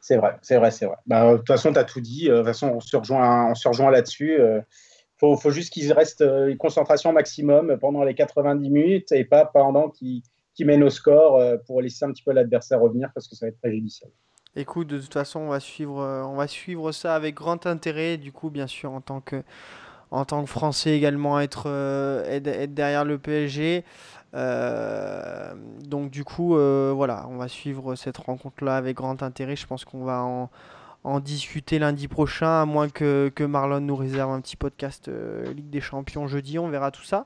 C'est 0.00 0.16
vrai, 0.16 0.36
c'est 0.40 0.56
vrai, 0.56 0.70
c'est 0.70 0.86
vrai. 0.86 0.96
Bah, 1.06 1.32
de 1.32 1.36
toute 1.36 1.46
façon, 1.46 1.72
tu 1.72 1.78
as 1.78 1.84
tout 1.84 2.00
dit. 2.00 2.28
De 2.28 2.36
toute 2.36 2.46
façon, 2.46 2.68
on 2.68 2.80
se 2.80 2.96
rejoint, 2.96 3.50
on 3.50 3.54
se 3.54 3.68
rejoint 3.68 3.90
là-dessus. 3.90 4.38
Il 4.40 4.64
faut, 5.18 5.36
faut, 5.36 5.50
juste 5.50 5.72
qu'ils 5.72 5.92
restent 5.92 6.22
une 6.22 6.56
concentration 6.56 7.12
maximum 7.12 7.76
pendant 7.78 8.04
les 8.04 8.14
90 8.14 8.70
minutes 8.70 9.12
et 9.12 9.24
pas 9.24 9.44
pendant 9.44 9.90
qu'ils 9.90 10.22
qu 10.56 10.64
mènent 10.64 10.82
au 10.82 10.90
score 10.90 11.42
pour 11.66 11.82
laisser 11.82 12.06
un 12.06 12.12
petit 12.12 12.22
peu 12.22 12.32
l'adversaire 12.32 12.80
revenir 12.80 13.10
parce 13.14 13.28
que 13.28 13.36
ça 13.36 13.46
va 13.46 13.50
être 13.50 13.58
préjudiciable. 13.58 14.12
Écoute, 14.56 14.88
de 14.88 14.98
toute 14.98 15.12
façon, 15.12 15.38
on 15.38 15.48
va 15.50 15.60
suivre, 15.60 16.00
euh, 16.00 16.24
on 16.24 16.34
va 16.34 16.48
suivre 16.48 16.90
ça 16.90 17.14
avec 17.14 17.36
grand 17.36 17.66
intérêt. 17.66 18.16
Du 18.16 18.32
coup, 18.32 18.50
bien 18.50 18.66
sûr, 18.66 18.90
en 18.90 19.00
tant 19.00 19.20
que, 19.20 19.44
en 20.10 20.24
tant 20.24 20.42
que 20.42 20.50
Français 20.50 20.96
également, 20.96 21.40
être, 21.40 21.64
euh, 21.66 22.66
derrière 22.66 23.04
le 23.04 23.18
PSG. 23.18 23.84
Euh, 24.34 25.54
donc 25.84 26.10
du 26.10 26.24
coup, 26.24 26.56
euh, 26.56 26.92
voilà, 26.94 27.26
on 27.30 27.36
va 27.36 27.48
suivre 27.48 27.94
cette 27.94 28.18
rencontre-là 28.18 28.76
avec 28.76 28.96
grand 28.96 29.22
intérêt. 29.22 29.56
Je 29.56 29.66
pense 29.66 29.84
qu'on 29.84 30.04
va 30.04 30.22
en, 30.22 30.50
discuter 31.20 31.78
lundi 31.78 32.06
prochain, 32.06 32.60
à 32.60 32.66
moins 32.66 32.90
que, 32.90 33.32
que 33.34 33.42
Marlon 33.42 33.80
nous 33.80 33.96
réserve 33.96 34.30
un 34.30 34.42
petit 34.42 34.56
podcast 34.56 35.10
Ligue 35.54 35.70
des 35.70 35.80
Champions 35.80 36.28
jeudi. 36.28 36.58
On 36.58 36.68
verra 36.68 36.90
tout 36.90 37.04
ça. 37.04 37.24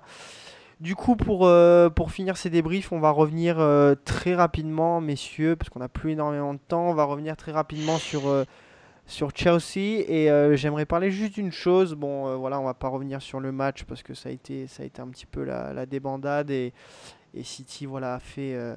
Du 0.79 0.95
coup, 0.95 1.17
pour, 1.17 1.51
pour 1.97 2.13
finir 2.13 2.37
ces 2.37 2.49
débriefs, 2.49 2.93
on 2.93 3.01
va 3.01 3.11
revenir 3.11 3.57
très 4.05 4.37
rapidement, 4.37 5.01
messieurs, 5.01 5.57
parce 5.57 5.69
qu'on 5.69 5.81
n'a 5.81 5.89
plus 5.89 6.13
énormément 6.13 6.55
de 6.55 6.61
temps. 6.61 6.91
On 6.91 6.95
va 6.95 7.03
revenir 7.03 7.37
très 7.37 7.51
rapidement 7.51 7.99
sur, 7.99 8.23
sur 9.07 9.31
Chelsea. 9.35 10.05
Et 10.09 10.31
euh, 10.31 10.57
j'aimerais 10.57 10.87
parler 10.87 11.11
juste 11.11 11.35
d'une 11.35 11.53
chose. 11.53 11.95
Bon, 11.95 12.29
euh, 12.29 12.37
voilà, 12.37 12.61
on 12.61 12.65
va 12.65 12.75
pas 12.75 12.89
revenir 12.89 13.21
sur 13.23 13.41
le 13.41 13.53
match 13.53 13.85
parce 13.85 14.03
que 14.03 14.15
ça 14.15 14.29
a 14.29 14.33
été, 14.33 14.67
ça 14.67 14.83
a 14.83 14.87
été 14.87 15.01
un 15.01 15.09
petit 15.09 15.27
peu 15.27 15.45
la, 15.45 15.87
débandade. 15.87 16.51
Et, 16.51 16.73
City 17.43 17.87
voilà, 17.87 18.15
a, 18.15 18.19
fait, 18.19 18.55
euh, 18.55 18.75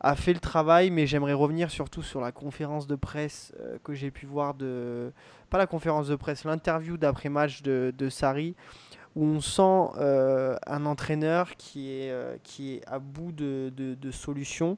a 0.00 0.14
fait 0.14 0.32
le 0.32 0.40
travail. 0.40 0.90
Mais 0.90 1.06
j'aimerais 1.06 1.32
revenir 1.32 1.70
surtout 1.70 2.02
sur 2.02 2.20
la 2.20 2.32
conférence 2.32 2.86
de 2.86 2.96
presse 2.96 3.52
que 3.84 3.94
j'ai 3.94 4.10
pu 4.10 4.26
voir 4.26 4.54
de. 4.54 5.12
Pas 5.48 5.58
la 5.58 5.66
conférence 5.66 6.08
de 6.08 6.16
presse, 6.16 6.44
l'interview 6.44 6.96
d'après-match 6.96 7.62
de, 7.62 7.92
de 7.96 8.08
Sarri 8.08 8.54
où 9.16 9.24
on 9.24 9.40
sent 9.40 9.98
un 10.68 10.86
entraîneur 10.86 11.56
qui 11.56 11.90
est, 11.90 12.14
qui 12.44 12.74
est 12.74 12.86
à 12.86 13.00
bout 13.00 13.32
de, 13.32 13.72
de, 13.76 13.96
de 13.96 14.10
solutions 14.12 14.76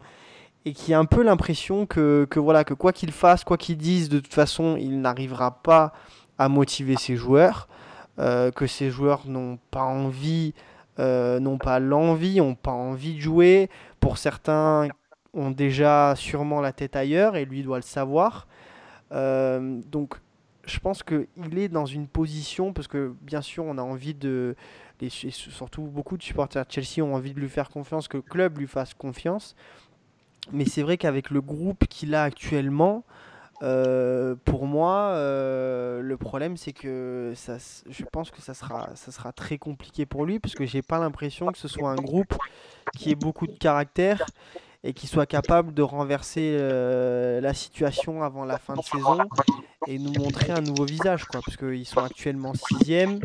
et 0.64 0.72
qui 0.72 0.94
a 0.94 0.98
un 0.98 1.04
peu 1.04 1.22
l'impression 1.22 1.86
que, 1.86 2.26
que, 2.30 2.38
voilà, 2.38 2.64
que 2.64 2.74
quoi 2.74 2.92
qu'il 2.92 3.12
fasse, 3.12 3.44
quoi 3.44 3.56
qu'il 3.56 3.76
dise, 3.76 4.08
de 4.08 4.20
toute 4.20 4.34
façon, 4.34 4.76
il 4.76 5.00
n'arrivera 5.00 5.62
pas 5.62 5.92
à 6.38 6.48
motiver 6.48 6.96
ses 6.96 7.16
joueurs, 7.16 7.68
euh, 8.18 8.50
que 8.50 8.66
ses 8.66 8.90
joueurs 8.90 9.26
n'ont 9.26 9.58
pas 9.70 9.82
envie, 9.82 10.54
euh, 10.98 11.40
n'ont 11.40 11.58
pas 11.58 11.80
l'envie, 11.80 12.36
n'ont 12.36 12.54
pas 12.54 12.72
envie 12.72 13.14
de 13.14 13.20
jouer. 13.20 13.70
Pour 14.00 14.18
certains, 14.18 14.88
ont 15.34 15.50
déjà 15.50 16.14
sûrement 16.16 16.60
la 16.60 16.72
tête 16.72 16.96
ailleurs 16.96 17.36
et 17.36 17.44
lui 17.44 17.62
doit 17.62 17.78
le 17.78 17.82
savoir. 17.82 18.46
Euh, 19.12 19.80
donc 19.90 20.14
je 20.64 20.78
pense 20.78 21.02
qu'il 21.02 21.58
est 21.58 21.68
dans 21.68 21.86
une 21.86 22.06
position, 22.06 22.72
parce 22.72 22.88
que 22.88 23.14
bien 23.20 23.40
sûr 23.40 23.64
on 23.64 23.78
a 23.78 23.82
envie 23.82 24.14
de, 24.14 24.54
surtout 25.10 25.82
beaucoup 25.82 26.16
de 26.16 26.22
supporters 26.22 26.64
de 26.64 26.70
Chelsea 26.70 27.04
ont 27.04 27.14
envie 27.14 27.34
de 27.34 27.40
lui 27.40 27.48
faire 27.48 27.68
confiance, 27.68 28.08
que 28.08 28.18
le 28.18 28.22
club 28.22 28.58
lui 28.58 28.68
fasse 28.68 28.94
confiance. 28.94 29.56
Mais 30.50 30.64
c'est 30.64 30.82
vrai 30.82 30.96
qu'avec 30.96 31.30
le 31.30 31.40
groupe 31.40 31.86
qu'il 31.86 32.14
a 32.14 32.24
actuellement, 32.24 33.04
euh, 33.62 34.34
pour 34.44 34.66
moi, 34.66 35.12
euh, 35.12 36.00
le 36.02 36.16
problème 36.16 36.56
c'est 36.56 36.72
que 36.72 37.32
ça, 37.36 37.58
je 37.88 38.04
pense 38.04 38.32
que 38.32 38.42
ça 38.42 38.54
sera, 38.54 38.90
ça 38.96 39.12
sera 39.12 39.32
très 39.32 39.56
compliqué 39.56 40.04
pour 40.04 40.26
lui, 40.26 40.40
parce 40.40 40.54
que 40.54 40.66
j'ai 40.66 40.82
pas 40.82 40.98
l'impression 40.98 41.46
que 41.46 41.58
ce 41.58 41.68
soit 41.68 41.90
un 41.90 41.96
groupe 41.96 42.34
qui 42.96 43.10
ait 43.10 43.16
beaucoup 43.16 43.46
de 43.46 43.56
caractère 43.56 44.26
et 44.82 44.94
qui 44.94 45.06
soit 45.06 45.26
capable 45.26 45.72
de 45.74 45.82
renverser 45.82 46.56
euh, 46.58 47.40
la 47.40 47.54
situation 47.54 48.24
avant 48.24 48.44
la 48.44 48.58
fin 48.58 48.74
de 48.74 48.82
saison 48.82 49.18
et 49.86 49.98
nous 50.00 50.12
montrer 50.12 50.52
un 50.52 50.60
nouveau 50.60 50.84
visage, 50.84 51.24
quoi, 51.26 51.40
parce 51.44 51.56
qu'ils 51.56 51.86
sont 51.86 52.00
actuellement 52.00 52.52
sixième, 52.54 53.20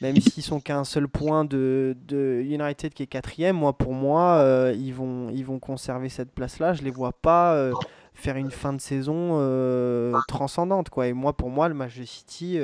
même 0.00 0.16
s'ils 0.16 0.42
sont 0.42 0.60
qu'à 0.60 0.78
un 0.78 0.84
seul 0.84 1.08
point 1.08 1.44
de, 1.44 1.94
United 2.42 2.94
qui 2.94 3.02
est 3.02 3.06
quatrième. 3.06 3.56
Moi, 3.56 3.72
pour 3.72 3.92
moi, 3.92 4.36
euh, 4.38 4.74
ils 4.76 4.94
vont 4.94 5.28
ils 5.30 5.44
vont 5.44 5.58
conserver 5.58 6.08
cette 6.08 6.32
place-là. 6.32 6.72
Je 6.72 6.82
les 6.82 6.90
vois 6.90 7.12
pas 7.12 7.54
euh, 7.54 7.72
faire 8.14 8.36
une 8.36 8.50
fin 8.50 8.72
de 8.72 8.80
saison 8.80 9.32
euh, 9.32 10.18
transcendante, 10.26 10.88
quoi. 10.88 11.06
Et 11.06 11.12
moi, 11.12 11.34
pour 11.34 11.50
moi, 11.50 11.68
le 11.68 11.74
match 11.74 11.98
de 11.98 12.04
City 12.04 12.58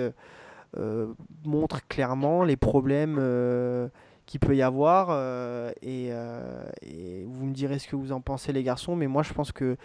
montre 1.45 1.87
clairement 1.89 2.43
les 2.43 2.57
problèmes 2.57 3.20
qu'il 4.24 4.41
peut 4.41 4.57
y 4.57 4.62
avoir. 4.62 5.11
Et, 5.82 6.11
vous 7.26 7.47
me 7.47 7.53
direz 7.53 7.78
ce 7.78 7.87
que 7.87 7.97
vous 7.97 8.12
en 8.12 8.20
pensez, 8.22 8.53
les 8.53 8.62
garçons. 8.62 8.97
Mais 8.97 9.07
moi, 9.09 9.22
je 9.22 9.34
pense 9.34 9.53
que 9.53 9.76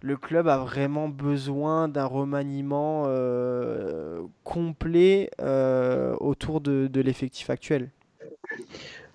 le 0.00 0.16
club 0.16 0.48
a 0.48 0.58
vraiment 0.58 1.08
besoin 1.08 1.88
d'un 1.88 2.04
remaniement 2.04 3.04
euh, 3.06 4.20
complet 4.44 5.30
autour 6.20 6.60
de, 6.60 7.00
l'effectif 7.00 7.50
actuel. 7.50 7.90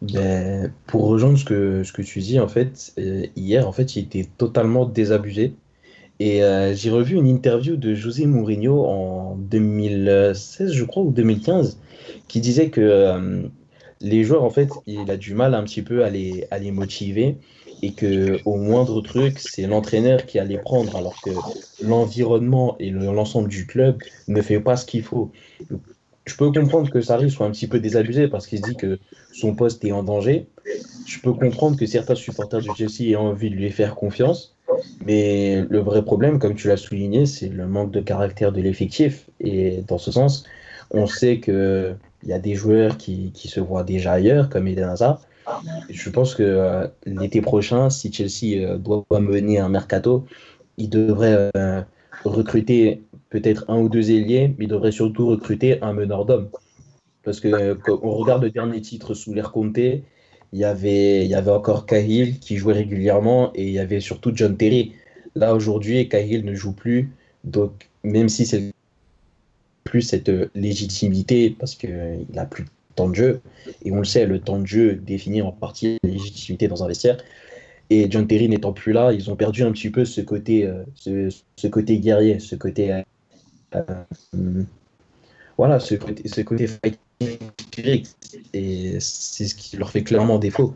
Ben, 0.01 0.71
pour 0.87 1.07
rejoindre 1.07 1.37
ce 1.37 1.45
que, 1.45 1.83
ce 1.83 1.93
que 1.93 2.01
tu 2.01 2.19
dis, 2.19 2.39
en 2.39 2.47
fait, 2.47 2.93
hier, 3.35 3.67
en 3.67 3.71
fait, 3.71 3.95
il 3.95 4.03
était 4.03 4.27
totalement 4.37 4.85
désabusé. 4.85 5.53
Et 6.19 6.41
j'ai 6.73 6.89
revu 6.89 7.15
une 7.15 7.27
interview 7.27 7.75
de 7.75 7.93
José 7.93 8.25
Mourinho 8.25 8.85
en 8.85 9.35
2016, 9.35 10.71
je 10.71 10.83
crois, 10.83 11.03
ou 11.03 11.11
2015, 11.11 11.79
qui 12.27 12.41
disait 12.41 12.69
que 12.69 13.49
les 14.01 14.23
joueurs, 14.23 14.43
en 14.43 14.49
fait, 14.49 14.69
il 14.85 15.09
a 15.09 15.17
du 15.17 15.33
mal 15.33 15.55
un 15.55 15.63
petit 15.63 15.81
peu 15.81 16.03
à 16.03 16.09
les, 16.09 16.45
à 16.51 16.59
les 16.59 16.71
motiver 16.71 17.37
et 17.81 17.93
que 17.93 18.39
au 18.45 18.55
moindre 18.55 19.01
truc, 19.01 19.39
c'est 19.39 19.67
l'entraîneur 19.67 20.25
qui 20.25 20.39
a 20.39 20.43
les 20.43 20.57
prendre 20.57 20.95
alors 20.95 21.19
que 21.21 21.31
l'environnement 21.81 22.75
et 22.79 22.89
l'ensemble 22.91 23.49
du 23.49 23.65
club 23.65 23.97
ne 24.27 24.41
fait 24.41 24.59
pas 24.59 24.75
ce 24.75 24.85
qu'il 24.85 25.03
faut. 25.03 25.31
Je 26.25 26.35
peux 26.35 26.51
comprendre 26.51 26.89
que 26.89 27.01
Sarri 27.01 27.29
soit 27.29 27.45
un 27.45 27.51
petit 27.51 27.67
peu 27.67 27.79
désabusé 27.79 28.27
parce 28.29 28.47
qu'il 28.47 28.59
se 28.59 28.69
dit 28.69 28.75
que 28.77 28.99
son 29.33 29.55
poste 29.55 29.83
est 29.83 29.91
en 29.91 30.03
danger. 30.03 30.47
Je 31.05 31.19
peux 31.19 31.33
comprendre 31.33 31.77
que 31.77 31.85
certains 31.85 32.15
supporters 32.15 32.61
du 32.61 32.69
Chelsea 32.77 33.11
aient 33.11 33.15
envie 33.15 33.49
de 33.49 33.55
lui 33.55 33.69
faire 33.71 33.95
confiance. 33.95 34.55
Mais 35.05 35.65
le 35.69 35.79
vrai 35.79 36.03
problème, 36.03 36.39
comme 36.39 36.55
tu 36.55 36.69
l'as 36.69 36.77
souligné, 36.77 37.25
c'est 37.25 37.49
le 37.49 37.67
manque 37.67 37.91
de 37.91 37.99
caractère 37.99 38.53
de 38.53 38.61
l'effectif. 38.61 39.29
Et 39.41 39.83
dans 39.87 39.97
ce 39.97 40.11
sens, 40.11 40.45
on 40.91 41.07
sait 41.07 41.39
que 41.39 41.93
il 42.23 42.29
y 42.29 42.33
a 42.33 42.39
des 42.39 42.55
joueurs 42.55 42.97
qui, 42.97 43.31
qui, 43.33 43.49
se 43.49 43.59
voient 43.59 43.83
déjà 43.83 44.13
ailleurs, 44.13 44.49
comme 44.49 44.67
Eden 44.67 44.85
Hazard. 44.85 45.21
Je 45.89 46.09
pense 46.09 46.35
que 46.35 46.43
euh, 46.43 46.87
l'été 47.05 47.41
prochain, 47.41 47.89
si 47.89 48.11
Chelsea 48.11 48.63
euh, 48.63 48.77
doit 48.77 49.05
mener 49.11 49.59
un 49.59 49.69
mercato, 49.69 50.25
il 50.77 50.89
devrait 50.89 51.51
euh, 51.55 51.81
recruter 52.23 53.03
peut-être 53.29 53.65
un 53.67 53.79
ou 53.79 53.89
deux 53.89 54.11
ailiers, 54.11 54.53
mais 54.57 54.65
il 54.65 54.67
devrait 54.67 54.91
surtout 54.91 55.27
recruter 55.27 55.81
un 55.81 55.93
meneur 55.93 56.25
d'hommes. 56.25 56.49
Parce 57.23 57.39
que 57.39 57.77
on 57.87 58.15
regarde 58.15 58.43
le 58.43 58.51
dernier 58.51 58.81
titre 58.81 59.13
sous 59.13 59.33
l'air 59.33 59.51
Conte, 59.51 59.77
il 59.77 60.03
y 60.59 60.65
avait, 60.65 61.33
encore 61.47 61.85
Cahill 61.85 62.39
qui 62.39 62.57
jouait 62.57 62.73
régulièrement 62.73 63.51
et 63.55 63.65
il 63.65 63.71
y 63.71 63.79
avait 63.79 64.01
surtout 64.01 64.31
John 64.35 64.57
Terry. 64.57 64.93
Là, 65.35 65.55
aujourd'hui, 65.55 66.09
Cahill 66.09 66.43
ne 66.43 66.53
joue 66.53 66.73
plus. 66.73 67.11
Donc, 67.45 67.89
même 68.03 68.27
si 68.27 68.45
c'est 68.45 68.73
plus 69.85 70.01
cette 70.01 70.31
légitimité 70.53 71.49
parce 71.57 71.75
qu'il 71.75 72.25
n'a 72.33 72.45
plus 72.45 72.65
temps 72.95 73.09
de 73.09 73.15
jeu. 73.15 73.41
Et 73.83 73.91
on 73.91 73.97
le 73.97 74.05
sait, 74.05 74.25
le 74.25 74.39
temps 74.39 74.59
de 74.59 74.67
jeu 74.67 74.95
définit 74.95 75.41
en 75.41 75.51
partie 75.51 75.97
la 76.03 76.09
légitimité 76.09 76.67
dans 76.67 76.83
un 76.83 76.87
vestiaire. 76.87 77.17
Et 77.89 78.07
John 78.09 78.27
Terry 78.27 78.47
n'étant 78.49 78.73
plus 78.73 78.93
là, 78.93 79.11
ils 79.11 79.29
ont 79.29 79.35
perdu 79.35 79.63
un 79.63 79.71
petit 79.71 79.89
peu 79.89 80.05
ce 80.05 80.21
côté, 80.21 80.65
euh, 80.65 80.83
ce, 80.95 81.29
ce, 81.55 81.67
côté 81.67 81.99
guerrier, 81.99 82.39
ce 82.39 82.55
côté. 82.55 82.91
Euh, 82.93 83.01
euh, 83.75 84.63
voilà, 85.57 85.79
ce 85.79 85.95
côté, 85.95 86.27
ce 86.27 86.41
côté 86.41 86.67
Et 88.53 88.99
c'est 88.99 89.47
ce 89.47 89.55
qui 89.55 89.77
leur 89.77 89.91
fait 89.91 90.03
clairement 90.03 90.39
défaut. 90.39 90.75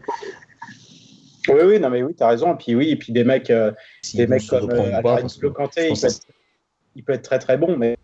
Oui, 1.50 1.62
oui, 1.66 1.80
non, 1.80 1.90
mais 1.90 2.04
oui, 2.04 2.14
tu 2.16 2.24
as 2.24 2.28
raison. 2.28 2.54
Et 2.54 2.58
puis, 2.58 2.76
oui, 2.76 2.90
et 2.90 2.96
puis 2.96 3.14
des 3.14 3.24
mecs, 3.24 3.50
euh, 3.50 3.72
si 4.02 4.18
des 4.18 4.28
mecs 4.28 4.46
comme 4.48 4.70
euh, 4.70 5.02
pas, 5.02 5.22
Le 5.22 5.50
Kanté, 5.50 5.90
il, 5.90 6.10
il 6.96 7.04
peut 7.04 7.14
être 7.14 7.24
très 7.24 7.40
très 7.40 7.58
bon, 7.58 7.78
mais 7.78 7.98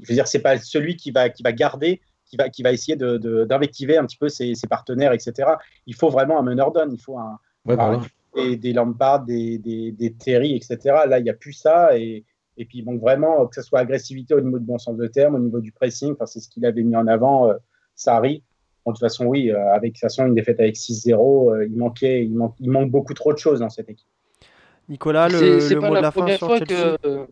je 0.00 0.08
veux 0.08 0.14
dire, 0.14 0.26
c'est 0.26 0.40
pas 0.40 0.58
celui 0.58 0.96
qui 0.96 1.10
va, 1.10 1.28
qui 1.28 1.42
va 1.42 1.52
garder, 1.52 2.00
qui 2.24 2.36
va, 2.36 2.48
qui 2.48 2.62
va 2.62 2.72
essayer 2.72 2.96
d'invectiver 2.96 3.94
de, 3.94 3.98
un 3.98 4.06
petit 4.06 4.16
peu 4.16 4.28
ses, 4.28 4.54
ses, 4.54 4.66
partenaires, 4.66 5.12
etc. 5.12 5.50
Il 5.86 5.94
faut 5.94 6.08
vraiment 6.08 6.38
un 6.38 6.42
meneur 6.42 6.72
d'homme, 6.72 6.90
il 6.92 7.00
faut 7.00 7.18
un, 7.18 7.38
ouais, 7.66 7.78
un 7.78 8.00
des, 8.34 8.56
des 8.56 8.72
Lampard, 8.72 9.24
des, 9.24 9.58
des, 9.58 9.92
des, 9.92 10.12
Terry, 10.14 10.56
etc. 10.56 10.78
Là, 11.06 11.18
il 11.18 11.24
n'y 11.24 11.30
a 11.30 11.34
plus 11.34 11.52
ça. 11.52 11.96
Et, 11.98 12.24
et 12.56 12.64
puis, 12.64 12.82
bon, 12.82 12.98
vraiment, 12.98 13.46
que 13.46 13.54
ce 13.54 13.62
soit 13.62 13.80
agressivité 13.80 14.34
au 14.34 14.40
niveau 14.40 14.58
de 14.58 14.64
bon 14.64 14.78
sens 14.78 14.96
de 14.96 15.06
terme, 15.06 15.34
au 15.34 15.38
niveau 15.38 15.60
du 15.60 15.72
pressing, 15.72 16.14
c'est 16.26 16.40
ce 16.40 16.48
qu'il 16.48 16.64
avait 16.66 16.82
mis 16.82 16.96
en 16.96 17.06
avant, 17.06 17.50
euh, 17.50 17.54
Sarri. 17.94 18.42
Bon, 18.84 18.92
de 18.92 18.96
toute 18.96 19.00
façon, 19.00 19.26
oui, 19.26 19.50
euh, 19.50 19.72
avec 19.72 19.92
de 19.92 19.96
toute 19.96 20.00
façon, 20.00 20.26
une 20.26 20.34
défaite 20.34 20.60
avec 20.60 20.76
6-0, 20.76 21.54
euh, 21.54 21.66
il, 21.66 21.76
manquait, 21.76 22.24
il, 22.24 22.34
man 22.34 22.50
il 22.60 22.70
manque 22.70 22.90
beaucoup 22.90 23.14
trop 23.14 23.32
de 23.32 23.38
choses 23.38 23.60
dans 23.60 23.70
cette 23.70 23.88
équipe. 23.88 24.08
Nicolas, 24.88 25.28
le, 25.28 25.68
le 25.68 25.80
mot 25.80 25.94
de 25.94 26.00
la 26.00 26.10
fin 26.10 26.26
sur 26.36 26.56
Chelsea? 26.56 26.96
que... 27.02 27.26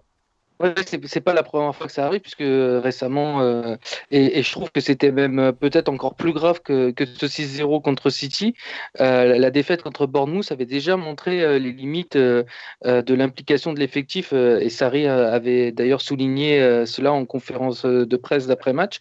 Ouais, 0.61 0.75
c'est 1.07 1.23
pas 1.23 1.33
la 1.33 1.43
première 1.43 1.75
fois 1.75 1.87
que 1.87 1.93
ça 1.93 2.05
arrive, 2.05 2.21
puisque 2.21 2.45
récemment, 2.45 3.41
euh, 3.41 3.77
et, 4.11 4.43
je 4.43 4.53
trouve 4.53 4.71
que 4.71 4.83
c'était 4.83 5.11
même 5.11 5.55
peut-être 5.59 5.89
encore 5.89 6.17
plus 6.17 6.35
grave 6.35 6.61
que, 6.61 6.93
ce 6.99 7.27
6-0 7.27 7.81
contre 7.81 8.11
City. 8.11 8.55
Euh, 9.01 9.39
la 9.39 9.51
défaite 9.51 9.83
contre 9.83 10.07
Bournemouth 10.07 10.53
avait 10.53 10.67
déjà 10.67 10.99
montré 10.99 11.43
euh, 11.43 11.59
les 11.59 11.73
limites 11.73 12.17
euh, 12.17 12.45
de 12.85 13.15
l'implication 13.15 13.73
de 13.73 13.79
l'effectif, 13.79 14.35
et 14.35 14.69
Sarri 14.69 15.07
avait 15.07 15.73
d'ailleurs 15.73 16.03
souligné 16.03 16.85
cela 16.85 17.15
en 17.15 17.25
conférence 17.25 17.87
de 17.87 18.17
presse 18.19 18.47
d'après-match. 18.47 19.01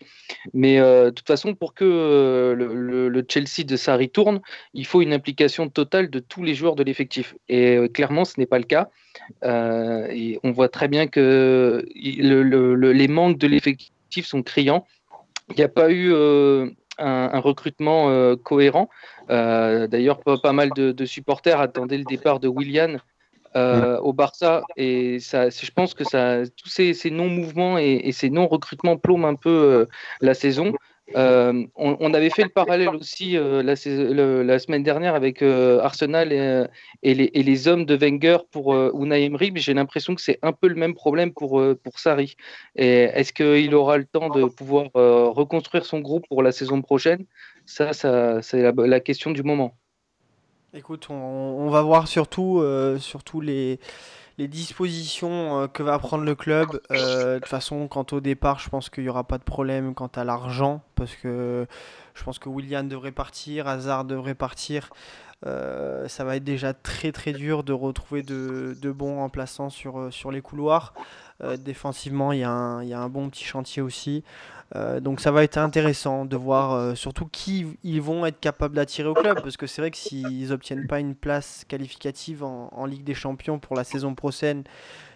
Mais 0.53 0.79
de 0.79 1.09
toute 1.09 1.27
façon, 1.27 1.55
pour 1.55 1.73
que 1.73 1.83
le, 1.83 2.73
le, 2.73 3.09
le, 3.09 3.25
Chelsea 3.27 3.65
de 3.65 3.75
Sarri 3.75 4.09
tourne, 4.09 4.39
il 4.73 4.85
faut 4.85 5.01
une 5.01 5.11
implication 5.11 5.67
totale 5.67 6.09
de 6.09 6.19
tous 6.19 6.43
les 6.43 6.55
joueurs 6.55 6.75
de 6.75 6.83
l'effectif. 6.83 7.35
Et 7.49 7.77
clairement, 7.93 8.23
ce 8.23 8.39
n'est 8.39 8.45
pas 8.45 8.59
le 8.59 8.63
cas. 8.63 8.89
Et 9.43 10.39
on 10.43 10.51
voit 10.51 10.69
très 10.69 10.87
bien 10.87 11.07
que 11.07 11.85
les 11.95 13.07
manques 13.07 13.37
de 13.37 13.47
l'effectif 13.47 14.25
sont 14.25 14.43
criants. 14.43 14.85
Il 15.49 15.55
n'y 15.55 15.63
a 15.63 15.69
pas 15.69 15.91
eu 15.91 16.13
un, 16.97 17.39
recrutement 17.39 18.35
cohérent. 18.37 18.89
D'ailleurs, 19.29 20.19
pas, 20.21 20.53
mal 20.53 20.71
de, 20.75 21.05
supporters 21.05 21.59
attendaient 21.59 21.97
le 21.97 22.05
départ 22.05 22.39
de 22.39 22.47
Willian 22.47 22.97
au 23.55 24.13
Barça 24.13 24.63
et 24.77 25.19
ça, 25.19 25.49
je 25.49 25.71
pense 25.71 25.93
que 25.93 26.03
tous 26.49 26.69
ces, 26.69 27.11
non-mouvements 27.11 27.77
et, 27.77 28.11
ces 28.11 28.29
non-recrutements 28.29 28.97
plombent 28.97 29.25
un 29.25 29.35
peu 29.35 29.87
la 30.21 30.33
saison. 30.33 30.73
Euh, 31.15 31.65
on, 31.75 32.13
avait 32.13 32.29
fait 32.29 32.43
le 32.43 32.49
parallèle 32.49 32.89
aussi 32.89 33.35
euh, 33.35 33.63
la, 33.63 33.75
semaine 34.59 34.83
dernière 34.83 35.15
avec 35.15 35.41
euh, 35.41 35.79
Arsenal 35.81 36.31
et, 37.01 37.13
les, 37.13 37.67
hommes 37.67 37.85
de 37.85 37.95
Wenger 37.95 38.37
pour 38.51 38.75
Unai 38.75 39.25
Emery, 39.25 39.51
mais 39.51 39.59
j'ai 39.59 39.73
l'impression 39.73 40.15
que 40.15 40.21
c'est 40.21 40.39
un 40.41 40.53
peu 40.53 40.67
le 40.67 40.75
même 40.75 40.93
problème 40.93 41.33
pour, 41.33 41.61
pour. 41.83 41.93
Est-ce 42.75 43.33
qu'il 43.33 43.75
aura 43.75 43.97
le 43.97 44.05
temps 44.05 44.29
de 44.29 44.45
pouvoir 44.45 44.89
reconstruire 44.93 45.85
son 45.85 45.99
groupe 45.99 46.25
pour 46.27 46.43
la 46.43 46.51
saison 46.51 46.81
prochaine? 46.81 47.25
Ça, 47.65 47.93
ça 47.93 48.41
c'est 48.41 48.71
la, 48.71 48.99
question 48.99 49.31
du 49.31 49.43
moment. 49.43 49.75
Écoute, 50.73 51.07
on, 51.09 51.13
on 51.13 51.69
va 51.69 51.81
voir 51.81 52.07
surtout, 52.07 52.63
surtout 52.99 53.41
les 53.41 53.79
les 54.39 54.47
dispositions 54.47 55.61
euh, 55.61 55.67
que 55.67 55.83
va 55.83 55.99
prendre 55.99 56.23
le 56.23 56.33
club. 56.33 56.81
Euh, 56.91 57.35
de 57.35 57.39
toute 57.39 57.49
façon, 57.49 57.87
quant 57.89 58.05
au 58.13 58.21
départ, 58.21 58.59
je 58.59 58.69
pense 58.69 58.89
qu'il 58.89 59.03
n'y 59.03 59.09
aura 59.09 59.25
pas 59.25 59.37
de 59.37 59.43
problème 59.43 59.93
quant 59.93 60.09
à 60.15 60.23
l'argent, 60.23 60.81
parce 60.95 61.13
que 61.15 61.67
je 62.15 62.23
pense 62.23 62.39
que 62.39 62.47
William 62.47 62.87
devrait 62.87 63.11
partir, 63.11 63.67
Hazard 63.67 64.05
devrait 64.05 64.35
partir. 64.35 64.89
Euh, 65.45 66.07
ça 66.07 66.23
va 66.25 66.35
être 66.35 66.43
déjà 66.43 66.73
très 66.73 67.11
très 67.11 67.31
dur 67.31 67.63
de 67.63 67.71
retrouver 67.71 68.23
de, 68.23 68.91
bons 68.91 69.17
remplaçants 69.17 69.69
sur, 69.69 70.11
sur 70.13 70.31
les 70.31 70.41
couloirs. 70.41 70.93
défensivement, 71.59 72.31
il 72.33 72.39
y, 72.39 72.43
a 72.43 72.51
un 72.53 73.09
bon 73.09 73.29
petit 73.29 73.45
chantier 73.45 73.81
aussi. 73.81 74.23
Euh, 74.75 74.99
donc 74.99 75.19
ça 75.19 75.31
va 75.31 75.43
être 75.43 75.57
intéressant 75.57 76.25
de 76.25 76.37
voir 76.37 76.73
euh, 76.73 76.93
surtout 76.93 77.25
qui 77.25 77.65
ils 77.83 78.01
vont 78.01 78.25
être 78.27 78.39
capables 78.39 78.75
d'attirer 78.75 79.07
au 79.07 79.15
club 79.15 79.41
parce 79.41 79.57
que 79.57 79.65
c'est 79.65 79.81
vrai 79.81 79.89
que 79.89 79.97
s'ils 79.97 80.49
n'obtiennent 80.49 80.85
pas 80.85 80.99
une 80.99 81.15
place 81.15 81.65
qualificative 81.67 82.43
en, 82.43 82.85
Ligue 82.85 83.03
des 83.03 83.15
Champions 83.15 83.59
pour 83.59 83.75
la 83.75 83.83
saison 83.83 84.15
prochaine, 84.15 84.63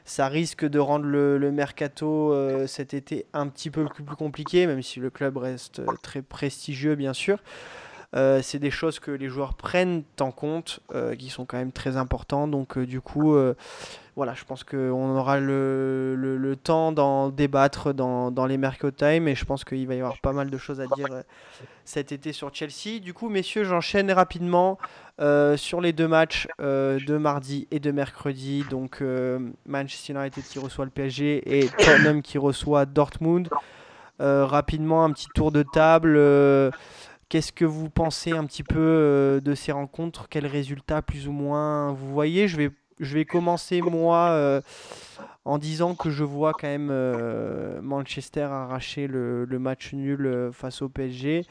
ça 0.06 0.28
risque 0.28 0.66
de 0.66 0.80
rendre 0.80 1.06
le, 1.06 1.52
mercato 1.52 2.32
euh, 2.34 2.68
cet 2.68 2.94
été 2.94 3.26
un 3.34 3.48
petit 3.48 3.70
peu 3.70 3.86
plus 3.86 4.16
compliqué, 4.16 4.68
même 4.68 4.82
si 4.82 5.00
le 5.00 5.10
club 5.10 5.38
reste 5.38 5.82
très 6.02 6.22
prestigieux 6.22 6.96
bien 6.96 7.14
sûr. 7.14 7.40
C'est 8.14 8.60
des 8.60 8.72
choses 8.72 9.00
que 9.00 9.12
les 9.12 9.28
joueurs 9.28 9.56
prennent 9.56 10.04
en 10.20 10.32
compte, 10.32 10.80
qui 11.18 11.30
sont 11.30 11.46
quand 11.46 11.58
même 11.58 11.72
très 11.72 11.98
importants. 11.98 12.48
Donc 12.48 12.78
du 12.78 13.02
coup, 13.02 13.36
voilà, 14.16 14.36
je 14.36 14.44
pense 14.44 14.64
qu'on 14.64 15.18
aura 15.18 15.40
le, 15.40 16.16
le, 16.16 16.56
temps 16.56 16.92
d'en 16.92 17.30
débattre 17.30 17.94
dans, 17.96 18.30
dans 18.30 18.46
les 18.46 18.58
Merco 18.58 18.92
Time 18.92 19.28
et 19.28 19.34
je 19.34 19.44
pense 19.44 19.64
qu'il 19.64 19.88
va 19.88 19.96
y 19.96 20.00
avoir 20.00 20.20
pas 20.20 20.34
mal 20.34 20.52
de 20.52 20.58
choses 20.58 20.80
à 20.80 20.86
dire 20.96 21.08
euh, 21.12 21.24
cet 21.84 22.12
été 22.12 22.32
sur 22.32 22.54
Chelsea. 22.54 23.00
Du 23.02 23.14
coup, 23.14 23.30
messieurs, 23.30 23.64
j'enchaîne 23.64 24.12
rapidement 24.12 24.78
euh, 25.20 25.58
sur 25.58 25.82
les 25.82 25.94
deux 25.94 26.08
matchs 26.08 26.48
euh, 26.62 27.00
de 27.08 27.18
mardi 27.18 27.68
et 27.72 27.80
de 27.80 27.90
mercredi. 27.90 28.64
Donc, 28.70 29.04
Manchester 29.66 30.14
United 30.14 30.44
qui 30.44 30.60
reçoit 30.60 30.86
le 30.86 30.92
PSG 30.92 31.60
et 31.60 31.68
Tottenham 31.68 32.22
qui 32.22 32.38
reçoit 32.38 32.86
Dortmund. 32.86 33.50
rapidement, 34.20 35.04
un 35.04 35.12
petit 35.12 35.28
tour 35.34 35.52
de 35.52 35.64
table. 35.64 36.20
Qu'est-ce 37.34 37.52
que 37.52 37.66
vous 37.66 37.90
pensez 37.90 38.32
un 38.34 38.46
petit 38.46 38.62
peu 38.62 39.42
de 39.44 39.56
ces 39.56 39.72
rencontres? 39.72 40.30
Quels 40.30 40.46
résultats 40.46 41.02
plus 41.02 41.28
ou 41.28 41.32
moins 41.32 41.92
vous 41.92 42.14
voyez? 42.14 42.48
Je 42.48 42.58
vais 42.58 42.70
je 43.00 43.16
vais 43.16 43.26
commencer 43.26 43.82
moi 43.82 44.28
euh, 44.30 44.62
en 45.44 45.58
disant 45.58 45.96
que 45.96 46.12
je 46.12 46.24
vois 46.24 46.54
quand 46.54 46.68
même 46.68 46.90
euh, 46.92 47.82
Manchester 47.82 48.44
arracher 48.44 49.08
le, 49.08 49.48
match 49.58 49.94
nul 49.94 50.28
euh, 50.28 50.52
face 50.52 50.84
au 50.84 50.90
PSG 50.90 51.48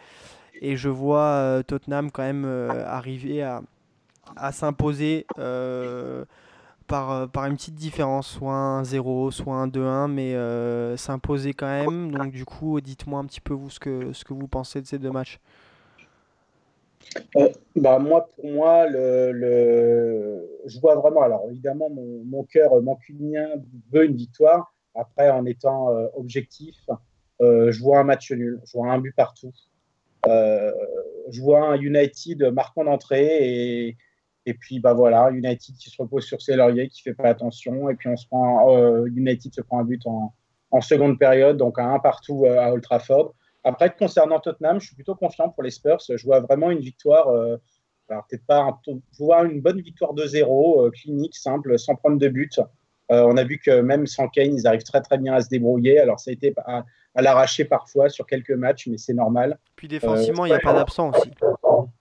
et 0.61 0.77
je 0.77 0.89
vois 0.89 1.65
Tottenham 1.67 2.13
quand 2.13 2.23
même 2.23 2.45
arriver 2.87 3.43
à, 3.43 4.53
s'imposer 4.53 5.27
par, 6.87 7.29
par 7.29 7.47
une 7.47 7.57
petite 7.57 7.75
différence, 7.75 8.29
soit 8.29 8.55
un 8.55 8.85
0, 8.85 9.33
soit 9.33 9.57
un 9.57 9.67
2-1, 9.67 10.07
mais 10.07 10.97
s'imposer 10.97 11.55
quand 11.55 11.67
même. 11.67 12.13
Donc 12.13 12.31
du 12.31 12.45
coup, 12.45 12.81
dites-moi 12.81 13.19
un 13.19 13.25
petit 13.25 13.41
peu 13.41 13.55
vous 13.55 13.71
ce 13.71 13.81
que, 13.81 14.13
ce 14.13 14.25
que 14.25 14.33
vous 14.33 14.47
pensez 14.47 14.81
de 14.81 14.87
ces 14.87 15.01
deux 15.01 15.11
matchs. 15.11 15.41
Euh, 17.37 17.49
bah, 17.77 17.99
moi, 17.99 18.29
pour 18.35 18.47
moi, 18.47 18.87
le, 18.89 20.49
je 20.67 20.81
vois 20.81 20.97
vraiment. 20.97 21.23
Alors, 21.23 21.47
évidemment, 21.51 21.91
mon, 21.91 22.45
cœur 22.45 22.81
mancunien 22.83 23.49
veut 23.93 24.05
une 24.05 24.17
victoire. 24.17 24.75
Après, 24.95 25.31
en 25.31 25.47
étant 25.47 25.91
euh, 25.91 26.07
objectif, 26.17 26.77
euh, 27.41 27.73
je 27.73 27.81
vois 27.81 28.01
un 28.01 28.05
match 28.05 28.31
nul. 28.33 28.61
Je 28.65 28.73
vois 28.77 28.93
un 28.93 28.99
but 28.99 29.15
partout. 29.15 29.53
je 30.27 31.41
vois 31.41 31.67
un 31.69 31.77
United 31.77 32.43
marquant 32.53 32.85
d'entrée 32.85 33.89
et, 33.89 33.97
et 34.45 34.55
puis 34.55 34.81
bah 34.81 34.93
voilà, 34.93 35.31
United 35.31 35.77
qui 35.77 35.91
se 35.91 36.01
repose 36.01 36.25
sur 36.25 36.43
ses 36.43 36.57
lauriers, 36.57 36.89
qui 36.89 37.03
fait 37.03 37.15
pas 37.15 37.29
attention. 37.29 37.89
Et 37.91 37.95
puis 37.95 38.09
on 38.09 38.17
se 38.17 38.27
prend, 38.27 39.07
United 39.07 39.55
se 39.55 39.61
prend 39.63 39.81
un 39.81 39.85
but 39.85 40.07
en, 40.07 40.35
en 40.71 40.81
seconde 40.81 41.19
période, 41.19 41.57
donc 41.57 41.79
un 41.79 41.99
partout 41.99 42.47
à 42.47 42.73
Old 42.73 42.83
Trafford. 42.83 43.35
Après, 43.65 43.95
concernant 43.95 44.41
Tottenham, 44.41 44.81
je 44.81 44.87
suis 44.87 44.95
plutôt 44.95 45.15
confiant 45.15 45.49
pour 45.49 45.63
les 45.63 45.71
Spurs. 45.71 46.01
Je 46.09 46.25
vois 46.25 46.41
vraiment 46.41 46.71
une 46.71 46.81
victoire, 46.81 47.29
euh, 47.29 47.57
alors 48.09 48.27
peut-être 48.29 48.45
pas, 48.47 48.81
je 48.87 48.93
vois 49.19 49.45
une 49.45 49.61
bonne 49.61 49.81
victoire 49.81 50.15
de 50.15 50.27
0 50.27 50.87
euh, 50.87 50.91
clinique, 50.91 51.37
simple, 51.37 51.79
sans 51.79 51.95
prendre 51.95 52.19
de 52.19 52.29
but. 52.29 52.59
Euh, 53.11 53.23
on 53.25 53.37
a 53.37 53.45
vu 53.45 53.59
que 53.59 53.81
même 53.81 54.07
sans 54.07 54.29
Kane, 54.29 54.55
ils 54.55 54.67
arrivent 54.67 54.85
très 54.85 55.01
très 55.01 55.19
bien 55.19 55.35
à 55.35 55.41
se 55.41 55.49
débrouiller. 55.49 56.01
Alors 56.01 56.19
ça 56.19 56.31
a 56.31 56.35
été 56.35 56.55
à, 56.65 56.85
l'arracher 57.17 57.65
parfois 57.65 58.09
sur 58.09 58.27
quelques 58.27 58.53
matchs, 58.53 58.89
mais 58.89 58.99
c'est 58.99 59.15
normal. 59.15 59.59
Puis 59.77 59.87
défensivement, 59.87 60.47
il 60.47 60.51
n'y 60.51 60.57
a 60.57 60.61
pas 60.61 60.73
d'absent 60.73 61.11
aussi. 61.11 61.31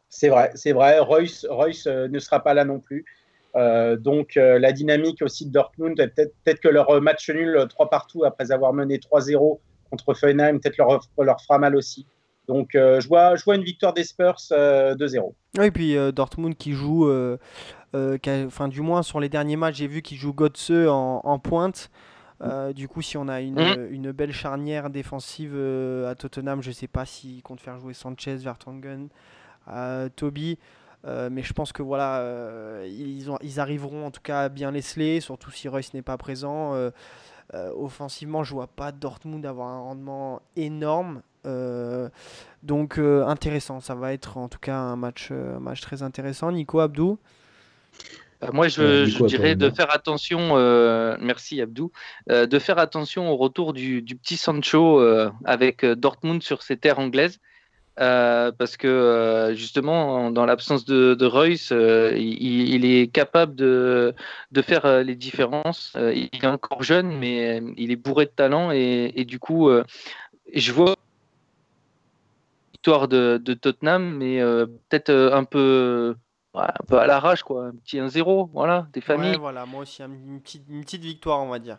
C'est 0.10 0.30
vrai, 0.30 0.52
c'est 0.56 0.74
vrai. 0.74 1.00
Royce, 1.00 1.46
Royce 1.50 1.86
ne 1.88 2.20
sera 2.20 2.42
pas 2.44 2.54
là 2.54 2.66
non 2.66 2.80
plus. 2.80 3.06
donc 4.00 4.36
la 4.36 4.72
dynamique 4.72 5.22
aussi 5.22 5.48
de 5.48 5.52
Dortmund, 5.52 5.98
peut-être 5.98 6.34
peut 6.46 6.54
que 6.54 6.70
leur 6.70 7.02
match 7.02 7.30
nul 7.30 7.66
3 7.70 7.90
partout 7.90 8.24
après 8.24 8.52
avoir 8.52 8.74
mené 8.74 8.98
3-0 8.98 9.60
contre 9.92 10.14
Feyenoord, 10.16 10.54
peut-être 10.54 10.78
leur, 10.78 11.00
leur 11.20 11.42
fera 11.42 11.60
mal 11.60 11.76
aussi. 11.76 12.08
Donc 12.48 12.76
euh, 12.76 13.00
je, 13.00 13.08
vois, 13.08 13.36
je 13.36 13.44
vois 13.44 13.56
une 13.56 13.64
victoire 13.64 13.94
des 13.94 14.04
Spurs 14.04 14.36
2-0. 14.36 14.52
Euh, 14.52 14.96
oui, 15.58 15.66
et 15.66 15.72
puis 15.72 15.96
euh, 15.96 16.12
Dortmund 16.12 16.56
qui 16.58 16.74
joue, 16.74 17.10
enfin 17.94 18.68
du 18.68 18.82
moins 18.82 19.04
sur 19.04 19.20
les 19.20 19.30
derniers 19.30 19.56
matchs, 19.56 19.78
j'ai 19.78 19.88
vu 19.88 20.02
qu'il 20.02 20.18
joue 20.18 20.34
Götze 20.34 20.88
en, 20.88 21.22
en 21.24 21.40
pointe. 21.40 21.90
du 22.76 22.88
coup, 22.88 23.02
si 23.02 23.18
on 23.18 23.28
a 23.28 23.42
une, 23.42 23.56
mhm. 23.56 23.88
une 23.92 24.12
belle 24.12 24.34
charnière 24.34 24.90
défensive 24.90 25.56
à 26.08 26.16
Tottenham, 26.16 26.62
je 26.62 26.70
ne 26.70 26.74
sais 26.74 26.88
pas 26.88 27.06
s'il 27.06 27.42
compte 27.44 27.62
faire 27.62 27.80
jouer 27.80 27.94
Sanchez, 27.94 28.36
Vertonghen, 28.36 29.10
Toby. 30.16 30.58
mais 31.06 31.44
je 31.44 31.54
pense 31.54 31.72
que 31.72 31.84
voilà, 31.84 32.84
ils, 32.86 33.30
ont, 33.30 33.38
ils 33.42 33.60
arriveront 33.60 34.08
en 34.08 34.12
tout 34.12 34.22
cas 34.22 34.42
à 34.42 34.50
bien 34.50 34.72
les 34.72 35.22
surtout 35.22 35.52
si 35.52 35.70
Royce 35.70 35.94
n'est 35.94 36.02
pas 36.02 36.18
présent. 36.18 36.74
Euh, 37.54 37.72
offensivement, 37.76 38.44
je 38.44 38.54
vois 38.54 38.68
pas 38.68 38.92
Dortmund 38.92 39.46
avoir 39.46 39.68
un 39.68 39.80
rendement 39.80 40.42
énorme. 40.56 41.22
Euh, 41.46 42.10
donc 42.64 42.98
euh, 42.98 43.26
intéressant, 43.26 43.80
ça 43.80 43.96
va 43.96 44.14
être 44.14 44.38
en 44.38 44.48
tout 44.48 44.60
cas 44.60 44.78
un 44.78 44.96
match, 44.96 45.32
match 45.32 45.82
très 45.82 46.04
intéressant. 46.04 46.52
Nico 46.52 46.80
Abdou 46.80 47.18
moi, 48.54 48.68
je, 48.68 49.24
dirais 49.28 49.56
de 49.56 49.70
faire 49.70 49.94
attention, 49.94 50.56
merci 51.20 51.62
Abdou, 51.62 51.92
de 52.28 52.58
faire 52.58 52.80
attention 52.80 53.30
au 53.30 53.38
retour 53.38 53.72
du, 53.72 54.02
du 54.02 54.16
petit 54.16 54.36
Sancho 54.36 55.00
avec 55.46 55.86
Dortmund 55.86 56.42
sur 56.42 56.64
ses 56.64 56.76
terres 56.76 56.98
anglaises. 56.98 57.40
Euh, 58.00 58.52
parce 58.54 58.78
que 58.78 58.88
euh, 58.88 59.54
justement, 59.54 60.32
dans 60.32 60.46
l'absence 60.46 60.86
de, 60.86 61.14
de, 61.14 61.26
Royce, 61.26 61.72
euh, 61.72 62.14
il, 62.18 62.86
est 62.86 63.08
capable 63.12 63.54
de, 63.54 64.16
de 64.52 64.62
faire 64.62 65.04
les 65.04 65.16
différences. 65.16 65.96
il 65.98 66.30
est 66.32 66.46
encore 66.46 66.84
jeune, 66.84 67.18
mais 67.18 67.62
il 67.78 67.92
est 67.92 67.98
bourré 67.98 68.26
de 68.26 68.32
talent 68.32 68.72
et, 68.72 69.12
et 69.16 69.26
du 69.26 69.40
coup, 69.40 69.70
je 70.54 70.72
vois 70.72 70.96
victoire 72.72 73.08
de, 73.08 73.40
de 73.44 73.54
Tottenham, 73.54 74.16
mais 74.18 74.40
peut-être 74.90 75.12
un 75.12 75.44
peu 75.44 76.16
un 76.54 76.84
peu 76.88 76.98
à 76.98 77.08
l'arrache, 77.08 77.44
quoi. 77.44 77.68
Un 77.68 77.72
petit 77.72 77.98
1-0, 77.98 78.50
voilà, 78.52 78.88
des 78.94 79.02
familles. 79.02 79.38
voilà, 79.38 79.66
moi 79.66 79.82
aussi, 79.82 80.02
une 80.02 80.42
petite, 80.42 80.64
une 80.70 80.82
petite 80.82 81.04
victoire, 81.04 81.42
on 81.42 81.50
va 81.50 81.60
dire. 81.60 81.78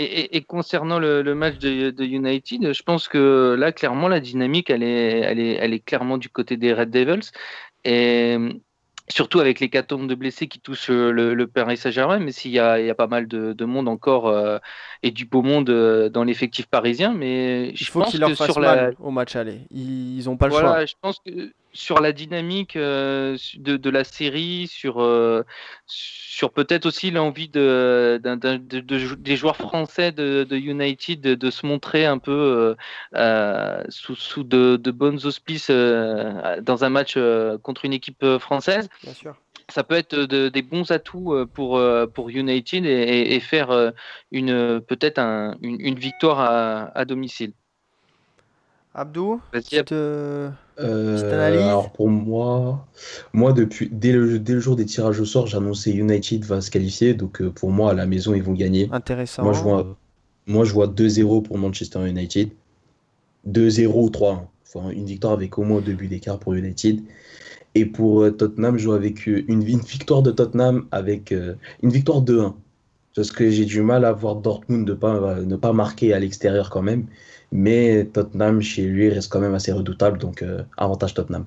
Et, 0.00 0.42
concernant 0.42 1.00
le, 1.00 1.34
match 1.34 1.58
de, 1.58 2.04
United, 2.04 2.72
je 2.72 2.82
pense 2.84 3.08
que 3.08 3.56
là, 3.58 3.72
clairement, 3.72 4.06
la 4.06 4.20
dynamique, 4.20 4.70
elle 4.70 4.84
est, 4.84 5.18
elle 5.20 5.40
est, 5.40 5.54
elle 5.54 5.74
est 5.74 5.84
clairement 5.84 6.18
du 6.18 6.28
côté 6.28 6.56
des 6.56 6.72
Red 6.72 6.90
Devils. 6.90 7.32
Et 7.84 8.36
surtout 9.08 9.40
avec 9.40 9.58
les 9.58 9.70
14 9.70 10.06
de 10.06 10.14
blessés 10.14 10.46
qui 10.46 10.60
touchent 10.60 10.90
le, 10.90 11.34
le 11.34 11.46
Paris 11.46 11.76
Saint-Germain, 11.76 12.18
mais 12.18 12.30
s'il 12.30 12.52
y, 12.52 12.54
y 12.54 12.60
a, 12.60 12.94
pas 12.94 13.06
mal 13.08 13.26
de, 13.26 13.64
monde 13.64 13.88
encore 13.88 14.28
euh, 14.28 14.58
et 15.02 15.10
du 15.10 15.24
beau 15.24 15.42
monde 15.42 15.70
euh, 15.70 16.08
dans 16.08 16.22
l'effectif 16.22 16.66
parisien. 16.66 17.12
Mais 17.12 17.74
je 17.74 17.82
Il 17.82 17.86
faut 17.86 18.02
qu'ils 18.02 18.20
leur 18.20 18.36
sur 18.36 18.60
mal 18.60 18.94
au 19.00 19.10
match 19.10 19.34
aller. 19.34 19.62
Ils 19.70 20.24
n'ont 20.26 20.36
pas 20.36 20.46
le 20.46 20.52
choix. 20.52 20.84
Je 20.84 20.94
pense 21.00 21.20
que 21.26 21.52
sur 21.72 22.00
la 22.00 22.12
dynamique 22.12 22.76
de, 22.76 23.36
de, 23.56 23.90
la 23.90 24.04
série, 24.04 24.66
sur, 24.68 24.96
sur 25.86 26.52
peut-être 26.52 26.86
aussi 26.86 27.10
l'envie 27.10 27.48
de, 27.48 28.20
des 29.18 29.36
joueurs 29.36 29.56
français 29.56 30.12
de, 30.12 30.46
United 30.56 31.20
de, 31.20 31.50
se 31.50 31.66
montrer 31.66 32.06
un 32.06 32.18
peu 32.18 32.76
sous, 33.88 34.16
sous 34.16 34.44
de, 34.44 34.90
bonnes 34.90 35.24
auspices 35.26 35.70
dans 35.70 36.84
un 36.84 36.88
match 36.88 37.18
contre 37.62 37.84
une 37.84 37.92
équipe 37.92 38.24
française. 38.38 38.88
Bien 39.02 39.14
sûr 39.14 39.36
ça 39.70 39.84
peut 39.84 39.96
être 39.96 40.16
des 40.16 40.62
bons 40.62 40.90
atouts 40.90 41.46
pour, 41.52 41.80
pour 42.14 42.30
United 42.30 42.86
et, 42.86 43.40
faire 43.40 43.92
une 44.32 44.80
peut-être 44.80 45.18
une, 45.60 45.98
victoire 45.98 46.90
à 46.94 47.04
domicile. 47.04 47.52
Abdou, 48.94 49.40
euh, 50.80 51.46
Alors 51.46 51.92
pour 51.92 52.08
moi, 52.08 52.86
moi 53.32 53.52
depuis 53.52 53.88
dès 53.90 54.12
le, 54.12 54.38
dès 54.38 54.54
le 54.54 54.60
jour 54.60 54.76
des 54.76 54.84
tirages 54.84 55.20
au 55.20 55.24
sort, 55.24 55.46
j'annonçais 55.46 55.90
United 55.90 56.44
va 56.44 56.60
se 56.60 56.70
qualifier. 56.70 57.14
Donc 57.14 57.42
euh, 57.42 57.50
pour 57.50 57.70
moi, 57.70 57.90
à 57.90 57.94
la 57.94 58.06
maison, 58.06 58.34
ils 58.34 58.42
vont 58.42 58.52
gagner. 58.52 58.88
Intéressant. 58.92 59.42
Moi, 59.42 59.52
je 59.52 59.60
vois, 59.60 59.96
moi, 60.46 60.64
je 60.64 60.72
vois 60.72 60.86
2-0 60.86 61.42
pour 61.42 61.58
Manchester 61.58 62.08
United. 62.08 62.50
2-0 63.48 63.86
ou 63.94 64.10
3. 64.10 64.50
Enfin, 64.66 64.90
une 64.90 65.06
victoire 65.06 65.32
avec 65.32 65.58
au 65.58 65.62
moins 65.62 65.80
deux 65.80 65.94
buts 65.94 66.08
d'écart 66.08 66.38
pour 66.38 66.54
United. 66.54 67.00
Et 67.74 67.86
pour 67.86 68.22
euh, 68.22 68.30
Tottenham, 68.30 68.76
je 68.76 68.84
joue 68.84 68.92
avec 68.92 69.26
une, 69.26 69.44
une, 69.48 69.80
victoire 69.80 70.22
de 70.22 70.30
Tottenham 70.30 70.86
avec 70.90 71.32
une 71.82 71.90
victoire 71.90 72.22
2-1. 72.22 72.54
Parce 73.14 73.32
que 73.32 73.50
j'ai 73.50 73.64
du 73.64 73.82
mal 73.82 74.04
à 74.04 74.12
voir 74.12 74.36
Dortmund 74.36 74.88
ne 74.88 74.94
pas, 74.94 75.40
ne 75.40 75.56
pas 75.56 75.72
marquer 75.72 76.12
à 76.12 76.20
l'extérieur 76.20 76.70
quand 76.70 76.82
même. 76.82 77.06
Mais 77.50 78.04
Tottenham, 78.12 78.60
chez 78.60 78.82
lui, 78.82 79.08
reste 79.08 79.32
quand 79.32 79.40
même 79.40 79.54
assez 79.54 79.72
redoutable. 79.72 80.18
Donc, 80.18 80.42
euh, 80.42 80.62
avantage 80.76 81.14
Tottenham. 81.14 81.46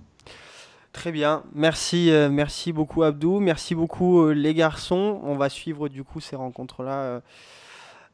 Très 0.91 1.11
bien, 1.13 1.43
merci, 1.55 2.11
euh, 2.11 2.29
merci 2.29 2.73
beaucoup 2.73 3.03
Abdou, 3.03 3.39
merci 3.39 3.75
beaucoup 3.75 4.23
euh, 4.23 4.33
les 4.33 4.53
garçons. 4.53 5.21
On 5.23 5.35
va 5.35 5.47
suivre 5.47 5.87
du 5.87 6.03
coup 6.03 6.19
ces 6.19 6.35
rencontres-là. 6.35 7.21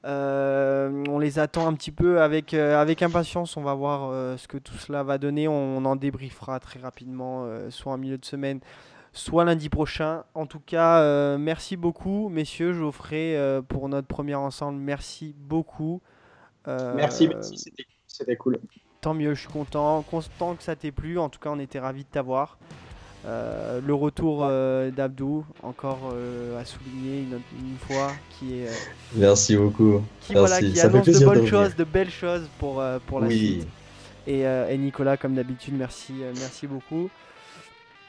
on 0.03 1.19
les 1.19 1.39
attend 1.39 1.67
un 1.67 1.73
petit 1.73 1.91
peu 1.91 2.21
avec, 2.21 2.53
avec 2.53 3.01
impatience. 3.01 3.57
On 3.57 3.63
va 3.63 3.73
voir 3.73 4.37
ce 4.37 4.47
que 4.47 4.57
tout 4.57 4.77
cela 4.77 5.03
va 5.03 5.17
donner. 5.17 5.47
On, 5.47 5.83
en 5.85 5.95
débriefera 5.95 6.59
très 6.59 6.79
rapidement, 6.79 7.47
soit 7.69 7.93
en 7.93 7.97
milieu 7.97 8.17
de 8.19 8.25
semaine, 8.25 8.59
soit 9.11 9.43
lundi 9.43 9.69
prochain. 9.69 10.23
En 10.35 10.45
tout 10.45 10.61
cas, 10.63 11.37
merci 11.37 11.77
beaucoup, 11.77 12.29
messieurs, 12.29 12.73
Geoffrey, 12.73 13.37
pour 13.67 13.89
notre 13.89 14.07
premier 14.07 14.35
ensemble. 14.35 14.79
Merci 14.79 15.35
beaucoup. 15.37 16.01
Euh, 16.67 16.93
merci, 16.95 17.29
c'était 18.07 18.35
cool. 18.35 18.59
Tant 19.01 19.13
mieux, 19.13 19.33
je 19.33 19.41
suis 19.41 19.49
content, 19.49 20.01
content 20.01 20.55
que 20.55 20.63
ça 20.63 20.75
t'ait 20.75 20.91
plu. 20.91 21.19
En 21.19 21.29
tout 21.29 21.39
cas, 21.39 21.49
on 21.51 21.59
était 21.59 21.79
ravis 21.79 22.03
de 22.03 22.09
t'avoir. 22.09 22.57
Euh, 23.25 23.81
le 23.85 23.93
retour 23.93 24.41
euh, 24.43 24.91
d'Abdou, 24.91 25.45
encore 25.63 26.13
à 26.59 26.65
souligner 26.65 27.21
une, 27.21 27.77
fois, 27.79 28.11
qui 28.31 28.59
est. 28.59 28.69
Merci 29.15 29.55
beaucoup. 29.55 30.01
Qui, 30.21 30.33
Voilà, 30.33 30.59
qui 30.59 30.79
annonce 30.79 31.05
de 31.05 31.25
bonnes 31.25 31.47
choses, 31.47 31.75
de 31.75 31.83
belles 31.83 32.09
choses 32.09 32.47
pour, 32.59 32.83
pour 33.07 33.19
la 33.19 33.29
suite. 33.29 33.67
Et, 34.25 34.41
et, 34.41 34.77
Nicolas, 34.77 35.15
comme 35.15 35.35
d'habitude, 35.35 35.75
merci, 35.77 36.13
merci 36.37 36.67
beaucoup. 36.67 37.09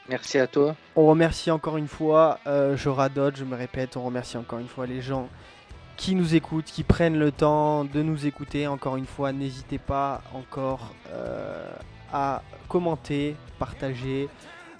Merci 0.09 0.39
à 0.39 0.47
toi. 0.47 0.75
On 0.95 1.05
remercie 1.05 1.51
encore 1.51 1.77
une 1.77 1.87
fois, 1.87 2.39
je 2.45 2.89
radote, 2.89 3.37
je 3.37 3.45
me 3.45 3.55
répète, 3.55 3.95
on 3.95 4.03
remercie 4.03 4.37
encore 4.37 4.59
une 4.59 4.67
fois 4.67 4.85
les 4.85 5.01
gens 5.01 5.29
qui 5.99 6.15
nous 6.15 6.33
écoutent, 6.33 6.65
qui 6.65 6.83
prennent 6.83 7.19
le 7.19 7.29
temps 7.29 7.83
de 7.83 8.01
nous 8.01 8.25
écouter. 8.25 8.67
Encore 8.67 8.95
une 8.95 9.05
fois, 9.05 9.33
n'hésitez 9.33 9.77
pas 9.77 10.21
encore 10.33 10.93
euh, 11.11 11.69
à 12.13 12.41
commenter, 12.69 13.35
partager, 13.59 14.29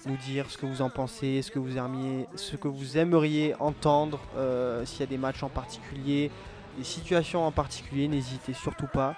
nous 0.05 0.15
dire 0.15 0.49
ce 0.49 0.57
que 0.57 0.65
vous 0.65 0.81
en 0.81 0.89
pensez, 0.89 1.41
ce 1.41 1.51
que 1.51 1.59
vous 1.59 1.77
aimiez, 1.77 2.25
ce 2.35 2.55
que 2.55 2.69
vous 2.69 2.97
aimeriez 2.97 3.53
entendre, 3.59 4.21
euh, 4.37 4.85
s'il 4.85 5.01
y 5.01 5.03
a 5.03 5.07
des 5.07 5.17
matchs 5.17 5.43
en 5.43 5.49
particulier, 5.49 6.31
des 6.77 6.85
situations 6.85 7.45
en 7.45 7.51
particulier, 7.51 8.07
n'hésitez 8.07 8.53
surtout 8.53 8.87
pas. 8.87 9.15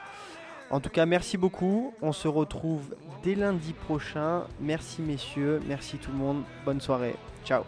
En 0.71 0.79
tout 0.79 0.89
cas, 0.89 1.05
merci 1.05 1.37
beaucoup. 1.37 1.93
On 2.01 2.13
se 2.13 2.27
retrouve 2.27 2.95
dès 3.23 3.35
lundi 3.35 3.73
prochain. 3.73 4.45
Merci 4.59 5.03
messieurs, 5.03 5.61
merci 5.67 5.97
tout 5.97 6.11
le 6.11 6.17
monde. 6.17 6.41
Bonne 6.65 6.81
soirée. 6.81 7.15
Ciao. 7.45 7.63